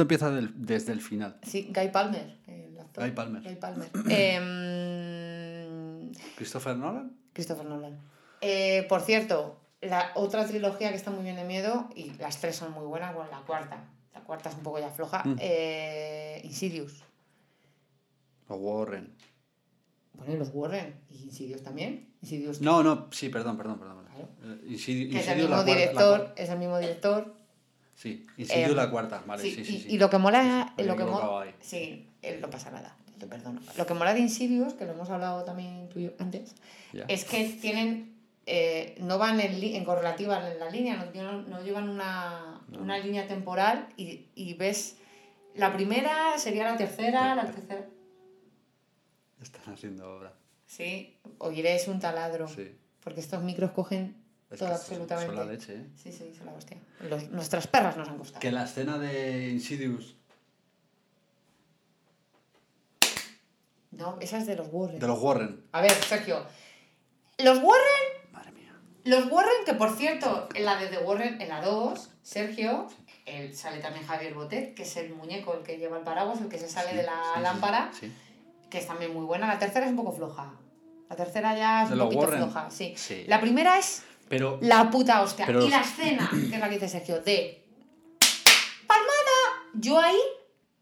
empieza 0.01 0.31
del- 0.31 0.51
desde 0.55 0.91
el 0.91 1.01
final. 1.01 1.37
Sí, 1.43 1.71
Guy 1.73 1.89
Palmer. 1.89 2.37
El 2.47 2.79
actor. 2.79 3.03
Guy 3.03 3.11
Palmer. 3.11 3.43
Guy 3.43 3.55
Palmer. 3.55 3.89
Em, 4.09 6.11
¿Christopher 6.35 6.75
Nolan? 6.75 7.15
Christopher 7.33 7.65
Nolan. 7.65 7.97
Eh, 8.41 8.85
por 8.89 9.01
cierto, 9.01 9.59
la 9.81 10.11
otra 10.15 10.45
trilogía 10.47 10.89
que 10.89 10.95
está 10.95 11.11
muy 11.11 11.23
bien 11.23 11.35
de 11.35 11.43
miedo, 11.43 11.89
y 11.95 12.11
las 12.19 12.39
tres 12.41 12.55
son 12.55 12.71
muy 12.73 12.85
buenas, 12.85 13.13
bueno, 13.13 13.29
la 13.31 13.41
cuarta. 13.41 13.83
La 14.13 14.21
cuarta 14.21 14.49
es 14.49 14.55
un 14.55 14.63
poco 14.63 14.79
ya 14.79 14.89
floja. 14.89 15.23
Mm. 15.23 15.35
eh, 15.39 16.41
Insidious. 16.43 17.03
O 18.47 18.55
Warren. 18.55 19.13
Bueno, 20.25 20.39
los 20.39 20.49
Warren. 20.53 20.95
¿Y 21.09 21.23
Insidious 21.23 21.61
también? 21.63 22.07
Insidious 22.21 22.61
No, 22.61 22.83
no, 22.83 23.07
sí, 23.11 23.29
perdón, 23.29 23.57
perdón, 23.57 23.79
perdón. 23.79 24.05
Claro. 24.05 24.27
Eh, 24.43 24.59
que 24.67 25.19
es 25.19 25.27
el 25.27 25.37
mismo 25.37 25.63
director, 25.63 26.19
cuarta. 26.19 26.41
es 26.41 26.49
el 26.49 26.59
mismo 26.59 26.77
director. 26.79 27.33
Sí, 27.95 28.25
Insidious 28.37 28.71
Eh, 28.71 28.75
la 28.75 28.89
cuarta, 28.89 29.23
vale, 29.27 29.43
sí, 29.43 29.51
sí, 29.51 29.65
sí, 29.65 29.75
y, 29.75 29.79
sí. 29.81 29.87
y 29.91 29.97
lo 29.99 30.09
que 30.09 30.17
mola, 30.17 30.73
lo 30.77 30.95
que 30.95 31.03
ahí. 31.03 31.53
sí, 31.59 32.07
eh, 32.21 32.37
no 32.41 32.49
pasa 32.49 32.71
nada, 32.71 32.95
te 33.19 33.27
perdono. 33.27 33.59
Lo 33.77 33.85
que 33.85 33.93
mola 33.93 34.13
de 34.13 34.19
Insidious, 34.21 34.73
que 34.73 34.85
lo 34.85 34.93
hemos 34.93 35.09
hablado 35.09 35.43
también 35.43 35.87
tú 35.89 35.99
y 35.99 36.03
yo 36.05 36.11
antes, 36.19 36.55
es 37.07 37.25
que 37.25 37.45
tienen, 37.61 38.15
eh, 38.47 38.95
no 39.01 39.17
van 39.19 39.39
en, 39.39 39.53
en 39.63 39.83
correlativa 39.85 40.51
en 40.51 40.59
la 40.59 40.69
línea, 40.69 40.95
no, 40.97 41.11
llevan- 41.11 41.47
no 41.47 41.61
llevan 41.63 41.89
una, 41.89 42.61
No. 42.69 42.79
una 42.81 42.97
línea 42.97 43.27
temporal 43.27 43.87
y, 43.97 44.25
y 44.35 44.53
ves, 44.55 44.95
la 45.55 45.71
primera 45.73 46.37
sería 46.39 46.63
la 46.63 46.77
tercera, 46.77 47.35
la 47.35 47.45
tercera, 47.51 47.85
Están 49.41 49.73
haciendo 49.73 50.05
ahora. 50.05 50.33
sí, 50.67 51.17
oiréis 51.39 51.87
un 51.87 51.99
taladro, 51.99 52.47
Sí. 52.47 52.75
porque 53.03 53.19
estos 53.19 53.41
micros 53.43 53.71
cogen 53.71 54.15
Es 54.49 54.59
todo 54.59 54.69
absolutamente. 54.73 55.35
Son 55.35 55.45
la 55.47 55.51
leche, 55.51 55.73
¿eh? 55.75 55.85
Sí, 56.01 56.11
sí, 56.11 56.33
son 56.37 56.45
la 56.47 56.53
hostia. 56.53 56.77
Los- 57.09 57.29
nuestras 57.29 57.67
perras 57.67 57.97
nos 57.97 58.07
han 58.09 58.17
costado. 58.17 58.39
Que 58.39 58.51
la 58.51 58.63
escena 58.65 58.97
de 58.97 59.49
Insidious, 59.49 60.15
No, 63.91 64.17
esa 64.21 64.37
es 64.37 64.45
de 64.47 64.55
los 64.55 64.67
Warren. 64.71 64.99
de 64.99 65.07
los 65.07 65.19
Warren. 65.19 65.63
A 65.73 65.81
ver, 65.81 65.91
Sergio. 65.91 66.45
Los 67.37 67.57
Warren, 67.57 68.31
Madre 68.31 68.51
mía. 68.53 68.73
los 69.03 69.29
Warren, 69.29 69.65
que 69.65 69.73
por 69.73 69.95
cierto, 69.95 70.47
en 70.55 70.65
la 70.65 70.77
de 70.79 70.87
The 70.87 70.99
Warren, 70.99 71.41
en 71.41 71.49
la 71.49 71.61
2, 71.61 72.09
Sergio, 72.23 72.87
sale 73.53 73.79
también 73.81 74.05
Javier 74.05 74.33
Botet, 74.33 74.75
que 74.75 74.83
es 74.83 74.95
el 74.97 75.13
muñeco, 75.13 75.53
el 75.55 75.63
que 75.63 75.77
lleva 75.77 75.97
el 75.97 76.03
paraguas, 76.03 76.39
el 76.41 76.47
que 76.47 76.57
se 76.57 76.69
sale 76.69 76.91
Sí, 76.91 76.97
de 76.97 77.03
la 77.03 77.11
sí, 77.11 77.29
sí, 77.35 77.41
lámpara, 77.41 77.91
Sí. 77.99 78.11
Que 78.71 78.79
es 78.79 78.87
también 78.87 79.13
muy 79.13 79.25
buena. 79.25 79.45
La 79.45 79.59
tercera 79.59 79.85
es 79.85 79.91
un 79.91 79.97
poco 79.97 80.13
floja. 80.13 80.53
La 81.09 81.15
tercera 81.15 81.55
ya 81.55 81.83
es 81.83 81.89
¿De 81.89 81.95
un 81.95 82.01
poquito 82.01 82.21
Warren? 82.21 82.39
floja, 82.43 82.71
sí. 82.71 82.93
Sí. 82.95 83.25
La 83.27 83.39
primera 83.41 83.77
es 83.77 84.03
Pero 84.29 84.57
la 84.61 84.89
puta 84.89 85.21
hostia. 85.21 85.45
Pero- 85.45 85.63
Y 85.65 85.69
la 85.69 85.81
escena, 85.81 86.27
que 86.49 86.55
es 86.55 86.59
la 86.59 86.67
que 86.69 86.75
dice 86.75 86.87
Sergio, 86.87 87.21
de 87.21 87.63
palmada, 88.87 89.69
yo 89.73 89.99
ahí 89.99 90.17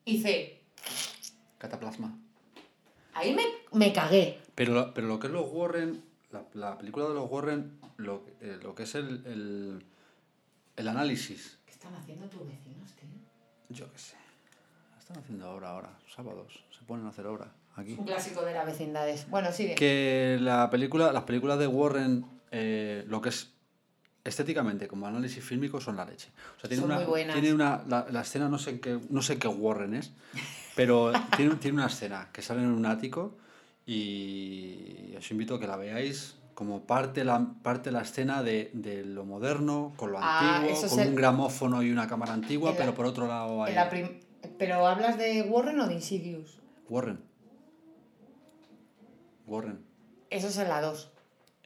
hice, 0.05 0.61
cataplasma. 1.57 2.15
ahí 3.13 3.33
me, 3.35 3.43
me 3.77 3.91
cagué. 3.91 4.39
Pero, 4.55 4.73
lo- 4.73 4.93
pero 4.93 5.07
lo 5.07 5.19
que 5.19 5.27
es 5.27 5.33
los 5.33 5.47
Warren, 5.51 6.03
la, 6.31 6.43
la 6.53 6.77
película 6.77 7.07
de 7.07 7.13
los 7.15 7.29
Warren, 7.29 7.79
lo, 7.97 8.25
eh, 8.41 8.59
lo 8.61 8.75
que 8.75 8.83
es 8.83 8.95
el, 8.95 9.25
el, 9.25 9.85
el 10.75 10.87
análisis, 10.87 11.57
¿Qué 11.65 11.71
están 11.71 11.95
haciendo 11.95 12.27
tus 12.27 12.45
vecinos, 12.47 12.91
tío? 12.93 13.09
yo 13.69 13.91
qué 13.91 13.97
sé. 13.99 14.15
Están 14.99 15.17
haciendo 15.23 15.49
obra 15.51 15.71
ahora, 15.71 15.97
sábados. 16.13 16.63
Se 16.77 16.85
ponen 16.85 17.05
a 17.07 17.09
hacer 17.09 17.25
obra 17.25 17.51
aquí. 17.79 17.95
Un 17.97 18.05
clásico 18.05 18.41
de 18.43 18.53
las 18.53 18.65
vecindades. 18.65 19.29
Bueno, 19.29 19.51
sigue. 19.51 19.75
Que 19.75 20.37
la 20.39 20.69
película, 20.69 21.11
las 21.11 21.23
películas 21.23 21.57
de 21.59 21.67
Warren, 21.67 22.25
eh, 22.51 23.03
lo 23.07 23.21
que 23.21 23.29
es 23.29 23.51
estéticamente 24.23 24.87
como 24.87 25.07
análisis 25.07 25.43
fílmico 25.43 25.79
son 25.81 25.95
la 25.95 26.05
leche. 26.05 26.29
O 26.57 26.59
sea, 26.59 26.67
tiene 26.67 26.81
Son 26.81 26.91
una, 26.91 26.99
muy 26.99 27.05
buenas. 27.09 27.33
Tiene 27.33 27.53
una, 27.53 27.83
la, 27.87 28.05
la 28.11 28.21
escena, 28.21 28.47
no 28.49 28.57
sé 28.59 28.79
qué, 28.79 28.99
no 29.09 29.21
sé 29.21 29.39
qué 29.39 29.47
Warren 29.47 29.93
es, 29.95 30.11
pero 30.75 31.11
tiene, 31.37 31.55
tiene 31.55 31.77
una 31.77 31.87
escena 31.87 32.29
que 32.31 32.41
sale 32.41 32.61
en 32.61 32.67
un 32.71 32.85
ático 32.85 33.37
y 34.13 35.15
os 35.17 35.29
invito 35.31 35.55
a 35.55 35.59
que 35.59 35.67
la 35.67 35.77
veáis 35.77 36.35
como 36.53 36.85
parte 36.85 37.23
la, 37.23 37.53
parte 37.63 37.91
la 37.91 38.01
escena 38.01 38.43
de, 38.43 38.69
de 38.73 39.05
lo 39.05 39.23
moderno 39.25 39.93
con 39.95 40.11
lo 40.11 40.19
Ah, 40.21 40.57
antiguo, 40.57 40.89
con 40.89 40.99
el- 40.99 41.07
un 41.09 41.15
gramófono 41.15 41.81
y 41.81 41.89
una 41.91 42.07
cámara 42.07 42.33
antigua, 42.33 42.71
la- 42.71 42.77
pero 42.77 42.93
por 42.93 43.05
otro 43.05 43.27
lado 43.27 43.63
hay 43.63 43.75
prim- 43.89 44.19
Pero 44.57 44.85
hablas 44.85 45.17
de 45.17 45.41
Warren 45.43 45.79
o 45.79 45.87
de 45.87 45.93
Insidious. 45.95 46.59
Warren. 46.89 47.19
Warren. 49.49 49.79
Eso 50.29 50.47
es 50.47 50.57
en 50.57 50.69
la 50.69 50.81
2. 50.81 51.09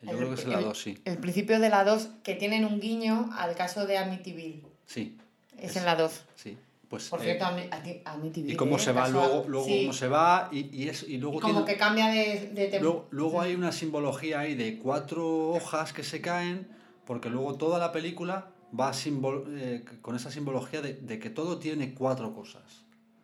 Yo 0.01 0.11
El- 0.11 0.17
creo 0.17 0.29
que 0.29 0.35
es 0.35 0.43
en 0.45 0.51
la 0.51 0.59
el- 0.59 0.65
2, 0.65 0.81
sí. 0.81 0.97
El 1.05 1.17
principio 1.17 1.59
de 1.59 1.69
la 1.69 1.83
2, 1.83 2.09
que 2.23 2.35
tienen 2.35 2.65
un 2.65 2.79
guiño 2.79 3.29
al 3.37 3.55
caso 3.55 3.85
de 3.85 3.97
Amityville. 3.97 4.63
Sí, 4.85 5.17
Es, 5.57 5.71
Es- 5.71 5.77
en 5.77 5.85
la 5.85 5.95
2. 5.95 6.23
sí. 6.35 6.57
Pues, 6.89 7.09
Por 7.09 7.21
eh, 7.21 7.23
cierto, 7.23 7.45
Ami- 7.45 7.69
Ami- 7.71 8.01
Amityville. 8.05 8.53
y 8.53 8.55
cómo 8.55 8.75
¿eh? 8.75 8.79
se 8.79 8.91
va 8.91 9.07
luego, 9.07 9.45
luego 9.47 9.65
Sí, 9.65 9.81
cómo 9.81 9.93
se 9.93 10.07
va 10.07 10.49
y, 10.51 10.59
y, 10.83 10.89
es, 10.89 11.01
y 11.03 11.17
luego 11.17 11.37
y 11.37 11.41
como 11.41 11.53
tiene- 11.63 11.71
que 11.73 11.77
cambia 11.79 12.07
de, 12.07 12.51
de 12.53 12.79
luego, 12.79 13.07
luego 13.09 13.41
hay 13.41 13.55
una 13.55 13.71
simbología 13.71 14.41
ahí 14.41 14.53
de 14.53 14.77
cuatro 14.77 15.49
hojas 15.49 15.91
que 15.91 16.03
se 16.03 16.21
caen 16.21 16.67
porque 17.05 17.29
luego 17.31 17.55
toda 17.55 17.79
la 17.79 17.91
película 17.91 18.51
va 18.79 18.91
simbol- 18.93 19.43
eh, 19.57 19.83
con 20.03 20.15
esa 20.15 20.29
simbología 20.29 20.81
de, 20.81 20.93
de 20.93 21.17
que 21.17 21.31
todo 21.31 21.57
tiene 21.57 21.95
cuatro 21.95 22.31
cosas 22.35 22.82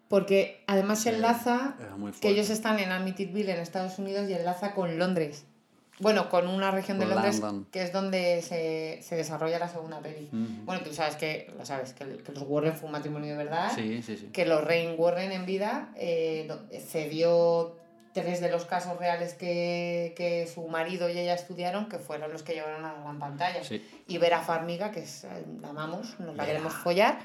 porque 0.09 0.63
además 0.67 0.99
Sí, 1.03 1.09
enlaza 1.09 1.75
que 2.19 2.29
ellos 2.29 2.49
están 2.49 2.79
en 2.79 2.91
Amityville, 2.91 3.51
en 3.53 3.59
Estados 3.59 3.97
Unidos, 3.99 4.29
y 4.29 4.33
enlaza 4.33 4.73
con 4.73 4.97
Londres. 4.99 5.45
Bueno, 6.01 6.29
con 6.29 6.47
una 6.47 6.71
región 6.71 6.97
de 6.97 7.05
Londres 7.05 7.39
London. 7.41 7.67
que 7.71 7.83
es 7.83 7.91
donde 7.91 8.41
se, 8.41 9.01
se 9.01 9.15
desarrolla 9.17 9.59
la 9.59 9.67
segunda 9.67 9.99
peli. 9.99 10.29
Bueno, 10.63 10.81
tú 10.81 10.93
sabes 10.93 11.15
que, 11.17 11.53
lo 11.57 11.65
sabes, 11.65 11.93
que, 11.93 12.05
que 12.17 12.31
los 12.31 12.43
Warren 12.47 12.73
fue 12.73 12.85
un 12.87 12.93
matrimonio 12.93 13.31
de 13.31 13.35
verdad. 13.43 13.71
Sí, 13.75 14.01
sí, 14.01 14.15
sí. 14.17 14.29
que 14.31 14.45
Lorraine 14.45 14.95
Warren 14.95 15.31
en 15.33 15.45
vida 15.45 15.89
eh, 15.97 16.49
cedió 16.87 17.75
tres 18.13 18.39
de 18.41 18.49
los 18.49 18.65
casos 18.65 18.97
reales 18.97 19.33
que, 19.33 20.13
que 20.15 20.47
su 20.47 20.67
marido 20.67 21.09
y 21.09 21.19
ella 21.19 21.33
estudiaron, 21.33 21.89
que 21.89 21.99
fueron 21.99 22.31
los 22.31 22.43
que 22.43 22.53
llevaron 22.53 22.85
a 22.85 22.93
la 22.93 23.01
gran 23.01 23.19
pantalla. 23.19 23.63
Sí. 23.63 23.85
Y 24.07 24.17
Vera 24.19 24.41
Farmiga, 24.41 24.91
que 24.91 25.01
es, 25.01 25.25
eh, 25.25 25.27
la 25.61 25.69
amamos, 25.69 26.17
nos 26.19 26.29
la 26.35 26.43
Vera. 26.43 26.45
queremos 26.45 26.73
follar, 26.75 27.19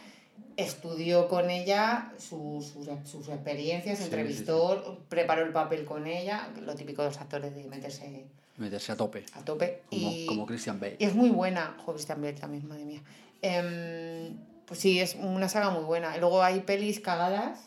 estudió 0.56 1.28
con 1.28 1.50
ella 1.50 2.12
sus, 2.18 2.66
sus, 2.66 2.86
sus 3.04 3.28
experiencias, 3.28 3.98
Sí, 3.98 4.04
entrevistó, 4.04 5.04
preparó 5.08 5.42
el 5.44 5.52
papel 5.52 5.84
con 5.84 6.06
ella, 6.06 6.48
lo 6.62 6.74
típico 6.74 7.02
de 7.02 7.08
los 7.08 7.18
actores 7.20 7.54
de 7.54 7.64
meterse 7.64 8.26
Meterse 8.56 8.92
a 8.92 8.96
tope. 8.96 9.24
a 9.34 9.44
tope. 9.44 9.82
Como, 9.90 10.10
y, 10.12 10.26
como 10.26 10.46
Christian 10.46 10.78
Bale. 10.78 10.96
y 11.00 11.04
es 11.04 11.14
muy 11.14 11.30
buena. 11.30 11.74
Joder, 11.78 11.94
Christian 11.96 12.20
Bale 12.20 12.34
también, 12.34 12.68
madre 12.68 12.84
mía. 12.84 13.02
Em, 13.42 14.36
pues 14.64 14.78
sí, 14.78 15.00
es 15.00 15.16
una 15.16 15.48
saga 15.48 15.70
muy 15.70 15.82
buena. 15.82 16.16
Y 16.16 16.20
luego 16.20 16.40
hay 16.40 16.60
pelis 16.60 17.00
cagadas 17.00 17.58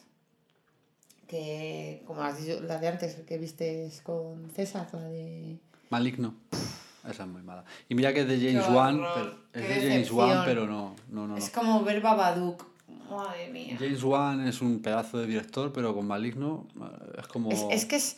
que, 1.27 2.03
como 2.07 2.21
has 2.23 2.41
dicho, 2.41 2.61
la 2.61 2.77
de 2.79 2.87
antes 2.87 3.15
que 3.15 3.37
viste 3.37 3.91
con 4.03 4.49
César, 4.51 4.87
la 4.93 5.01
de... 5.09 5.57
Maligno. 5.89 6.35
Esa 7.09 7.23
es 7.23 7.29
muy 7.29 7.41
mala. 7.41 7.63
Y 7.89 7.95
mira 7.95 8.13
que 8.13 8.21
es 8.21 8.27
de 8.27 8.37
James 8.39 8.67
Wan, 8.69 9.01
pero, 9.13 9.35
es 9.53 9.69
de 9.83 9.89
James. 9.91 10.11
Wan, 10.11 10.41
pero 10.45 10.65
no, 10.67 10.95
no, 11.09 11.21
no, 11.21 11.27
no. 11.27 11.37
Es 11.37 11.49
como 11.49 11.83
ver 11.83 12.01
Babadook. 12.01 12.65
Madre 13.09 13.49
mía. 13.51 13.77
James 13.79 14.03
Wan 14.03 14.45
es 14.47 14.61
un 14.61 14.81
pedazo 14.81 15.17
de 15.19 15.27
director, 15.27 15.71
pero 15.71 15.95
con 15.95 16.05
Maligno 16.05 16.67
eh, 16.75 17.19
es 17.19 17.27
como... 17.27 17.49
Es, 17.51 17.63
es 17.71 17.85
que 17.85 17.95
es, 17.95 18.17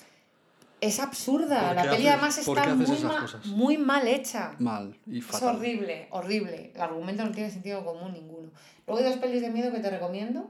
es 0.82 1.00
absurda. 1.00 1.68
¿Por 1.68 1.76
La 1.76 1.84
peli 1.92 2.08
haces- 2.08 2.12
además 2.14 2.38
está 2.40 3.46
muy, 3.46 3.78
ma- 3.78 3.86
mal 3.86 4.08
hecha. 4.08 4.56
mal 4.58 4.98
y 5.06 5.20
Es 5.20 5.44
horrible, 5.44 6.08
horrible. 6.10 6.72
El 6.74 6.82
argumento 6.82 7.24
no 7.24 7.32
tiene 7.32 7.52
sentido 7.52 7.86
común 7.86 8.14
ninguno. 8.14 8.50
Luego 8.88 9.04
hay 9.04 9.10
dos 9.12 9.20
pelis 9.20 9.42
de 9.44 9.52
miedo 9.52 9.72
que 9.72 9.80
te 9.80 9.92
recomiendo, 9.92 10.50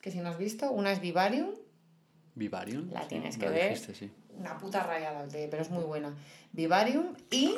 que 0.00 0.12
si 0.12 0.18
no 0.20 0.28
has 0.28 0.38
visto, 0.38 0.70
una 0.70 0.92
es 0.92 1.00
Vivarium, 1.00 1.50
Vivarium. 2.36 2.90
La 2.92 3.02
sí, 3.02 3.08
tienes 3.08 3.36
me 3.38 3.40
que 3.44 3.46
lo 3.50 3.56
ver. 3.56 3.68
dijiste, 3.70 3.94
sí. 3.94 4.10
Una 4.36 4.56
puta 4.58 4.82
rayada, 4.82 5.26
de- 5.26 5.48
pero 5.48 5.62
es 5.62 5.70
muy 5.70 5.84
buena. 5.84 6.14
Vivarium 6.52 7.14
y 7.30 7.54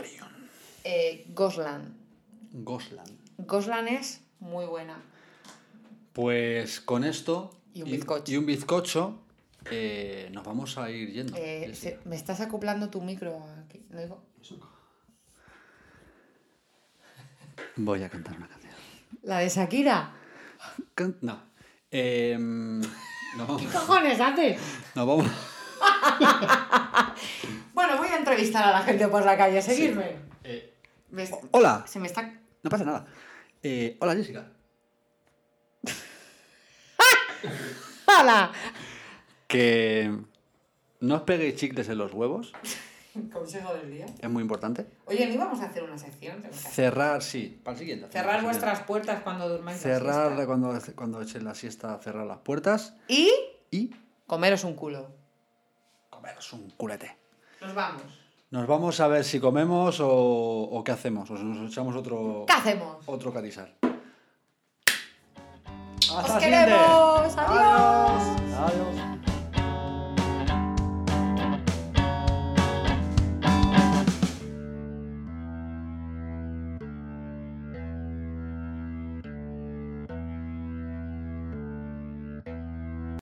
eh, 0.84 1.24
Gosland. 1.34 1.94
Gosland. 2.52 3.10
Gosland 3.38 3.88
es 3.88 4.20
muy 4.40 4.66
buena. 4.66 5.00
Pues 6.12 6.80
con 6.80 7.04
esto 7.04 7.56
Y 7.72 7.82
un 7.82 7.90
bizcocho. 7.90 8.30
y 8.32 8.36
un 8.36 8.46
bizcocho 8.46 9.18
eh, 9.70 10.28
nos 10.32 10.44
vamos 10.44 10.76
a 10.76 10.90
ir 10.90 11.10
yendo. 11.12 11.34
Eh, 11.36 11.72
se- 11.74 11.98
me 12.04 12.16
estás 12.16 12.40
acoplando 12.40 12.90
tu 12.90 13.00
micro 13.00 13.42
aquí. 13.64 13.80
¿no 13.90 14.00
digo? 14.00 14.22
Voy 17.76 18.02
a 18.02 18.10
cantar 18.10 18.36
una 18.36 18.48
canción. 18.48 18.72
La 19.22 19.38
de 19.38 19.48
Shakira. 19.48 20.12
No. 21.20 21.42
Em, 21.90 22.80
no, 23.36 23.56
¿Qué 23.56 23.66
cojones 23.66 24.20
haces? 24.20 24.60
no, 24.94 25.06
vamos. 25.06 25.26
Bueno, 27.74 27.96
voy 27.96 28.08
a 28.08 28.16
entrevistar 28.18 28.64
a 28.64 28.72
la 28.72 28.82
gente 28.82 29.08
por 29.08 29.24
la 29.24 29.36
calle, 29.36 29.60
seguirme. 29.62 30.16
Eh, 30.44 30.74
Me 31.10 31.28
hola, 31.52 31.84
Se 31.86 31.98
me 31.98 32.06
está. 32.06 32.32
no 32.62 32.70
pasa 32.70 32.84
nada. 32.84 33.06
Eh, 33.62 33.96
hola, 34.00 34.14
Jessica. 34.14 34.46
¡Hala! 38.06 38.52
Que 39.46 40.14
no 41.00 41.14
os 41.16 41.22
peguéis 41.22 41.56
chicles 41.56 41.88
en 41.88 41.98
los 41.98 42.12
huevos, 42.12 42.52
Consejo 43.32 43.74
del 43.74 43.90
día. 43.90 44.06
es 44.20 44.30
muy 44.30 44.40
importante. 44.42 44.86
Oye, 45.04 45.26
¿no 45.26 45.34
íbamos 45.34 45.60
a 45.60 45.66
hacer 45.66 45.82
una 45.82 45.98
sección? 45.98 46.42
Cerrar, 46.52 47.22
sí, 47.22 47.60
para 47.62 47.74
el 47.74 47.78
siguiente. 47.78 48.06
Cerrar 48.10 48.36
Para 48.36 48.42
vuestras 48.44 48.80
puertas 48.84 49.22
cuando 49.22 49.48
durmáis. 49.50 49.78
Cerrar 49.80 50.46
cuando, 50.46 50.78
cuando 50.94 51.20
echen 51.20 51.44
la 51.44 51.54
siesta, 51.54 51.98
cerrar 51.98 52.26
las 52.26 52.38
puertas 52.38 52.94
Y 53.08 53.30
y 53.70 53.90
comeros 54.26 54.64
un 54.64 54.74
culo. 54.74 55.10
Comeros 56.22 56.52
un 56.52 56.70
culete. 56.76 57.16
Nos 57.60 57.74
vamos. 57.74 58.02
Nos 58.52 58.66
vamos 58.68 59.00
a 59.00 59.08
ver 59.08 59.24
si 59.24 59.40
comemos 59.40 59.98
o, 60.00 60.08
o 60.70 60.84
qué 60.84 60.92
hacemos. 60.92 61.28
O 61.30 61.34
nos 61.34 61.70
echamos 61.70 61.96
otro, 61.96 62.44
¿Qué 62.46 62.52
hacemos? 62.52 62.96
otro 63.06 63.32
catizar. 63.32 63.74
¡Os 65.98 66.18
¡Hasta 66.18 66.40
siguiente! 66.40 66.66
queremos! 66.70 67.36
¡Adiós! 67.38 69.11